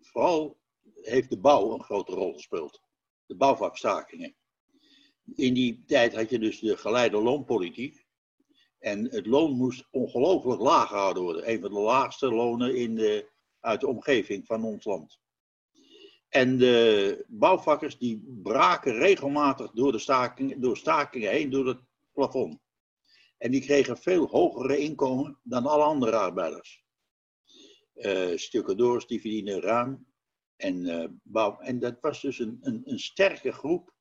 Vooral 0.02 0.57
heeft 1.02 1.30
de 1.30 1.38
bouw 1.38 1.72
een 1.72 1.82
grote 1.82 2.12
rol 2.12 2.32
gespeeld. 2.32 2.82
De 3.26 3.36
bouwvakstakingen. 3.36 4.36
In 5.34 5.54
die 5.54 5.84
tijd 5.86 6.14
had 6.14 6.30
je 6.30 6.38
dus 6.38 6.60
de 6.60 6.76
geleide 6.76 7.16
loonpolitiek. 7.16 8.06
En 8.78 9.10
het 9.10 9.26
loon 9.26 9.56
moest 9.56 9.88
ongelooflijk 9.90 10.60
laag 10.60 10.88
gehouden 10.88 11.22
worden. 11.22 11.50
Een 11.50 11.60
van 11.60 11.70
de 11.70 11.80
laagste 11.80 12.32
lonen 12.32 12.76
in 12.76 12.94
de, 12.94 13.30
uit 13.60 13.80
de 13.80 13.86
omgeving 13.86 14.46
van 14.46 14.64
ons 14.64 14.84
land. 14.84 15.18
En 16.28 16.58
de 16.58 17.24
bouwvakkers 17.28 17.98
die 17.98 18.38
braken 18.42 18.94
regelmatig 18.94 19.70
door, 19.70 19.92
de 19.92 19.98
stakingen, 19.98 20.60
door 20.60 20.76
stakingen 20.76 21.30
heen, 21.30 21.50
door 21.50 21.66
het 21.66 21.80
plafond. 22.12 22.60
En 23.38 23.50
die 23.50 23.60
kregen 23.60 23.98
veel 23.98 24.26
hogere 24.26 24.78
inkomen 24.78 25.38
dan 25.42 25.66
alle 25.66 25.82
andere 25.82 26.16
arbeiders. 26.16 26.84
Uh, 27.94 28.36
stucadoors 28.36 29.06
die 29.06 29.20
verdienen 29.20 29.60
ruim. 29.60 30.06
En, 30.58 30.84
uh, 30.84 31.04
bouw, 31.22 31.58
en 31.58 31.78
dat 31.78 32.00
was 32.00 32.20
dus 32.20 32.38
een, 32.38 32.58
een, 32.60 32.82
een 32.84 32.98
sterke 32.98 33.52
groep, 33.52 33.94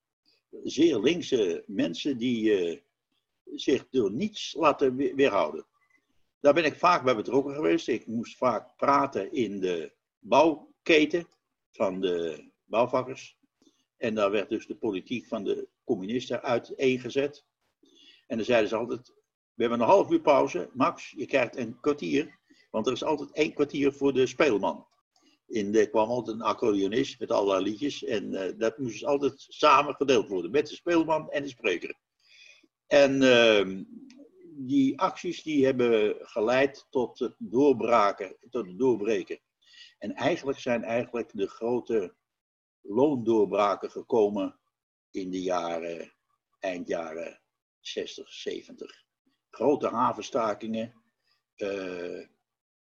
zeer 0.64 1.00
linkse 1.00 1.64
mensen 1.68 2.18
die, 2.18 2.70
uh, 2.70 2.80
zich 3.56 3.88
door 3.90 4.12
niets 4.12 4.54
laten 4.54 4.96
weerhouden. 4.96 5.66
Daar 6.40 6.54
ben 6.54 6.66
ik 6.66 6.76
vaak 6.76 7.04
bij 7.04 7.16
betrokken 7.16 7.56
geweest. 7.56 7.88
Ik 7.88 8.08
moest 8.08 8.38
vaak 8.38 8.76
praten 8.76 9.32
in 9.32 9.60
de 9.60 9.92
bouwketen 10.20 11.28
van 11.72 12.02
de 12.02 12.50
bouwvakkers. 12.64 13.38
En 13.98 14.16
daar 14.16 14.32
werd 14.32 14.50
dus 14.50 14.68
de 14.68 14.76
politiek 14.76 15.28
van 15.28 15.44
de 15.44 15.68
communisten 15.84 16.42
uiteengezet. 16.42 17.46
En 18.28 18.38
dan 18.38 18.46
zeiden 18.46 18.70
ze 18.70 18.76
altijd: 18.76 19.08
We 19.54 19.62
hebben 19.62 19.80
een 19.80 19.88
half 19.88 20.12
uur 20.12 20.22
pauze. 20.22 20.70
Max, 20.74 21.14
je 21.18 21.26
krijgt 21.26 21.56
een 21.56 21.80
kwartier. 21.80 22.40
Want 22.72 22.88
er 22.88 22.94
is 22.94 23.04
altijd 23.04 23.32
één 23.32 23.54
kwartier 23.54 23.94
voor 23.94 24.14
de 24.14 24.28
speelman. 24.28 24.88
In 25.48 25.72
de 25.72 25.90
kwam 25.90 26.10
altijd 26.10 26.36
een 26.36 26.44
accordeonist 26.44 27.20
met 27.20 27.32
allerlei 27.32 27.64
liedjes. 27.64 28.04
En 28.04 28.34
uh, 28.34 28.52
dat 28.58 28.78
moest 28.78 28.92
dus 28.92 29.06
altijd 29.06 29.46
samen 29.48 29.96
gedeeld 29.96 30.28
worden. 30.28 30.52
Met 30.52 30.68
de 30.68 30.76
speelman 30.76 31.30
en 31.30 31.44
de 31.44 31.50
spreker. 31.50 31.96
En 32.88 33.22
uh, 33.22 33.84
die 34.58 35.00
acties 35.00 35.44
die 35.44 35.66
hebben 35.66 36.16
geleid 36.20 36.88
tot 36.90 37.20
het 37.20 37.36
doorbraken, 37.38 38.38
tot 38.50 38.68
het 38.68 38.80
doorbreken. 38.80 39.40
En 39.98 40.14
eigenlijk 40.14 40.60
zijn 40.60 40.84
eigenlijk 40.84 41.32
de 41.34 41.48
grote 41.48 42.16
loondoorbraken 42.82 43.92
gekomen 43.92 44.60
in 45.12 45.32
de 45.32 45.42
jaren, 45.42 46.14
eind 46.60 46.88
jaren 46.88 47.42
60, 47.80 48.34
70. 48.34 49.04
Grote 49.50 49.88
havenstakingen. 49.88 50.94
Uh, 51.56 52.26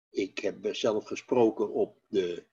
ik 0.10 0.40
heb 0.40 0.76
zelf 0.76 1.06
gesproken 1.06 1.74
op 1.74 1.98
de. 2.08 2.46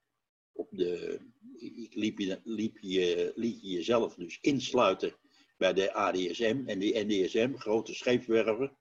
Op 0.53 0.69
de 0.71 1.21
ik 1.63 1.95
liep 1.95 2.19
je, 2.19 2.41
liep 2.45 2.79
je, 2.81 3.33
liet 3.35 3.63
je 3.63 3.69
jezelf 3.69 4.15
dus 4.15 4.39
insluiten 4.41 5.17
bij 5.57 5.73
de 5.73 5.93
ADSM 5.93 6.63
en 6.67 6.79
de 6.79 7.05
NDSM, 7.07 7.55
grote 7.55 7.95
scheepswerven. 7.95 8.77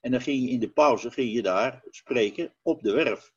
En 0.00 0.10
dan 0.10 0.20
ging 0.20 0.42
je 0.42 0.50
in 0.50 0.60
de 0.60 0.70
pauze 0.70 1.10
ging 1.10 1.32
je 1.32 1.42
daar 1.42 1.84
spreken 1.90 2.54
op 2.62 2.82
de 2.82 2.92
werf. 2.92 3.34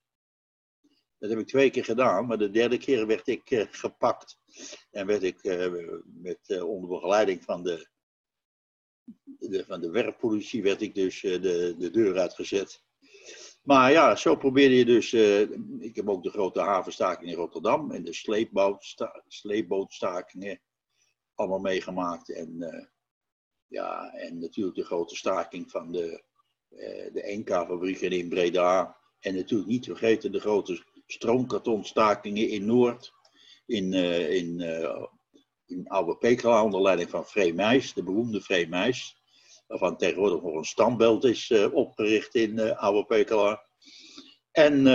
Dat 1.18 1.30
heb 1.30 1.40
ik 1.40 1.48
twee 1.48 1.70
keer 1.70 1.84
gedaan, 1.84 2.26
maar 2.26 2.38
de 2.38 2.50
derde 2.50 2.78
keer 2.78 3.08
werd 3.08 3.28
ik 3.28 3.52
uh, 3.52 3.66
gepakt. 3.70 4.40
En 4.92 5.06
werd 5.06 5.24
ik 5.24 5.44
uh, 5.44 5.94
met, 6.04 6.40
uh, 6.48 6.70
onder 6.70 6.90
begeleiding 6.90 7.44
van 7.44 7.64
de, 7.64 7.88
de, 9.24 9.66
van 9.66 9.82
de 9.82 9.90
werfpolitie 9.90 10.64
werd 10.64 10.82
ik 10.82 10.96
dus 10.96 11.22
de, 11.22 11.76
de 11.78 11.92
deur 11.92 12.18
uitgezet. 12.20 12.84
Maar 13.70 13.92
ja, 13.92 14.16
zo 14.16 14.36
probeerde 14.36 14.76
je 14.76 14.86
dus. 14.86 15.14
ik 15.80 15.96
heb 15.96 16.10
ook 16.10 16.24
de 16.24 16.30
grote 16.30 16.60
havenstaking 16.60 17.30
in 17.30 17.36
Rotterdam 17.36 17.92
en 17.92 18.04
de 18.04 18.14
sleepbootstakingen 19.28 20.62
allemaal 21.36 21.60
meegemaakt. 21.60 22.30
En, 22.30 22.56
uh, 22.58 22.86
ja, 23.68 24.14
en 24.14 24.40
natuurlijk 24.40 24.76
de 24.76 24.84
grote 24.84 25.16
staking 25.16 25.72
van 25.72 25.92
de, 25.92 26.24
uh, 26.70 27.14
de 27.14 27.36
NK-fabrieken 27.38 28.12
in 28.12 28.30
Breda. 28.30 28.98
En 29.20 29.36
natuurlijk 29.36 29.70
niet 29.70 29.86
vergeten 29.86 30.32
de 30.32 30.40
grote 30.40 30.84
stroomkartonstakingen 31.06 32.50
in 32.50 32.66
Noord. 32.66 33.14
In, 33.66 33.94
in, 33.94 34.60
in 35.66 35.88
Oude 35.88 36.18
Pekela 36.18 36.64
onder 36.64 36.82
leiding 36.82 37.10
van 37.10 37.26
Free 37.26 37.54
Meijs, 37.54 37.94
de 37.94 38.04
beroemde 38.04 38.42
Free 38.42 38.68
Meijs. 38.68 39.19
Waarvan 39.70 39.98
tegenwoordig 39.98 40.42
nog 40.42 40.56
een 40.56 40.64
standbeeld 40.64 41.24
is 41.24 41.52
opgericht 41.72 42.36
in 42.36 42.76
Oude 42.76 43.06
Pekela. 43.06 43.66
En 44.52 44.88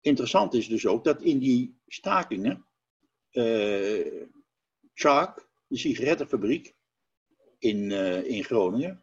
interessant 0.00 0.54
is 0.54 0.68
dus 0.68 0.86
ook 0.86 1.04
dat 1.04 1.22
in 1.22 1.38
die 1.38 1.80
stakingen 1.86 2.66
Shark, 4.94 5.48
de 5.66 5.76
sigarettenfabriek 5.76 6.74
in, 7.58 7.90
uh, 7.90 8.24
in 8.24 8.44
Groningen. 8.44 9.02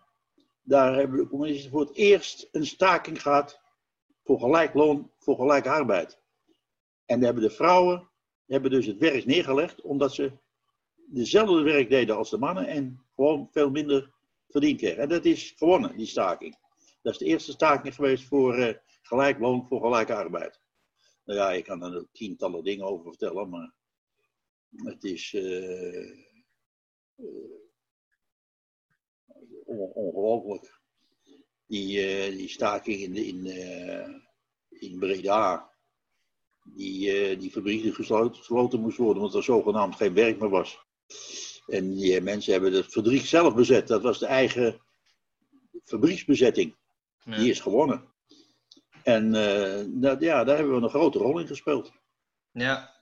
Daar 0.61 0.95
hebben 0.95 1.18
de 1.18 1.28
communisten 1.28 1.72
voor 1.72 1.80
het 1.82 1.95
eerst 1.95 2.47
een 2.51 2.66
staking 2.66 3.22
gehad 3.22 3.61
voor 4.24 4.39
gelijk 4.39 4.74
loon, 4.74 5.11
voor 5.18 5.36
gelijk 5.36 5.68
arbeid. 5.68 6.22
En 7.05 7.20
daar 7.20 7.26
hebben 7.26 7.49
de 7.49 7.55
vrouwen 7.55 8.11
hebben 8.45 8.72
dus 8.72 8.86
het 8.86 8.97
werk 8.97 9.26
neergelegd 9.26 9.82
omdat 9.82 10.14
ze 10.14 10.32
dezelfde 11.06 11.62
werk 11.62 11.89
deden 11.89 12.16
als 12.16 12.30
de 12.30 12.38
mannen 12.38 12.68
en 12.68 13.06
gewoon 13.16 13.49
veel 13.51 13.70
minder 13.70 14.12
verdiend 14.49 14.80
kregen. 14.80 15.01
En 15.01 15.10
dat 15.10 15.26
is 15.26 15.54
gewonnen, 15.58 15.97
die 15.97 16.06
staking. 16.06 16.58
Dat 17.01 17.14
is 17.14 17.20
de 17.20 17.26
eerste 17.26 17.51
staking 17.51 17.95
geweest 17.95 18.24
voor 18.24 18.58
uh, 18.58 18.74
gelijk 19.01 19.39
loon 19.39 19.68
voor 19.68 19.82
gelijke 19.82 20.16
arbeid. 20.16 20.62
Nou 21.26 21.39
ja, 21.39 21.51
ik 21.51 21.64
kan 21.64 21.84
er 21.84 22.06
tientallen 22.12 22.64
dingen 22.64 22.86
over 22.86 23.04
vertellen, 23.04 23.49
maar 23.49 23.74
het 24.76 25.04
is 25.04 25.34
uh, 25.34 26.18
ongelooflijk. 29.66 30.82
Die, 31.68 32.32
die 32.32 32.49
staking 32.49 33.01
in, 33.01 33.16
in, 33.16 33.45
in 34.70 34.99
Breda, 34.99 35.72
die, 36.64 37.38
die 37.38 37.51
fabriek 37.51 37.82
die 37.82 37.93
gesloten, 37.93 38.38
gesloten 38.38 38.80
moest 38.80 38.97
worden 38.97 39.24
omdat 39.24 39.38
er 39.38 39.43
zogenaamd 39.43 39.95
geen 39.95 40.14
werk 40.14 40.39
meer 40.39 40.49
was. 40.49 40.86
En 41.68 41.93
die 41.93 42.22
mensen 42.22 42.53
hebben 42.53 42.74
het 42.74 42.86
fabriek 42.86 43.26
zelf 43.26 43.55
bezet. 43.55 43.88
Dat 43.88 44.01
was 44.01 44.20
de 44.20 44.26
eigen 44.26 44.82
fabrieksbezetting. 45.84 46.76
Ja. 47.20 47.38
Die 47.38 47.49
is 47.49 47.59
gewonnen. 47.59 48.11
En 49.03 49.32
dat, 50.01 50.22
ja, 50.22 50.43
daar 50.43 50.55
hebben 50.57 50.76
we 50.76 50.82
een 50.82 50.89
grote 50.89 51.18
rol 51.18 51.39
in 51.39 51.47
gespeeld. 51.47 51.91
Ja, 52.51 52.93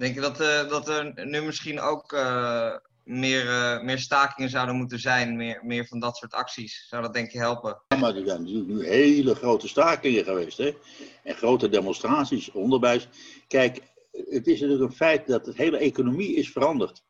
Denk 0.00 0.14
je 0.14 0.20
dat, 0.20 0.40
uh, 0.40 0.68
dat 0.68 0.88
er 0.88 1.26
nu 1.26 1.42
misschien 1.42 1.80
ook 1.80 2.12
uh, 2.12 2.76
meer, 3.04 3.44
meer 3.84 3.98
stakingen 3.98 4.50
zouden 4.50 4.76
moeten 4.76 4.98
zijn? 4.98 5.36
Meer, 5.36 5.60
meer 5.64 5.86
van 5.86 6.00
dat 6.00 6.16
soort 6.16 6.32
acties? 6.32 6.86
Zou 6.88 7.02
dat 7.02 7.14
denk 7.14 7.30
je 7.30 7.38
helpen? 7.38 7.82
Ja, 7.88 7.96
maar 7.96 8.16
er 8.16 8.26
zijn 8.26 8.42
natuurlijk 8.42 8.68
nu 8.68 8.86
hele 8.86 9.34
grote 9.34 9.68
stakingen 9.68 10.24
geweest. 10.24 10.58
Hè? 10.58 10.76
En 11.22 11.34
grote 11.34 11.68
demonstraties, 11.68 12.50
onderwijs. 12.50 13.08
Kijk, 13.46 13.80
het 14.10 14.46
is 14.46 14.60
natuurlijk 14.60 14.90
een 14.90 14.96
feit 14.96 15.26
dat 15.26 15.44
de 15.44 15.52
hele 15.54 15.78
economie 15.78 16.34
is 16.34 16.50
veranderd. 16.50 17.02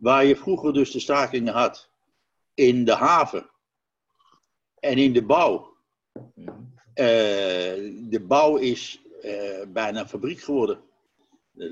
Waar 0.00 0.24
je 0.24 0.36
vroeger 0.36 0.72
dus 0.72 0.90
de 0.90 1.00
stakingen 1.00 1.52
had 1.52 1.90
in 2.54 2.84
de 2.84 2.94
haven 2.94 3.50
en 4.74 4.98
in 4.98 5.12
de 5.12 5.22
bouw. 5.22 5.76
Mhm. 6.34 6.50
de 8.08 8.24
bouw 8.26 8.56
is 8.56 9.02
bijna 9.68 10.00
een 10.00 10.08
fabriek 10.08 10.40
geworden 10.40 10.82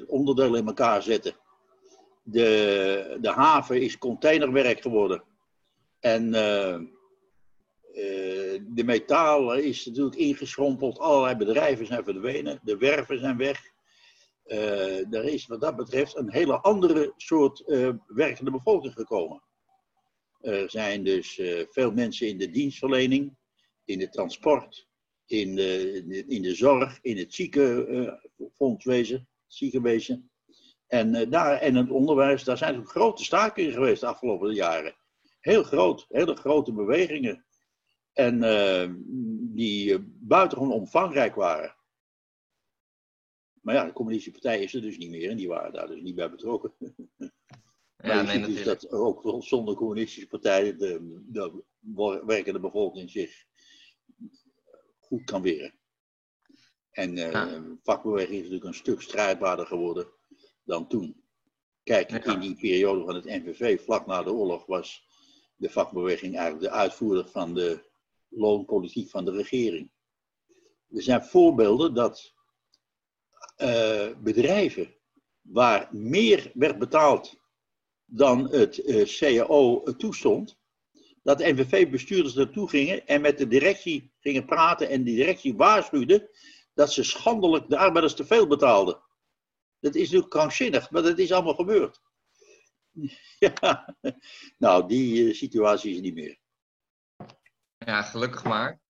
onderdelen 0.06 0.60
in 0.60 0.66
elkaar 0.66 1.02
zetten. 1.02 1.34
De, 2.22 3.18
de 3.20 3.30
haven 3.30 3.80
is 3.80 3.98
containerwerk 3.98 4.80
geworden. 4.80 5.22
En 6.00 6.24
uh, 6.24 6.78
de 8.60 8.82
metaal 8.84 9.54
is 9.54 9.86
natuurlijk 9.86 10.16
ingeschrompeld. 10.16 10.98
Allerlei 10.98 11.36
bedrijven 11.36 11.86
zijn 11.86 12.04
verdwenen. 12.04 12.60
De 12.62 12.76
werven 12.76 13.18
zijn 13.18 13.36
weg. 13.36 13.72
Uh, 14.48 15.14
er 15.14 15.24
is 15.24 15.46
wat 15.46 15.60
dat 15.60 15.76
betreft 15.76 16.16
een 16.16 16.32
hele 16.32 16.60
andere 16.60 17.12
soort 17.16 17.62
uh, 17.66 17.90
werkende 18.06 18.50
bevolking 18.50 18.92
gekomen. 18.92 19.42
Er 20.40 20.70
zijn 20.70 21.04
dus 21.04 21.38
uh, 21.38 21.64
veel 21.70 21.92
mensen 21.92 22.28
in 22.28 22.38
de 22.38 22.50
dienstverlening, 22.50 23.36
in 23.84 24.00
het 24.00 24.12
transport, 24.12 24.88
in 25.26 25.54
de, 25.54 26.24
in 26.26 26.42
de 26.42 26.54
zorg, 26.54 26.98
in 27.02 27.16
het 27.16 27.34
ziekenfondswezen, 27.34 29.28
ziekenwezen. 29.46 30.30
En, 30.86 31.30
daar, 31.30 31.58
en 31.58 31.74
het 31.74 31.90
onderwijs, 31.90 32.44
daar 32.44 32.58
zijn 32.58 32.78
ook 32.78 32.90
grote 32.90 33.24
stakingen 33.24 33.72
geweest 33.72 34.00
de 34.00 34.06
afgelopen 34.06 34.54
jaren. 34.54 34.96
Heel 35.40 35.62
groot, 35.62 36.06
hele 36.08 36.34
grote 36.34 36.72
bewegingen. 36.72 37.44
En 38.12 38.40
die 39.54 39.98
buitengewoon 40.20 40.72
omvangrijk 40.72 41.34
waren. 41.34 41.77
Maar 43.62 43.74
ja, 43.74 43.84
de 43.84 43.92
communistische 43.92 44.40
partij 44.40 44.62
is 44.62 44.74
er 44.74 44.82
dus 44.82 44.98
niet 44.98 45.10
meer 45.10 45.30
en 45.30 45.36
die 45.36 45.48
waren 45.48 45.72
daar 45.72 45.86
dus 45.86 46.02
niet 46.02 46.14
bij 46.14 46.30
betrokken. 46.30 46.72
Ja, 48.02 48.22
maar 48.22 48.32
je 48.32 48.38
nee, 48.38 48.54
dus 48.54 48.64
dat 48.64 48.90
ook 48.90 49.42
zonder 49.44 49.74
communistische 49.74 50.28
partij 50.28 50.76
de, 50.76 51.22
de 51.26 51.64
werkende 52.26 52.60
bevolking 52.60 53.10
zich 53.10 53.44
goed 54.98 55.24
kan 55.24 55.42
weren. 55.42 55.74
En 56.90 57.16
uh, 57.16 57.30
ja. 57.30 57.62
vakbeweging 57.82 58.32
is 58.32 58.38
natuurlijk 58.38 58.64
een 58.64 58.74
stuk 58.74 59.00
strijdbaarder 59.00 59.66
geworden 59.66 60.08
dan 60.64 60.88
toen. 60.88 61.22
Kijk, 61.82 62.10
in 62.10 62.40
die 62.40 62.56
periode 62.56 63.04
van 63.04 63.14
het 63.14 63.24
NVV, 63.24 63.80
vlak 63.80 64.06
na 64.06 64.22
de 64.22 64.32
oorlog, 64.32 64.66
was 64.66 65.06
de 65.56 65.70
vakbeweging 65.70 66.36
eigenlijk 66.36 66.72
de 66.72 66.78
uitvoerder 66.78 67.28
van 67.28 67.54
de 67.54 67.84
loonpolitiek 68.28 69.10
van 69.10 69.24
de 69.24 69.30
regering. 69.30 69.90
Er 70.88 71.02
zijn 71.02 71.22
voorbeelden 71.22 71.94
dat 71.94 72.34
uh, 73.58 74.08
bedrijven 74.18 74.94
waar 75.40 75.88
meer 75.92 76.50
werd 76.54 76.78
betaald 76.78 77.36
dan 78.04 78.50
het 78.50 78.78
uh, 78.78 79.04
CAO 79.06 79.82
toestond, 79.82 80.58
dat 81.22 81.38
de 81.38 81.52
NVV-bestuurders 81.52 82.34
naartoe 82.34 82.68
gingen 82.68 83.06
en 83.06 83.20
met 83.20 83.38
de 83.38 83.46
directie 83.48 84.12
gingen 84.20 84.44
praten 84.44 84.88
en 84.88 85.02
die 85.02 85.16
directie 85.16 85.54
waarschuwde 85.54 86.30
dat 86.74 86.92
ze 86.92 87.02
schandelijk 87.02 87.68
de 87.68 87.78
arbeiders 87.78 88.14
te 88.14 88.26
veel 88.26 88.46
betaalden. 88.46 89.02
Dat 89.80 89.94
is 89.94 90.02
natuurlijk 90.02 90.30
krankzinnig, 90.30 90.90
maar 90.90 91.02
dat 91.02 91.18
is 91.18 91.32
allemaal 91.32 91.54
gebeurd. 91.54 92.00
ja, 93.38 93.96
nou, 94.58 94.88
die 94.88 95.24
uh, 95.24 95.34
situatie 95.34 95.94
is 95.94 96.00
niet 96.00 96.14
meer. 96.14 96.38
Ja, 97.78 98.02
gelukkig 98.02 98.44
maar. 98.44 98.80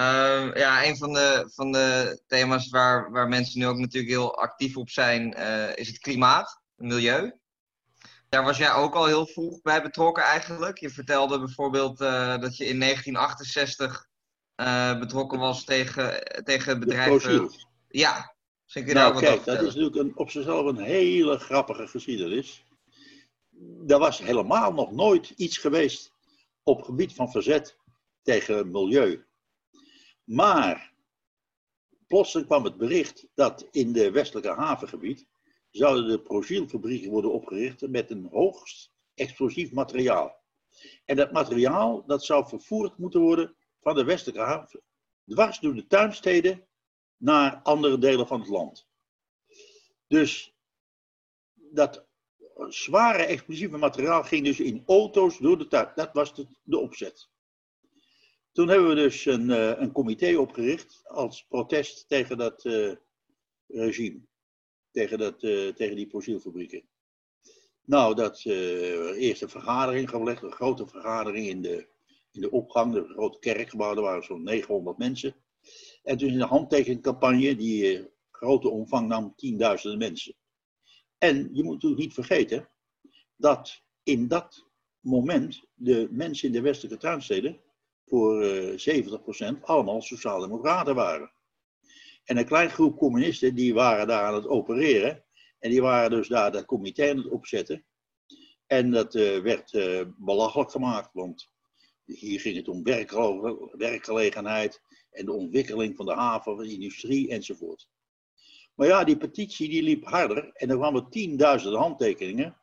Uh, 0.00 0.54
ja, 0.54 0.86
een 0.86 0.96
van 0.96 1.12
de, 1.12 1.50
van 1.54 1.72
de 1.72 2.20
thema's 2.26 2.68
waar, 2.68 3.10
waar 3.10 3.28
mensen 3.28 3.58
nu 3.58 3.66
ook 3.66 3.78
natuurlijk 3.78 4.12
heel 4.12 4.38
actief 4.38 4.76
op 4.76 4.90
zijn, 4.90 5.34
uh, 5.38 5.76
is 5.76 5.88
het 5.88 5.98
klimaat, 5.98 6.60
het 6.76 6.86
milieu. 6.86 7.38
Daar 8.28 8.44
was 8.44 8.58
jij 8.58 8.72
ook 8.72 8.94
al 8.94 9.06
heel 9.06 9.26
vroeg 9.26 9.60
bij 9.60 9.82
betrokken 9.82 10.22
eigenlijk. 10.22 10.78
Je 10.78 10.90
vertelde 10.90 11.38
bijvoorbeeld 11.38 12.00
uh, 12.00 12.38
dat 12.38 12.56
je 12.56 12.64
in 12.64 12.80
1968 12.80 14.08
betrokken 14.98 15.38
was 15.38 15.64
tegen, 15.64 16.22
tegen 16.44 16.80
bedrijven. 16.80 17.50
Ja, 17.88 18.34
zeker 18.64 18.94
nou, 18.94 19.12
daar 19.12 19.22
kijk, 19.22 19.44
dat 19.44 19.60
is 19.60 19.74
natuurlijk 19.74 19.96
een, 19.96 20.16
op 20.16 20.30
zichzelf 20.30 20.66
een 20.66 20.80
hele 20.80 21.38
grappige 21.38 21.86
geschiedenis. 21.86 22.64
Er 23.86 23.98
was 23.98 24.18
helemaal 24.18 24.72
nog 24.72 24.92
nooit 24.92 25.30
iets 25.30 25.58
geweest 25.58 26.12
op 26.62 26.82
gebied 26.82 27.14
van 27.14 27.30
verzet 27.30 27.76
tegen 28.22 28.70
milieu. 28.70 29.28
Maar 30.30 30.92
plotseling 32.06 32.48
kwam 32.48 32.64
het 32.64 32.76
bericht 32.76 33.26
dat 33.34 33.68
in 33.70 33.92
de 33.92 34.10
westelijke 34.10 34.50
havengebied 34.50 35.26
zouden 35.70 36.08
de 36.08 36.20
prozielfabrieken 36.20 37.10
worden 37.10 37.32
opgericht 37.32 37.88
met 37.88 38.10
een 38.10 38.28
hoogst 38.30 38.92
explosief 39.14 39.72
materiaal. 39.72 40.42
En 41.04 41.16
dat 41.16 41.32
materiaal 41.32 42.06
dat 42.06 42.24
zou 42.24 42.48
vervoerd 42.48 42.98
moeten 42.98 43.20
worden 43.20 43.56
van 43.80 43.94
de 43.94 44.04
westelijke 44.04 44.40
haven 44.40 44.82
dwars 45.26 45.58
door 45.58 45.74
de 45.74 45.86
tuinsteden 45.86 46.66
naar 47.16 47.60
andere 47.62 47.98
delen 47.98 48.26
van 48.26 48.40
het 48.40 48.48
land. 48.48 48.88
Dus 50.06 50.54
dat 51.54 52.06
zware 52.68 53.24
explosieve 53.24 53.76
materiaal 53.76 54.22
ging 54.22 54.44
dus 54.44 54.60
in 54.60 54.82
auto's 54.86 55.38
door 55.38 55.58
de 55.58 55.66
tuin. 55.66 55.92
Dat 55.94 56.12
was 56.12 56.34
de 56.62 56.78
opzet. 56.78 57.30
Toen 58.60 58.68
hebben 58.68 58.88
we 58.88 58.94
dus 58.94 59.26
een, 59.26 59.48
uh, 59.48 59.80
een 59.80 59.92
comité 59.92 60.36
opgericht 60.38 61.02
als 61.04 61.46
protest 61.48 62.08
tegen 62.08 62.38
dat 62.38 62.64
uh, 62.64 62.92
regime. 63.66 64.20
Tegen, 64.90 65.18
dat, 65.18 65.42
uh, 65.42 65.72
tegen 65.72 65.96
die 65.96 66.08
fossielfabrieken. 66.08 66.82
Nou, 67.84 68.14
dat 68.14 68.44
eerst 68.44 69.42
een 69.42 69.48
vergadering 69.48 70.10
gelegd, 70.10 70.42
een 70.42 70.52
grote 70.52 70.86
vergadering 70.86 71.46
in 71.46 71.62
de, 71.62 71.86
in 72.30 72.40
de 72.40 72.50
opgang, 72.50 72.92
de 72.92 73.04
grote 73.04 73.38
kerkgebouw, 73.38 73.94
er 73.94 74.02
waren 74.02 74.24
zo'n 74.24 74.42
900 74.42 74.98
mensen. 74.98 75.34
En 76.02 76.16
toen 76.16 76.28
in 76.28 76.38
de 76.38 76.44
handtekencampagne, 76.44 77.56
die 77.56 78.08
grote 78.30 78.68
omvang 78.68 79.08
nam, 79.08 79.34
tienduizenden 79.36 79.98
mensen. 79.98 80.34
En 81.18 81.50
je 81.52 81.62
moet 81.62 81.74
natuurlijk 81.74 82.02
niet 82.02 82.14
vergeten 82.14 82.68
dat 83.36 83.82
in 84.02 84.28
dat 84.28 84.66
moment 85.00 85.64
de 85.74 86.08
mensen 86.10 86.46
in 86.46 86.54
de 86.54 86.60
westelijke 86.60 86.98
tuinsteden 86.98 87.60
voor 88.10 88.42
uh, 88.42 88.86
eh, 88.86 89.04
70% 89.54 89.60
allemaal 89.60 90.02
sociaaldemocraten 90.02 90.94
waren. 90.94 91.32
En 92.24 92.36
een 92.36 92.46
klein 92.46 92.70
groep 92.70 92.98
communisten 92.98 93.54
die 93.54 93.74
waren 93.74 94.06
daar 94.06 94.24
aan 94.24 94.34
het 94.34 94.46
opereren. 94.46 95.24
En 95.58 95.70
die 95.70 95.82
waren 95.82 96.10
dus 96.10 96.28
daar 96.28 96.52
dat 96.52 96.64
comité 96.64 97.10
aan 97.10 97.16
het 97.16 97.28
opzetten. 97.28 97.84
En 98.66 98.90
dat 98.90 99.14
uh, 99.14 99.38
werd 99.38 99.72
uh, 99.72 100.00
belachelijk 100.16 100.70
gemaakt, 100.70 101.10
want 101.12 101.50
hier 102.04 102.40
ging 102.40 102.56
het 102.56 102.68
om 102.68 102.82
werkgelegenheid 103.72 104.80
en 105.10 105.24
de 105.24 105.32
ontwikkeling 105.32 105.96
van 105.96 106.06
de 106.06 106.14
haven, 106.14 106.56
van 106.56 106.64
de 106.64 106.72
industrie 106.72 107.28
enzovoort. 107.28 107.88
Maar 108.74 108.86
ja, 108.86 109.04
die 109.04 109.16
petitie 109.16 109.68
die 109.68 109.82
liep 109.82 110.04
harder 110.04 110.50
en 110.52 110.70
er 110.70 110.76
kwamen 110.76 111.10
tienduizenden 111.10 111.80
handtekeningen. 111.80 112.56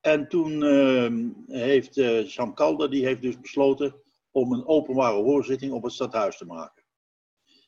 En 0.00 0.28
toen 0.28 0.62
uh, 0.62 1.10
heeft 1.46 1.94
Sam 2.30 2.54
Calder, 2.54 2.90
die 2.90 3.04
heeft 3.04 3.22
dus 3.22 3.40
besloten 3.40 3.94
om 4.38 4.52
een 4.52 4.66
openbare 4.66 5.22
hoorzitting 5.22 5.72
op 5.72 5.82
het 5.82 5.92
stadhuis 5.92 6.36
te 6.36 6.44
maken. 6.44 6.84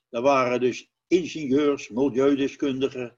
Daar 0.09 0.23
waren 0.23 0.61
dus 0.61 0.93
ingenieurs, 1.07 1.89
milieudeskundigen, 1.89 3.16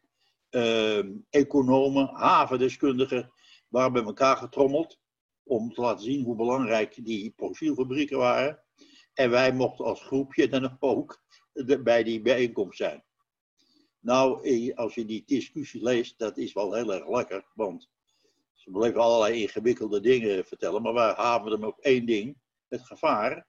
eh, 0.49 1.05
economen, 1.31 2.09
havendeskundigen, 2.13 3.33
waren 3.69 3.93
bij 3.93 4.03
elkaar 4.03 4.37
getrommeld 4.37 5.01
om 5.43 5.73
te 5.73 5.81
laten 5.81 6.05
zien 6.05 6.25
hoe 6.25 6.37
belangrijk 6.37 7.05
die 7.05 7.31
profielfabrieken 7.31 8.19
waren. 8.19 8.63
En 9.15 9.31
wij 9.31 9.53
mochten 9.53 9.85
als 9.85 10.03
groepje 10.03 10.49
dan 10.49 10.77
ook 10.81 11.23
bij 11.83 12.03
die 12.03 12.21
bijeenkomst 12.21 12.79
zijn. 12.79 13.05
Nou, 14.01 14.49
eh, 14.49 14.77
als 14.77 14.95
je 14.95 15.05
die 15.05 15.23
discussie 15.27 15.83
leest, 15.83 16.19
dat 16.19 16.39
is 16.39 16.53
wel 16.53 16.75
heel 16.75 16.95
erg 16.95 17.09
lekker, 17.09 17.47
want 17.55 17.91
ze 18.53 18.71
bleven 18.71 19.01
allerlei 19.01 19.43
ingewikkelde 19.43 20.01
dingen 20.01 20.45
vertellen, 20.45 20.83
maar 20.83 20.95
wij 20.95 21.13
haven 21.13 21.65
op 21.65 21.79
één 21.79 22.07
ding 22.07 22.37
het 22.73 22.87
gevaar. 22.87 23.47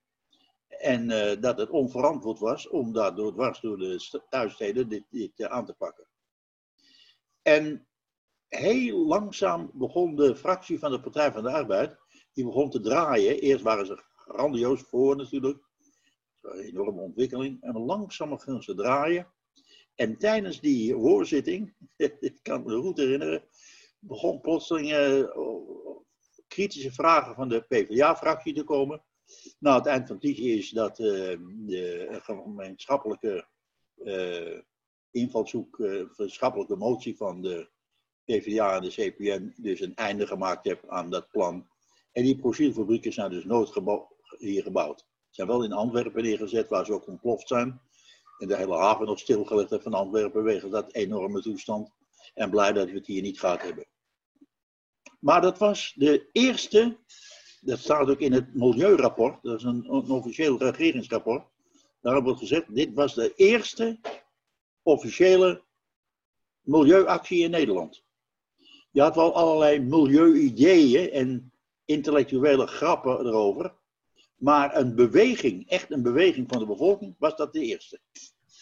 En 0.67 1.09
uh, 1.09 1.41
dat 1.41 1.57
het 1.57 1.69
onverantwoord 1.69 2.39
was 2.39 2.69
om 2.69 2.93
daardoor 2.93 3.33
dwars 3.33 3.59
door 3.59 3.77
de 3.77 4.21
thuissteden 4.29 4.89
dit, 4.89 5.03
uh, 5.11 5.47
aan 5.47 5.65
te 5.65 5.73
pakken. 5.73 6.07
En 7.41 7.87
heel 8.47 9.05
langzaam 9.05 9.71
begon 9.73 10.15
de 10.15 10.35
fractie 10.35 10.79
van 10.79 10.91
de 10.91 10.99
Partij 10.99 11.31
van 11.31 11.43
de 11.43 11.51
Arbeid, 11.51 11.97
die 12.33 12.45
begon 12.45 12.69
te 12.69 12.81
draaien. 12.81 13.39
Eerst 13.39 13.63
waren 13.63 13.85
ze 13.85 14.03
grandioos 14.15 14.81
voor 14.81 15.15
natuurlijk. 15.15 15.63
Een 16.41 16.59
enorme 16.59 17.01
ontwikkeling. 17.01 17.61
En 17.61 17.77
langzaam 17.77 18.39
gingen 18.39 18.63
ze 18.63 18.75
draaien. 18.75 19.33
En 19.95 20.17
tijdens 20.17 20.61
die 20.61 20.93
hoorzitting, 20.93 21.75
ik 21.97 22.39
kan 22.41 22.63
me 22.63 22.81
goed 22.81 22.97
herinneren, 22.97 23.43
begon 23.99 24.41
plotseling 24.41 24.91
uh, 24.91 25.27
kritische 26.47 26.91
vragen 26.91 27.35
van 27.35 27.49
de 27.49 27.61
PvdA-fractie 27.61 28.53
te 28.53 28.63
komen. 28.63 29.03
Nou, 29.63 29.77
het 29.77 29.85
eind 29.85 30.07
van 30.07 30.15
het 30.15 30.25
liedje 30.25 30.49
is 30.49 30.69
dat 30.69 30.99
uh, 30.99 31.07
de 31.65 32.19
gemeenschappelijke 32.23 33.45
uh, 33.97 34.59
invalshoek, 35.11 35.75
gemeenschappelijke 35.75 36.75
motie 36.75 37.17
van 37.17 37.41
de 37.41 37.69
PvdA 38.25 38.75
en 38.75 38.81
de 38.81 38.89
CPN 38.89 39.53
dus 39.57 39.79
een 39.79 39.95
einde 39.95 40.27
gemaakt 40.27 40.63
heeft 40.63 40.87
aan 40.87 41.09
dat 41.09 41.29
plan. 41.29 41.67
En 42.11 42.23
die 42.23 42.37
profielfabrieken 42.37 43.13
zijn 43.13 43.29
dus 43.29 43.45
nooit 43.45 43.81
hier 44.37 44.63
gebouwd. 44.63 45.05
Zijn 45.29 45.47
wel 45.47 45.63
in 45.63 45.73
Antwerpen 45.73 46.23
neergezet, 46.23 46.69
waar 46.69 46.85
ze 46.85 46.93
ook 46.93 47.07
ontploft 47.07 47.47
zijn. 47.47 47.81
En 48.37 48.47
de 48.47 48.57
hele 48.57 48.77
haven 48.77 49.05
nog 49.05 49.19
stilgelegd 49.19 49.69
heeft 49.69 49.83
van 49.83 49.93
Antwerpen, 49.93 50.43
wegens 50.43 50.71
dat 50.71 50.93
enorme 50.93 51.41
toestand. 51.41 51.91
En 52.33 52.49
blij 52.49 52.73
dat 52.73 52.89
we 52.89 52.97
het 52.97 53.07
hier 53.07 53.21
niet 53.21 53.39
gehad 53.39 53.61
hebben. 53.61 53.85
Maar 55.19 55.41
dat 55.41 55.57
was 55.57 55.93
de 55.95 56.29
eerste 56.31 56.97
dat 57.65 57.79
staat 57.79 58.09
ook 58.09 58.19
in 58.19 58.31
het 58.31 58.53
Milieurapport, 58.55 59.43
dat 59.43 59.57
is 59.57 59.63
een, 59.63 59.89
officieel 59.89 60.57
regeringsrapport. 60.57 61.45
Daarop 62.01 62.23
wordt 62.23 62.39
gezegd, 62.39 62.75
dit 62.75 62.93
was 62.93 63.13
de 63.13 63.33
eerste 63.35 63.99
officiële 64.81 65.63
milieuactie 66.61 67.43
in 67.43 67.51
Nederland. 67.51 68.03
Je 68.91 69.01
had 69.01 69.15
wel 69.15 69.35
allerlei 69.35 69.79
milieu-ideeën 69.79 71.11
en 71.11 71.51
intellectuele 71.85 72.67
grappen 72.67 73.25
erover. 73.25 73.73
Maar 74.35 74.75
een 74.75 74.95
beweging, 74.95 75.69
echt 75.69 75.91
een 75.91 76.01
beweging 76.01 76.47
van 76.49 76.59
de 76.59 76.65
bevolking, 76.65 77.15
was 77.19 77.35
dat 77.35 77.53
de 77.53 77.59
eerste. 77.59 77.99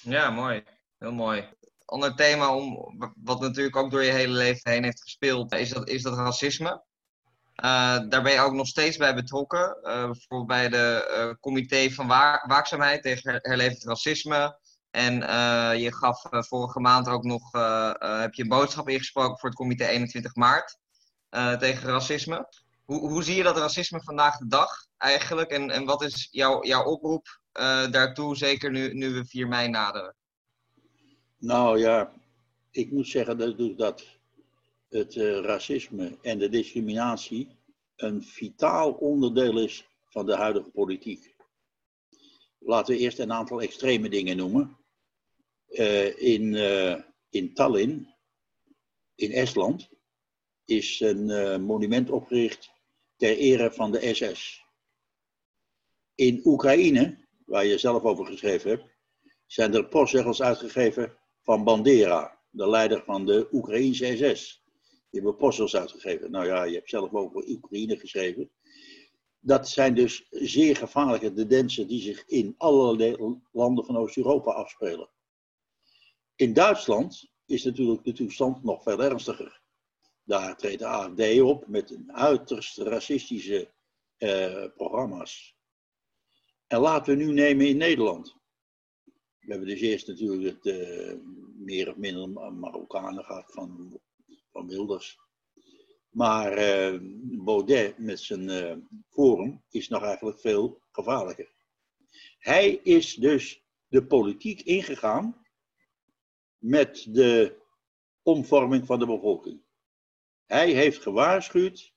Ja, 0.01 0.29
mooi. 0.29 0.63
Heel 0.97 1.11
mooi. 1.11 1.49
Ander 1.85 2.15
thema, 2.15 2.55
om, 2.55 3.13
wat 3.23 3.39
natuurlijk 3.39 3.75
ook 3.75 3.91
door 3.91 4.03
je 4.03 4.11
hele 4.11 4.33
leven 4.33 4.71
heen 4.71 4.83
heeft 4.83 5.01
gespeeld, 5.01 5.53
is 5.53 5.69
dat, 5.69 5.89
is 5.89 6.01
dat 6.01 6.17
racisme. 6.17 6.83
Uh, 7.61 7.99
daar 8.09 8.21
ben 8.21 8.31
je 8.31 8.39
ook 8.39 8.53
nog 8.53 8.67
steeds 8.67 8.97
bij 8.97 9.15
betrokken. 9.15 9.77
Uh, 9.83 10.05
bijvoorbeeld 10.05 10.47
bij 10.47 10.69
de 10.69 11.15
uh, 11.17 11.33
comité 11.39 11.89
van 11.89 12.07
waakzaamheid 12.47 13.01
tegen 13.01 13.39
herlevend 13.41 13.83
racisme. 13.83 14.59
En 14.91 15.13
je 15.79 15.93
gaf 15.93 16.21
vorige 16.29 16.79
maand 16.79 17.07
ook 17.07 17.23
nog 17.23 17.51
heb 18.21 18.33
je 18.33 18.41
een 18.41 18.47
boodschap 18.47 18.89
ingesproken 18.89 19.37
voor 19.37 19.49
het 19.49 19.57
comité 19.57 19.85
21 19.85 20.35
maart 20.35 20.77
tegen 21.59 21.89
racisme. 21.89 22.47
Hoe, 22.85 23.09
hoe 23.09 23.23
zie 23.23 23.35
je 23.35 23.43
dat 23.43 23.57
racisme 23.57 24.03
vandaag 24.03 24.37
de 24.37 24.47
dag 24.47 24.85
eigenlijk? 24.97 25.49
En, 25.49 25.69
en 25.69 25.85
wat 25.85 26.01
is 26.01 26.27
jouw, 26.31 26.63
jouw 26.63 26.83
oproep 26.83 27.39
daartoe, 27.91 28.35
zeker 28.35 28.71
nu, 28.71 28.93
nu 28.93 29.13
we 29.13 29.25
4 29.25 29.47
mei 29.47 29.67
naderen? 29.67 30.15
Nou 31.37 31.79
ja, 31.79 32.11
ik 32.71 32.91
moet 32.91 33.07
zeggen 33.07 33.37
dat, 33.37 33.77
dat 33.77 34.20
het 34.91 35.15
uh, 35.15 35.39
racisme 35.39 36.17
en 36.21 36.39
de 36.39 36.49
discriminatie 36.49 37.47
een 37.95 38.23
vitaal 38.23 38.91
onderdeel 38.91 39.59
is 39.59 39.87
van 40.09 40.25
de 40.25 40.35
huidige 40.35 40.69
politiek. 40.69 41.35
Laten 42.59 42.93
we 42.93 42.99
eerst 42.99 43.19
een 43.19 43.31
aantal 43.31 43.61
extreme 43.61 44.09
dingen 44.09 44.37
noemen. 44.37 44.77
Uh, 45.69 46.21
in, 46.21 46.53
uh, 46.53 47.01
in 47.29 47.53
Tallinn, 47.53 48.15
in 49.15 49.31
Estland, 49.31 49.89
is 50.65 50.99
een 50.99 51.61
monument 51.63 52.09
opgericht 52.09 52.71
ter 53.17 53.37
ere 53.37 53.71
van 53.71 53.91
de 53.91 54.13
SS. 54.13 54.63
In 56.15 56.41
Oekraïne, 56.43 57.27
waar 57.45 57.65
je 57.65 57.77
zelf 57.77 58.03
over 58.03 58.25
geschreven 58.25 58.69
hebt, 58.69 58.85
zijn 59.45 59.73
er 59.73 59.87
postzegels 59.87 60.41
uitgegeven 60.41 61.17
van 61.41 61.63
Bandera, 61.63 62.39
de 62.49 62.69
leider 62.69 63.03
van 63.03 63.25
de 63.25 63.47
Oekraïnse 63.51 64.35
SS. 64.35 64.60
Die 65.11 65.21
hebben 65.21 65.35
posters 65.35 65.75
uitgegeven. 65.75 66.31
Nou 66.31 66.45
ja, 66.45 66.63
je 66.63 66.75
hebt 66.75 66.89
zelf 66.89 67.13
over 67.13 67.47
Oekraïne 67.47 67.97
geschreven. 67.97 68.51
Dat 69.39 69.69
zijn 69.69 69.95
dus 69.95 70.27
zeer 70.29 70.75
gevaarlijke 70.75 71.33
tendensen 71.33 71.87
die 71.87 72.01
zich 72.01 72.25
in 72.25 72.55
alle 72.57 73.17
landen 73.51 73.85
van 73.85 73.97
Oost-Europa 73.97 74.51
afspelen. 74.51 75.09
In 76.35 76.53
Duitsland 76.53 77.31
is 77.45 77.63
natuurlijk 77.63 78.03
de 78.03 78.13
toestand 78.13 78.63
nog 78.63 78.83
veel 78.83 79.03
ernstiger. 79.03 79.61
Daar 80.23 80.57
treedt 80.57 80.79
de 80.79 80.85
AFD 80.85 81.41
op 81.41 81.67
met 81.67 81.91
een 81.91 82.13
uiterst 82.13 82.77
racistische 82.77 83.71
eh, 84.17 84.65
programma's. 84.75 85.55
En 86.67 86.79
laten 86.79 87.17
we 87.17 87.23
nu 87.23 87.31
nemen 87.31 87.67
in 87.67 87.77
Nederland. 87.77 88.35
We 89.39 89.51
hebben 89.51 89.67
dus 89.67 89.79
eerst 89.81 90.07
natuurlijk 90.07 90.65
uh, 90.65 91.13
meer 91.55 91.89
of 91.89 91.95
minder 91.95 92.53
Marokkanen 92.53 93.23
gehad 93.23 93.51
van 93.51 93.99
van 94.51 94.67
Wilders. 94.67 95.19
Maar 96.09 96.57
uh, 96.57 96.99
Baudet 97.43 97.97
met 97.97 98.19
zijn 98.19 98.49
uh, 98.49 98.75
forum 99.09 99.63
is 99.69 99.87
nog 99.87 100.03
eigenlijk 100.03 100.39
veel 100.39 100.81
gevaarlijker. 100.91 101.51
Hij 102.39 102.71
is 102.83 103.15
dus 103.15 103.63
de 103.87 104.05
politiek 104.05 104.61
ingegaan 104.61 105.45
met 106.57 107.05
de 107.09 107.59
omvorming 108.21 108.85
van 108.85 108.99
de 108.99 109.05
bevolking. 109.05 109.61
Hij 110.45 110.71
heeft 110.71 111.01
gewaarschuwd 111.01 111.93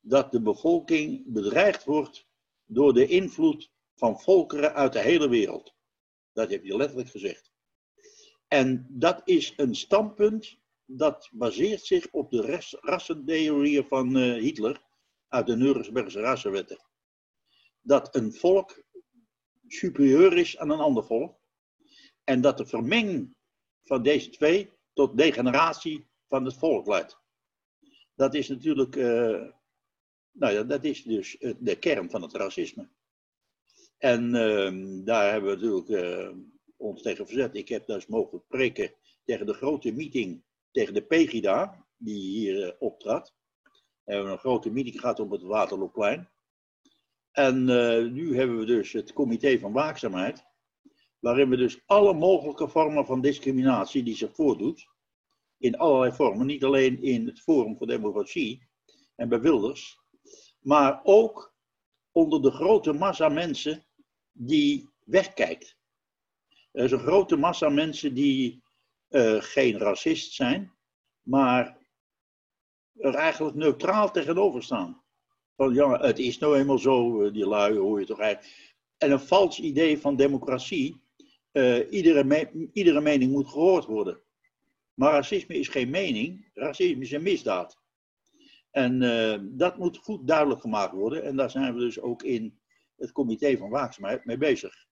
dat 0.00 0.32
de 0.32 0.42
bevolking 0.42 1.22
bedreigd 1.26 1.84
wordt 1.84 2.26
door 2.64 2.92
de 2.92 3.06
invloed 3.06 3.70
van 3.94 4.20
volkeren 4.20 4.74
uit 4.74 4.92
de 4.92 5.00
hele 5.00 5.28
wereld. 5.28 5.74
Dat 6.32 6.48
heeft 6.48 6.66
hij 6.66 6.76
letterlijk 6.76 7.10
gezegd. 7.10 7.52
En 8.48 8.86
dat 8.88 9.22
is 9.24 9.52
een 9.56 9.74
standpunt 9.74 10.58
dat 10.96 11.28
baseert 11.32 11.86
zich 11.86 12.08
op 12.10 12.30
de 12.30 12.60
rassentheorieën 12.80 13.84
van 13.84 14.16
uh, 14.16 14.40
Hitler 14.40 14.82
uit 15.28 15.46
de 15.46 15.56
Nurembergse 15.56 16.20
rassenwetten. 16.20 16.78
Dat 17.80 18.14
een 18.14 18.32
volk 18.32 18.84
superieur 19.66 20.36
is 20.36 20.58
aan 20.58 20.70
een 20.70 20.78
ander 20.78 21.04
volk. 21.04 21.40
En 22.24 22.40
dat 22.40 22.58
de 22.58 22.66
vermenging 22.66 23.34
van 23.82 24.02
deze 24.02 24.30
twee 24.30 24.70
tot 24.92 25.16
degeneratie 25.16 26.06
van 26.28 26.44
het 26.44 26.54
volk 26.54 26.86
leidt. 26.86 27.20
Dat 28.14 28.34
is 28.34 28.48
natuurlijk, 28.48 28.96
uh, 28.96 29.50
nou 30.32 30.52
ja, 30.52 30.62
dat 30.62 30.84
is 30.84 31.02
dus 31.02 31.36
de 31.58 31.76
kern 31.78 32.10
van 32.10 32.22
het 32.22 32.32
racisme. 32.32 32.88
En 33.98 34.34
uh, 34.34 35.04
daar 35.04 35.32
hebben 35.32 35.50
we 35.50 35.66
natuurlijk 35.66 35.88
uh, 35.88 36.36
ons 36.76 37.02
tegen 37.02 37.26
verzet. 37.26 37.54
Ik 37.54 37.68
heb 37.68 37.86
dus 37.86 38.06
mogen 38.06 38.44
preken 38.46 38.94
tegen 39.24 39.46
de 39.46 39.54
grote 39.54 39.92
meeting 39.92 40.44
tegen 40.72 40.94
de 40.94 41.02
Pegida, 41.02 41.86
die 41.96 42.20
hier 42.20 42.66
uh, 42.66 42.72
optrad. 42.78 43.34
We 44.04 44.12
hebben 44.12 44.32
een 44.32 44.38
grote 44.38 44.70
meeting 44.70 45.00
gehad 45.00 45.20
op 45.20 45.30
het 45.30 45.42
Waterloopplein. 45.42 46.30
En 47.30 47.68
uh, 47.68 48.10
nu 48.10 48.36
hebben 48.36 48.58
we 48.58 48.64
dus 48.64 48.92
het 48.92 49.12
comité 49.12 49.58
van 49.58 49.72
waakzaamheid, 49.72 50.44
waarin 51.18 51.48
we 51.48 51.56
dus 51.56 51.82
alle 51.86 52.14
mogelijke 52.14 52.68
vormen 52.68 53.06
van 53.06 53.20
discriminatie 53.20 54.02
die 54.02 54.16
zich 54.16 54.34
voordoet, 54.34 54.86
in 55.58 55.76
allerlei 55.76 56.12
vormen, 56.12 56.46
niet 56.46 56.64
alleen 56.64 57.02
in 57.02 57.26
het 57.26 57.40
Forum 57.40 57.76
voor 57.76 57.86
Democratie 57.86 58.68
en 59.14 59.28
bij 59.28 59.40
Wilders, 59.40 59.98
maar 60.58 61.00
ook 61.02 61.54
onder 62.12 62.42
de 62.42 62.50
grote 62.50 62.92
massa 62.92 63.28
mensen 63.28 63.86
die 64.32 64.90
wegkijkt. 65.04 65.76
Er 66.72 66.84
is 66.84 66.92
een 66.92 66.98
grote 66.98 67.36
massa 67.36 67.68
mensen 67.68 68.14
die 68.14 68.61
uh, 69.12 69.36
geen 69.42 69.78
racist 69.78 70.32
zijn, 70.32 70.72
maar 71.22 71.78
er 72.98 73.14
eigenlijk 73.14 73.56
neutraal 73.56 74.10
tegenover 74.10 74.62
staan. 74.62 75.02
Van 75.56 75.74
ja, 75.74 76.00
het 76.00 76.18
is 76.18 76.38
nou 76.38 76.58
eenmaal 76.58 76.78
zo, 76.78 77.22
eh, 77.22 77.32
die 77.32 77.46
lui 77.46 77.76
hoor 77.78 78.00
je 78.00 78.06
toch 78.06 78.20
eigenlijk. 78.20 78.80
En 78.98 79.10
een 79.10 79.20
vals 79.20 79.60
idee 79.60 79.98
van 79.98 80.16
democratie, 80.16 81.02
uh, 81.52 81.92
iedere, 81.92 82.50
iedere 82.72 83.00
mening 83.00 83.32
moet 83.32 83.48
gehoord 83.48 83.84
worden. 83.84 84.20
Maar 84.94 85.12
racisme 85.12 85.54
is 85.54 85.68
geen 85.68 85.90
mening, 85.90 86.50
racisme 86.54 87.02
is 87.02 87.12
een 87.12 87.22
misdaad. 87.22 87.80
En 88.70 89.00
dat 89.56 89.78
moet 89.78 89.96
goed 89.96 90.26
duidelijk 90.26 90.60
gemaakt 90.60 90.92
worden. 90.92 91.22
En 91.22 91.36
daar 91.36 91.50
zijn 91.50 91.74
we 91.74 91.80
dus 91.80 92.00
ook 92.00 92.22
in 92.22 92.58
het 92.96 93.12
comité 93.12 93.56
van 93.56 93.70
waakzaamheid 93.70 94.24
mee 94.24 94.38
bezig 94.38 94.86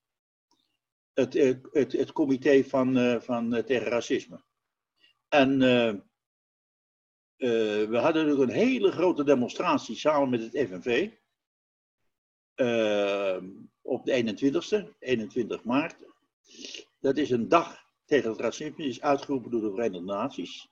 het, 1.14 1.34
eh, 1.34 1.54
het, 1.72 1.92
het 1.92 2.12
comité 2.12 2.64
van, 2.64 2.96
uh, 2.96 3.20
van 3.20 3.54
uh, 3.54 3.62
tegen 3.62 3.86
racisme. 3.86 4.42
En 5.28 5.58
we 7.38 7.98
hadden 7.98 8.26
natuurlijk 8.26 8.50
een 8.50 8.56
hele 8.56 8.90
grote 8.90 9.24
demonstratie 9.24 9.96
samen 9.96 10.30
met 10.30 10.40
het 10.42 10.68
FNV. 10.68 11.10
op 13.82 14.04
de 14.04 14.12
21ste, 14.12 14.98
21 14.98 15.64
maart. 15.64 15.96
Dat 17.00 17.16
is 17.16 17.30
een 17.30 17.48
dag 17.48 17.84
tegen 18.04 18.30
het 18.30 18.40
racisme, 18.40 18.76
die 18.76 18.88
is 18.88 19.00
uitgeroepen 19.00 19.50
door 19.50 19.60
de 19.60 19.70
Verenigde 19.70 20.04
Naties. 20.04 20.68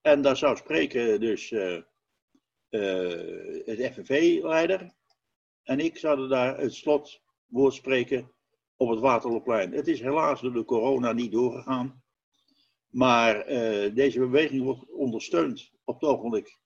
En 0.00 0.22
daar 0.22 0.36
zou 0.36 0.56
spreken 0.56 1.20
dus 1.20 1.50
het 3.64 3.92
FNV-leider. 3.92 4.94
En 5.62 5.80
ik 5.80 5.98
zouden 5.98 6.28
daar 6.28 6.58
het 6.58 6.74
slotwoord 6.74 7.74
spreken 7.74 8.35
op 8.76 8.88
het 8.88 9.00
Waterloopplein. 9.00 9.72
Het 9.72 9.88
is 9.88 10.00
helaas 10.00 10.40
door 10.40 10.52
de 10.52 10.64
corona 10.64 11.12
niet 11.12 11.32
doorgegaan. 11.32 12.02
Maar 12.86 13.50
uh, 13.50 13.94
deze 13.94 14.18
beweging 14.18 14.62
wordt 14.62 14.90
ondersteund 14.90 15.72
op 15.84 16.00
het 16.00 16.10
ogenblik 16.10 16.58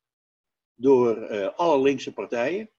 door 0.74 1.30
uh, 1.30 1.48
alle 1.56 1.82
linkse 1.82 2.12
partijen. 2.12 2.70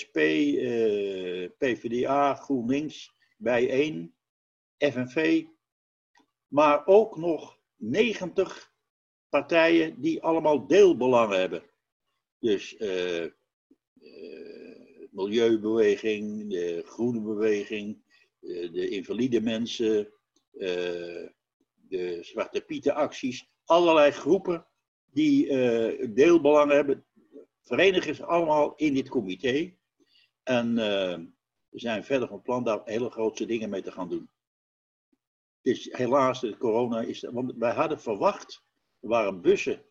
SP, 0.00 0.16
eh, 0.16 1.50
PvdA, 1.58 2.34
GroenLinks, 2.34 3.14
Bijeen, 3.36 4.14
FNV. 4.78 5.44
Maar 6.46 6.86
ook 6.86 7.16
nog 7.16 7.58
90 7.76 8.72
partijen 9.28 10.00
die 10.00 10.22
allemaal 10.22 10.66
deelbelangen 10.66 11.38
hebben. 11.38 11.62
Dus 12.38 12.76
milieubeweging, 15.16 16.50
de 16.50 16.82
groene 16.86 17.20
beweging, 17.20 17.98
de 18.40 18.88
invalide 18.88 19.40
mensen, 19.40 20.12
eh, 20.52 21.28
de 21.88 22.18
Zwarte 22.20 22.60
Pieten 22.60 22.94
acties. 22.94 23.48
Allerlei 23.64 24.10
groepen 24.10 24.66
die 25.10 25.48
eh, 25.48 26.08
deelbelangen 26.14 26.74
hebben 26.76 27.04
verenigen 27.62 28.14
zich 28.14 28.26
allemaal 28.26 28.74
in 28.74 28.94
dit 28.94 29.08
comité. 29.08 29.74
En 30.42 30.74
we 30.74 31.80
zijn 31.80 32.04
verder 32.04 32.28
van 32.28 32.42
plan 32.42 32.64
daar 32.64 32.80
hele 32.84 33.10
grote 33.10 33.46
dingen 33.46 33.70
mee 33.70 33.82
te 33.82 33.92
gaan 33.92 34.08
doen. 34.08 34.30
Dus 35.62 35.88
helaas, 35.92 36.40
de 36.40 36.56
corona 36.56 37.00
is. 37.00 37.20
Want 37.20 37.52
wij 37.56 37.72
hadden 37.72 38.00
verwacht, 38.00 38.62
er 39.00 39.08
waren 39.08 39.40
bussen 39.40 39.84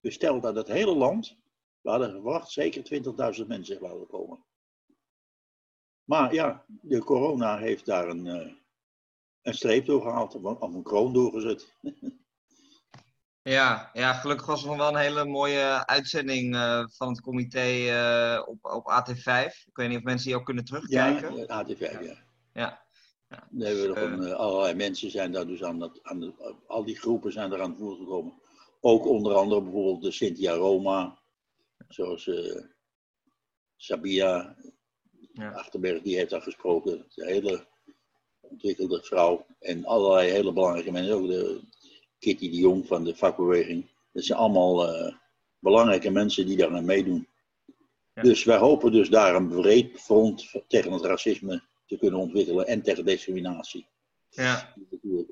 besteld 0.00 0.44
uit 0.44 0.56
het 0.56 0.68
hele 0.68 0.94
land. 0.94 1.36
We 1.80 1.90
hadden 1.90 2.10
verwacht 2.10 2.50
zeker 2.50 3.02
20.000 3.40 3.46
mensen 3.46 3.78
zouden 3.78 4.06
komen. 4.06 4.44
Maar 6.12 6.34
ja, 6.34 6.64
de 6.66 7.04
corona 7.04 7.58
heeft 7.58 7.86
daar 7.86 8.08
een, 8.08 8.26
uh, 8.26 8.52
een 9.42 9.54
streep 9.54 9.86
doorgehaald, 9.86 10.34
of 10.34 10.74
een 10.74 10.82
kroon 10.82 11.12
doorgezet. 11.12 11.72
Ja, 13.44 13.90
ja, 13.92 14.12
gelukkig 14.12 14.46
was 14.46 14.62
er 14.62 14.68
nog 14.68 14.76
wel 14.76 14.88
een 14.88 14.96
hele 14.96 15.24
mooie 15.24 15.86
uitzending 15.86 16.54
uh, 16.54 16.84
van 16.88 17.08
het 17.08 17.20
comité 17.20 17.66
uh, 17.66 18.42
op, 18.46 18.64
op 18.64 18.90
AT5. 18.90 19.66
Ik 19.66 19.76
weet 19.76 19.88
niet 19.88 19.98
of 19.98 20.02
mensen 20.02 20.26
die 20.26 20.36
ook 20.36 20.44
kunnen 20.44 20.64
terugkijken. 20.64 21.36
Ja, 21.36 21.64
AT5, 21.64 21.78
ja. 21.78 22.00
ja. 22.00 22.16
ja. 22.52 22.84
ja. 23.28 23.46
Daar 23.50 23.68
hebben 23.70 24.18
we 24.18 24.26
uh, 24.26 24.32
allerlei 24.32 24.74
mensen 24.74 25.10
zijn 25.10 25.32
daar 25.32 25.46
dus 25.46 25.62
aan, 25.62 25.78
dat, 25.78 25.98
aan 26.02 26.20
de, 26.20 26.54
al 26.66 26.84
die 26.84 26.98
groepen 26.98 27.32
zijn 27.32 27.52
eraan 27.52 27.76
voer 27.76 27.96
gekomen. 27.96 28.40
Ook 28.80 29.06
onder 29.06 29.34
andere 29.34 29.62
bijvoorbeeld 29.62 30.02
de 30.02 30.10
Cynthia 30.10 30.52
Roma, 30.54 31.18
zoals 31.88 32.30
Sabia 33.76 34.56
ja. 35.32 35.50
Achterberg, 35.50 36.02
die 36.02 36.16
heeft 36.16 36.30
daar 36.30 36.42
gesproken. 36.42 37.06
Een 37.14 37.26
hele 37.26 37.66
ontwikkelde 38.40 39.02
vrouw. 39.02 39.46
En 39.60 39.84
allerlei 39.84 40.30
hele 40.30 40.52
belangrijke 40.52 40.92
mensen, 40.92 41.14
ook 41.14 41.26
de 41.26 41.60
Kitty 42.18 42.50
de 42.50 42.56
Jong 42.56 42.86
van 42.86 43.04
de 43.04 43.16
vakbeweging. 43.16 43.90
Dat 44.12 44.24
zijn 44.24 44.38
allemaal 44.38 44.88
uh, 44.88 45.14
belangrijke 45.58 46.10
mensen 46.10 46.46
die 46.46 46.56
daar 46.56 46.74
aan 46.74 46.84
meedoen. 46.84 47.28
Ja. 48.14 48.22
Dus 48.22 48.44
wij 48.44 48.58
hopen 48.58 48.92
dus 48.92 49.08
daar 49.08 49.34
een 49.34 49.48
breed 49.48 50.00
front 50.00 50.50
tegen 50.68 50.92
het 50.92 51.04
racisme 51.04 51.62
te 51.86 51.96
kunnen 51.96 52.20
ontwikkelen 52.20 52.66
en 52.66 52.82
tegen 52.82 53.04
discriminatie. 53.04 53.86
Ja. 54.28 54.74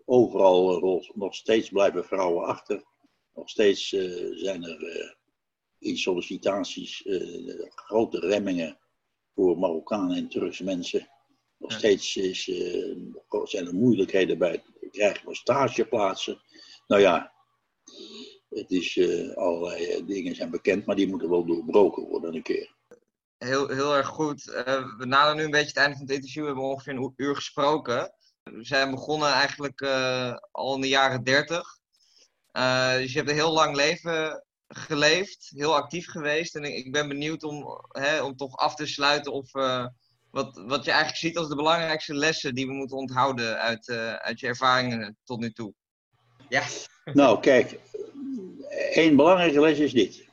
Overal 0.05 0.85
uh, 0.85 1.11
nog 1.15 1.35
steeds 1.35 1.69
blijven 1.69 2.05
vrouwen 2.05 2.47
achter. 2.47 2.85
Nog 3.35 3.49
steeds 3.49 3.93
uh, 3.93 4.37
zijn 4.37 4.65
er 4.65 5.17
in 5.79 5.97
sollicitaties 5.97 7.05
grote 7.75 8.19
remmingen 8.19 8.79
voor 9.35 9.59
Marokkanen 9.59 10.17
en 10.17 10.29
Turkse 10.29 10.65
mensen. 10.65 11.09
Nog 11.57 11.73
steeds 11.73 12.17
is, 12.17 12.45
zijn 13.45 13.67
er 13.67 13.75
moeilijkheden 13.75 14.39
bij 14.39 14.51
het 14.51 14.91
krijgen 14.91 15.23
van 15.23 15.35
stageplaatsen. 15.35 16.41
Nou 16.87 17.03
ja, 17.03 17.33
het 18.49 18.71
is, 18.71 18.97
uh, 18.97 19.37
allerlei 19.37 19.97
uh, 19.97 20.07
dingen 20.07 20.35
zijn 20.35 20.51
bekend, 20.51 20.87
maar 20.87 20.97
die 20.97 21.09
moeten 21.09 21.31
wel 21.31 21.45
doorbroken 21.45 22.09
worden 22.09 22.35
een 22.35 22.43
keer. 22.43 22.75
Heel, 23.39 23.69
heel 23.69 23.97
erg 23.97 24.07
goed. 24.07 24.47
Uh, 24.47 24.99
we 24.99 25.07
naderen 25.07 25.37
nu 25.37 25.45
een 25.45 25.51
beetje 25.51 25.67
het 25.67 25.77
einde 25.77 25.97
van 25.97 26.07
het 26.07 26.15
interview. 26.15 26.41
We 26.41 26.47
hebben 26.47 26.65
ongeveer 26.65 26.95
een 26.95 27.13
uur 27.17 27.35
gesproken. 27.35 28.15
We 28.43 28.65
zijn 28.65 28.91
begonnen 28.91 29.29
eigenlijk 29.29 29.83
al 30.51 30.75
in 30.75 30.81
de 30.81 30.89
jaren 30.89 31.25
dertig. 31.25 31.79
dus 32.99 33.13
je 33.13 33.19
hebt 33.19 33.29
een 33.29 33.35
heel 33.35 33.53
lang 33.53 33.77
leven 33.77 34.45
geleefd, 34.75 35.51
heel 35.55 35.75
actief 35.75 36.07
geweest. 36.07 36.55
En 36.57 36.65
ik, 36.65 36.75
ik 36.75 36.93
ben 36.93 37.09
benieuwd 37.09 37.43
om, 37.43 37.65
hè, 37.89 38.23
om 38.23 38.37
toch 38.37 38.57
af 38.57 38.75
te 38.75 38.87
sluiten 38.87 39.33
of 39.33 39.53
wat, 40.31 40.63
wat 40.67 40.85
je 40.85 40.91
eigenlijk 40.91 41.21
ziet 41.21 41.37
als 41.37 41.49
de 41.49 41.57
belangrijkste 41.57 42.15
lessen 42.15 42.55
die 42.55 42.67
we 42.67 42.73
moeten 42.73 42.97
onthouden 42.97 43.59
uit, 43.59 43.91
uit 44.19 44.41
je 44.41 44.47
ervaringen 44.47 45.19
tot 45.25 45.41
nu 45.41 45.53
toe. 45.53 45.75
Ja. 46.49 46.63
Nou, 47.05 47.41
kijk, 47.41 47.79
één 48.93 49.17
belangrijke 49.17 49.61
les 49.61 49.79
is 49.79 49.93
dit. 49.93 50.29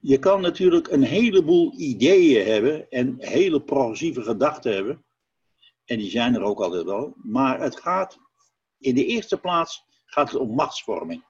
Je 0.00 0.18
kan 0.18 0.40
natuurlijk 0.40 0.88
een 0.88 1.02
heleboel 1.02 1.74
ideeën 1.76 2.46
hebben 2.46 2.90
en 2.90 3.16
hele 3.18 3.62
progressieve 3.62 4.22
gedachten 4.22 4.74
hebben. 4.74 5.04
En 5.84 5.98
die 5.98 6.10
zijn 6.10 6.34
er 6.34 6.42
ook 6.42 6.60
altijd 6.60 6.84
wel. 6.84 7.14
Maar 7.16 7.60
het 7.60 7.80
gaat, 7.80 8.18
in 8.78 8.94
de 8.94 9.06
eerste 9.06 9.40
plaats 9.40 9.84
gaat 10.04 10.30
het 10.30 10.40
om 10.40 10.54
machtsvorming. 10.54 11.24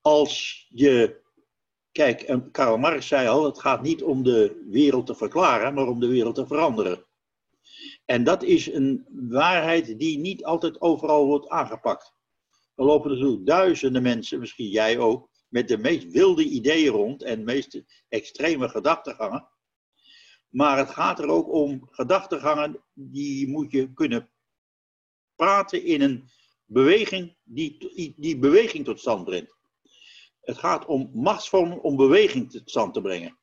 Als 0.00 0.66
je, 0.68 1.20
kijk, 1.92 2.38
Karl 2.52 2.78
Marx 2.78 3.06
zei 3.06 3.28
al, 3.28 3.44
het 3.44 3.60
gaat 3.60 3.82
niet 3.82 4.02
om 4.02 4.22
de 4.22 4.66
wereld 4.70 5.06
te 5.06 5.14
verklaren, 5.14 5.74
maar 5.74 5.86
om 5.86 6.00
de 6.00 6.08
wereld 6.08 6.34
te 6.34 6.46
veranderen. 6.46 7.06
En 8.04 8.24
dat 8.24 8.42
is 8.42 8.72
een 8.72 9.06
waarheid 9.10 9.98
die 9.98 10.18
niet 10.18 10.44
altijd 10.44 10.80
overal 10.80 11.26
wordt 11.26 11.48
aangepakt. 11.48 12.14
Er 12.74 12.84
lopen 12.84 13.10
natuurlijk 13.10 13.46
duizenden 13.46 14.02
mensen, 14.02 14.40
misschien 14.40 14.68
jij 14.68 14.98
ook, 14.98 15.28
met 15.48 15.68
de 15.68 15.78
meest 15.78 16.10
wilde 16.10 16.44
ideeën 16.44 16.92
rond 16.92 17.22
en 17.22 17.38
de 17.38 17.44
meest 17.44 17.82
extreme 18.08 18.68
gedachtegangen. 18.68 19.48
Maar 20.48 20.78
het 20.78 20.90
gaat 20.90 21.18
er 21.18 21.28
ook 21.28 21.52
om 21.52 21.88
gedachtegangen 21.90 22.82
die 22.92 23.48
moet 23.48 23.72
je 23.72 23.92
kunnen 23.92 24.30
praten 25.34 25.84
in 25.84 26.00
een 26.00 26.30
beweging 26.64 27.36
die, 27.42 28.14
die 28.16 28.38
beweging 28.38 28.84
tot 28.84 29.00
stand 29.00 29.24
brengt. 29.24 29.59
Het 30.40 30.58
gaat 30.58 30.86
om 30.86 31.10
machtsvorming 31.14 31.80
om 31.80 31.96
beweging 31.96 32.50
tot 32.50 32.70
stand 32.70 32.94
te 32.94 33.00
brengen. 33.00 33.38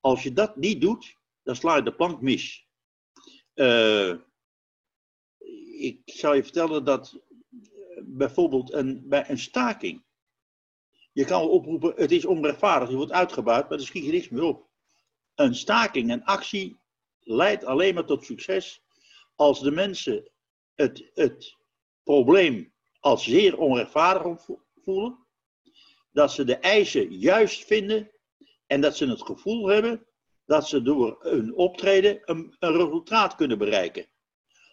Als 0.00 0.22
je 0.22 0.32
dat 0.32 0.56
niet 0.56 0.80
doet, 0.80 1.16
dan 1.42 1.56
sla 1.56 1.76
je 1.76 1.82
de 1.82 1.94
plank 1.94 2.20
mis. 2.20 2.66
Uh, 3.54 4.14
ik 5.78 6.00
zal 6.04 6.34
je 6.34 6.42
vertellen 6.42 6.84
dat 6.84 7.20
bijvoorbeeld 8.02 8.72
een, 8.72 9.08
bij 9.08 9.30
een 9.30 9.38
staking. 9.38 10.04
Je 11.12 11.24
kan 11.24 11.42
oproepen, 11.42 11.92
het 11.96 12.12
is 12.12 12.24
onrechtvaardig, 12.24 12.88
je 12.88 12.96
wordt 12.96 13.12
uitgebuit, 13.12 13.68
maar 13.68 13.78
er 13.78 13.84
schiet 13.84 14.04
je 14.04 14.12
niks 14.12 14.28
meer 14.28 14.42
op. 14.42 14.68
Een 15.34 15.54
staking, 15.54 16.10
een 16.10 16.24
actie, 16.24 16.78
leidt 17.20 17.64
alleen 17.64 17.94
maar 17.94 18.04
tot 18.04 18.24
succes 18.24 18.82
als 19.36 19.60
de 19.60 19.70
mensen 19.70 20.30
het, 20.74 21.10
het 21.14 21.56
probleem 22.02 22.72
als 23.00 23.24
zeer 23.24 23.58
onrechtvaardig 23.58 24.46
voelen, 24.82 25.23
dat 26.14 26.32
ze 26.32 26.44
de 26.44 26.56
eisen 26.56 27.18
juist 27.18 27.64
vinden 27.64 28.10
en 28.66 28.80
dat 28.80 28.96
ze 28.96 29.08
het 29.08 29.22
gevoel 29.22 29.68
hebben 29.68 30.06
dat 30.44 30.68
ze 30.68 30.82
door 30.82 31.16
hun 31.20 31.54
optreden 31.54 32.20
een, 32.24 32.54
resultaat 32.58 33.34
kunnen 33.34 33.58
bereiken. 33.58 34.06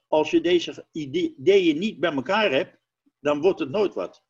Als 0.08 0.32
je 0.32 0.42
deze 0.42 0.86
ideeën 0.92 1.80
niet 1.80 2.00
bij 2.00 2.12
elkaar 2.12 2.52
hebt, 2.52 2.78
dan 3.20 3.42
wordt 3.42 3.60
het 3.60 3.70
nooit 3.70 3.94
wat. 3.94 4.24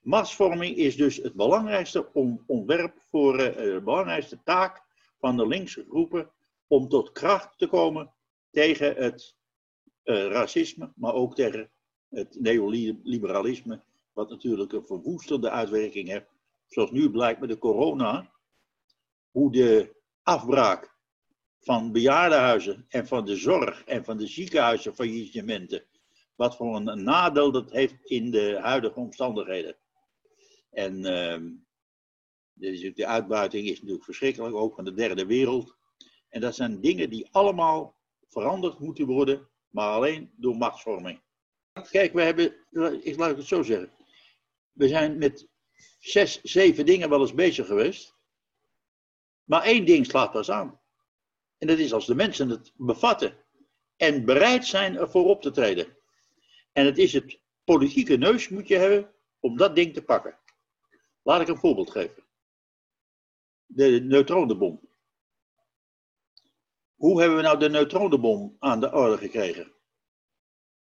Machtsvorming 0.00 0.76
is 0.76 0.96
dus 0.96 1.16
het 1.16 1.34
belangrijkste 1.34 2.12
ontwerp 2.46 2.94
voor 3.10 3.40
uh, 3.40 3.54
de 3.54 3.80
belangrijkste 3.84 4.42
taak 4.44 4.82
van 5.18 5.36
de 5.36 5.46
linkse 5.46 5.86
groepen 5.88 6.30
om 6.66 6.88
tot 6.88 7.12
kracht 7.12 7.58
te 7.58 7.66
komen 7.66 8.12
tegen 8.50 8.94
het 8.94 9.36
uh, 10.04 10.26
racisme, 10.26 10.92
maar 10.96 11.14
ook 11.14 11.34
tegen 11.34 11.70
het 12.08 12.40
neoliberalisme, 12.40 13.80
wat 14.12 14.30
natuurlijk 14.30 14.72
een 14.72 14.86
verwoestende 14.86 15.50
uitwerking 15.50 16.08
heeft. 16.08 16.31
Zoals 16.72 16.90
nu 16.90 17.10
blijkt 17.10 17.40
met 17.40 17.48
de 17.48 17.58
corona, 17.58 18.32
hoe 19.30 19.52
de 19.52 19.96
afbraak 20.22 20.96
van 21.60 21.92
bejaardenhuizen 21.92 22.84
en 22.88 23.06
van 23.06 23.24
de 23.24 23.36
zorg 23.36 23.84
en 23.84 24.04
van 24.04 24.16
de 24.16 24.26
ziekenhuizen 24.26 24.94
faillissementen 24.94 25.84
wat 26.34 26.56
voor 26.56 26.76
een 26.76 27.02
nadeel 27.04 27.52
dat 27.52 27.70
heeft 27.70 28.04
in 28.04 28.30
de 28.30 28.58
huidige 28.60 29.00
omstandigheden. 29.00 29.76
En 30.70 31.02
de, 32.52 32.92
de 32.94 33.06
uitbuiting 33.06 33.68
is 33.68 33.78
natuurlijk 33.78 34.04
verschrikkelijk, 34.04 34.54
ook 34.54 34.74
van 34.74 34.84
de 34.84 34.94
derde 34.94 35.26
wereld. 35.26 35.76
En 36.28 36.40
dat 36.40 36.54
zijn 36.54 36.80
dingen 36.80 37.10
die 37.10 37.28
allemaal 37.30 37.96
veranderd 38.28 38.78
moeten 38.78 39.06
worden, 39.06 39.48
maar 39.68 39.88
alleen 39.88 40.32
door 40.36 40.56
machtsvorming. 40.56 41.20
Kijk, 41.90 42.12
we 42.12 42.22
hebben, 42.22 42.54
ik 43.04 43.16
laat 43.16 43.36
het 43.36 43.46
zo 43.46 43.62
zeggen. 43.62 43.90
We 44.72 44.88
zijn 44.88 45.18
met 45.18 45.50
zes, 45.98 46.42
zeven 46.42 46.86
dingen 46.86 47.08
wel 47.08 47.20
eens 47.20 47.34
bezig 47.34 47.66
geweest. 47.66 48.16
Maar 49.44 49.62
één 49.62 49.84
ding 49.84 50.06
slaat 50.06 50.32
pas 50.32 50.50
aan. 50.50 50.80
En 51.58 51.66
dat 51.66 51.78
is 51.78 51.92
als 51.92 52.06
de 52.06 52.14
mensen 52.14 52.48
het 52.48 52.72
bevatten 52.76 53.36
en 53.96 54.24
bereid 54.24 54.66
zijn 54.66 54.96
ervoor 54.96 55.26
op 55.26 55.42
te 55.42 55.50
treden. 55.50 55.96
En 56.72 56.86
het 56.86 56.98
is 56.98 57.12
het 57.12 57.40
politieke 57.64 58.16
neus 58.16 58.48
moet 58.48 58.68
je 58.68 58.76
hebben 58.76 59.14
om 59.40 59.56
dat 59.56 59.74
ding 59.74 59.94
te 59.94 60.02
pakken. 60.02 60.38
Laat 61.22 61.40
ik 61.40 61.48
een 61.48 61.58
voorbeeld 61.58 61.90
geven. 61.90 62.24
De 63.66 64.00
neutronenbom. 64.00 64.80
Hoe 66.94 67.20
hebben 67.20 67.36
we 67.36 67.44
nou 67.44 67.58
de 67.58 67.68
neutronenbom 67.68 68.56
aan 68.58 68.80
de 68.80 68.92
orde 68.92 69.18
gekregen? 69.18 69.72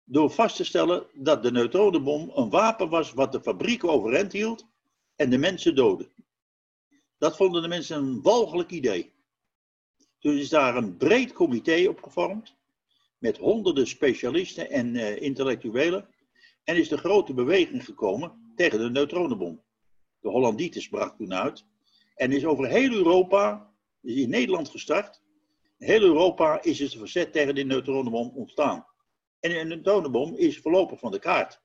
Door 0.05 0.30
vast 0.30 0.57
te 0.57 0.64
stellen 0.64 1.07
dat 1.14 1.43
de 1.43 1.51
neutronenbom 1.51 2.30
een 2.34 2.51
wapen 2.51 2.89
was 2.89 3.12
wat 3.12 3.32
de 3.32 3.41
fabriek 3.41 3.84
overeind 3.84 4.32
hield 4.32 4.67
en 5.18 5.30
de 5.30 5.38
mensen 5.38 5.74
doodde. 5.74 6.08
Dat 7.18 7.36
vonden 7.36 7.62
de 7.62 7.68
mensen 7.68 7.96
een 7.96 8.22
walgelijk 8.22 8.70
idee. 8.70 9.12
Toen 10.18 10.36
is 10.36 10.48
daar 10.48 10.76
een 10.76 10.96
breed 10.96 11.32
comité 11.32 11.88
opgevormd 11.88 12.56
met 13.18 13.38
honderden 13.38 13.86
specialisten 13.86 14.70
en 14.70 14.94
uh, 14.94 15.22
intellectuelen 15.22 16.08
en 16.64 16.76
is 16.76 16.88
de 16.88 16.96
grote 16.96 17.34
beweging 17.34 17.84
gekomen 17.84 18.52
tegen 18.56 18.78
de 18.78 18.90
neutronenbom. 18.90 19.62
De 20.20 20.28
Hollanditis 20.28 20.88
brak 20.88 21.16
toen 21.16 21.34
uit 21.34 21.64
En 22.14 22.32
is 22.32 22.44
over 22.44 22.68
heel 22.68 22.92
Europa, 22.92 23.74
is 24.02 24.16
in 24.16 24.30
Nederland 24.30 24.68
gestart. 24.68 25.22
Heel 25.78 26.02
Europa 26.02 26.62
is 26.62 26.78
het 26.78 26.94
verzet 26.94 27.32
tegen 27.32 27.54
die 27.54 27.64
neutronenbom 27.64 28.32
ontstaan. 28.34 28.86
En 29.40 29.58
een 29.58 29.68
neutronenbom 29.68 30.34
is 30.34 30.58
voorlopig 30.58 30.98
van 30.98 31.10
de 31.10 31.18
kaart. 31.18 31.60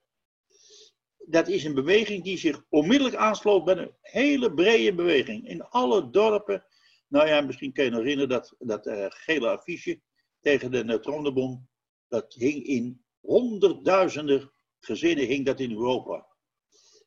Dat 1.26 1.48
is 1.48 1.64
een 1.64 1.74
beweging 1.74 2.24
die 2.24 2.38
zich 2.38 2.66
onmiddellijk 2.70 3.16
aansloot 3.16 3.66
bij 3.66 3.78
een 3.78 3.96
hele 4.02 4.54
brede 4.54 4.96
beweging. 4.96 5.48
In 5.48 5.64
alle 5.64 6.10
dorpen. 6.10 6.66
Nou 7.08 7.28
ja, 7.28 7.42
misschien 7.42 7.74
kan 7.74 7.84
je 7.84 7.90
nog 7.90 8.00
herinneren 8.00 8.30
dat, 8.30 8.56
dat 8.60 8.88
uh, 8.88 9.06
gele 9.10 9.50
affiche 9.50 10.02
tegen 10.40 10.72
de 10.72 10.84
neutronenbom. 10.84 11.70
Dat 12.08 12.34
hing 12.34 12.64
in 12.64 13.04
honderdduizenden 13.20 14.52
gezinnen 14.80 15.26
hing 15.26 15.46
dat 15.46 15.60
in 15.60 15.72
Europa. 15.72 16.28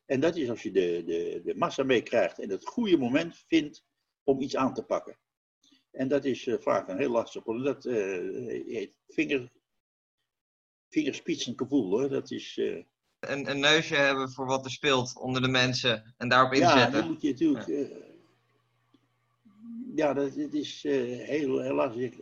En 0.05 0.19
dat 0.19 0.35
is 0.35 0.49
als 0.49 0.63
je 0.63 0.71
de, 0.71 1.03
de, 1.05 1.41
de 1.43 1.55
massa 1.55 1.83
meekrijgt 1.83 2.39
en 2.39 2.49
het 2.49 2.65
goede 2.65 2.97
moment 2.97 3.43
vindt 3.47 3.85
om 4.23 4.41
iets 4.41 4.55
aan 4.55 4.73
te 4.73 4.83
pakken. 4.83 5.17
En 5.91 6.07
dat 6.07 6.25
is 6.25 6.45
uh, 6.45 6.55
vaak 6.59 6.87
een 6.87 6.97
heel 6.97 7.11
lastig 7.11 7.43
probleem. 7.43 7.65
Dat 7.65 7.85
uh, 7.85 7.95
heet 8.65 8.93
vinger, 9.07 9.51
vingerspitsengevoel 10.89 11.89
hoor. 11.89 12.09
Dat 12.09 12.31
is... 12.31 12.59
Een, 13.19 13.49
een, 13.49 13.59
neusje 13.59 13.95
hebben 13.95 14.31
voor 14.31 14.45
wat 14.45 14.65
er 14.65 14.71
speelt 14.71 15.17
onder 15.17 15.41
de 15.41 15.47
mensen 15.47 16.13
en 16.17 16.29
daarop 16.29 16.53
inzetten. 16.53 16.79
Ja, 16.79 16.89
dat 16.89 17.07
moet 17.07 17.21
je 17.21 17.29
natuurlijk... 17.29 17.67
Ja, 17.67 17.87
ja 19.95 20.13
dat, 20.13 20.35
is 20.35 20.83
heel, 20.83 21.59
heel 21.59 21.73
lastig. 21.73 22.13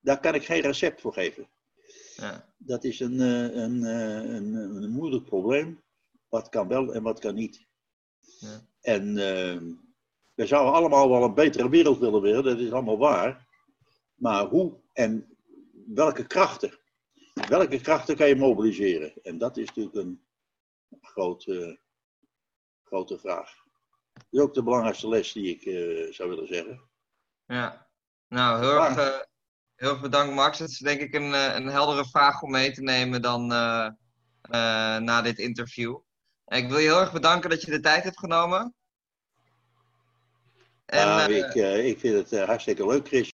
Daar 0.00 0.20
kan 0.20 0.34
ik 0.34 0.44
geen 0.44 0.60
recept 0.60 1.00
voor 1.00 1.12
geven. 1.12 1.48
Ja. 2.16 2.48
Dat 2.56 2.84
is 2.84 3.00
een, 3.00 3.20
een, 3.20 3.82
een, 3.82 4.54
een, 4.54 4.90
moeilijk 4.90 5.24
probleem. 5.24 5.80
Wat 6.28 6.48
kan 6.48 6.68
wel 6.68 6.94
en 6.94 7.02
wat 7.02 7.18
kan 7.18 7.34
niet. 7.34 7.66
Ja. 8.38 8.60
En 8.80 9.08
uh, 9.08 9.74
we 10.34 10.46
zouden 10.46 10.74
allemaal 10.74 11.10
wel 11.10 11.22
een 11.22 11.34
betere 11.34 11.68
wereld 11.68 11.98
willen 11.98 12.20
willen, 12.20 12.44
dat 12.44 12.58
is 12.58 12.72
allemaal 12.72 12.98
waar. 12.98 13.46
Maar 14.14 14.44
hoe 14.44 14.72
en 14.92 15.36
welke 15.86 16.26
krachten? 16.26 16.78
Welke 17.48 17.80
krachten 17.80 18.16
kan 18.16 18.28
je 18.28 18.36
mobiliseren? 18.36 19.12
En 19.22 19.38
dat 19.38 19.56
is 19.56 19.66
natuurlijk 19.66 19.96
een 19.96 20.26
grote, 21.00 21.80
grote 22.84 23.18
vraag. 23.18 23.64
Dat 24.12 24.24
is 24.30 24.40
ook 24.40 24.54
de 24.54 24.62
belangrijkste 24.62 25.08
les 25.08 25.32
die 25.32 25.54
ik 25.54 25.64
uh, 25.64 26.12
zou 26.12 26.28
willen 26.28 26.46
zeggen. 26.46 26.80
Ja, 27.46 27.88
nou 28.28 28.60
heel 28.60 28.84
erg, 28.84 28.96
uh, 28.98 29.20
heel 29.74 29.90
erg 29.90 30.00
bedankt 30.00 30.34
Max. 30.34 30.58
Het 30.58 30.70
is 30.70 30.78
denk 30.78 31.00
ik 31.00 31.14
een, 31.14 31.32
een 31.56 31.66
heldere 31.66 32.06
vraag 32.06 32.42
om 32.42 32.50
mee 32.50 32.72
te 32.72 32.82
nemen 32.82 33.22
dan 33.22 33.42
uh, 33.42 33.90
na 34.98 35.22
dit 35.22 35.38
interview. 35.38 35.98
Ik 36.46 36.68
wil 36.68 36.78
je 36.78 36.88
heel 36.88 37.00
erg 37.00 37.12
bedanken 37.12 37.50
dat 37.50 37.62
je 37.62 37.70
de 37.70 37.80
tijd 37.80 38.04
hebt 38.04 38.18
genomen. 38.18 38.74
En, 40.86 41.30
uh, 41.30 41.36
ik, 41.36 41.54
ik 41.84 41.98
vind 41.98 42.30
het 42.30 42.44
hartstikke 42.44 42.86
leuk, 42.86 43.06
Chris. 43.06 43.24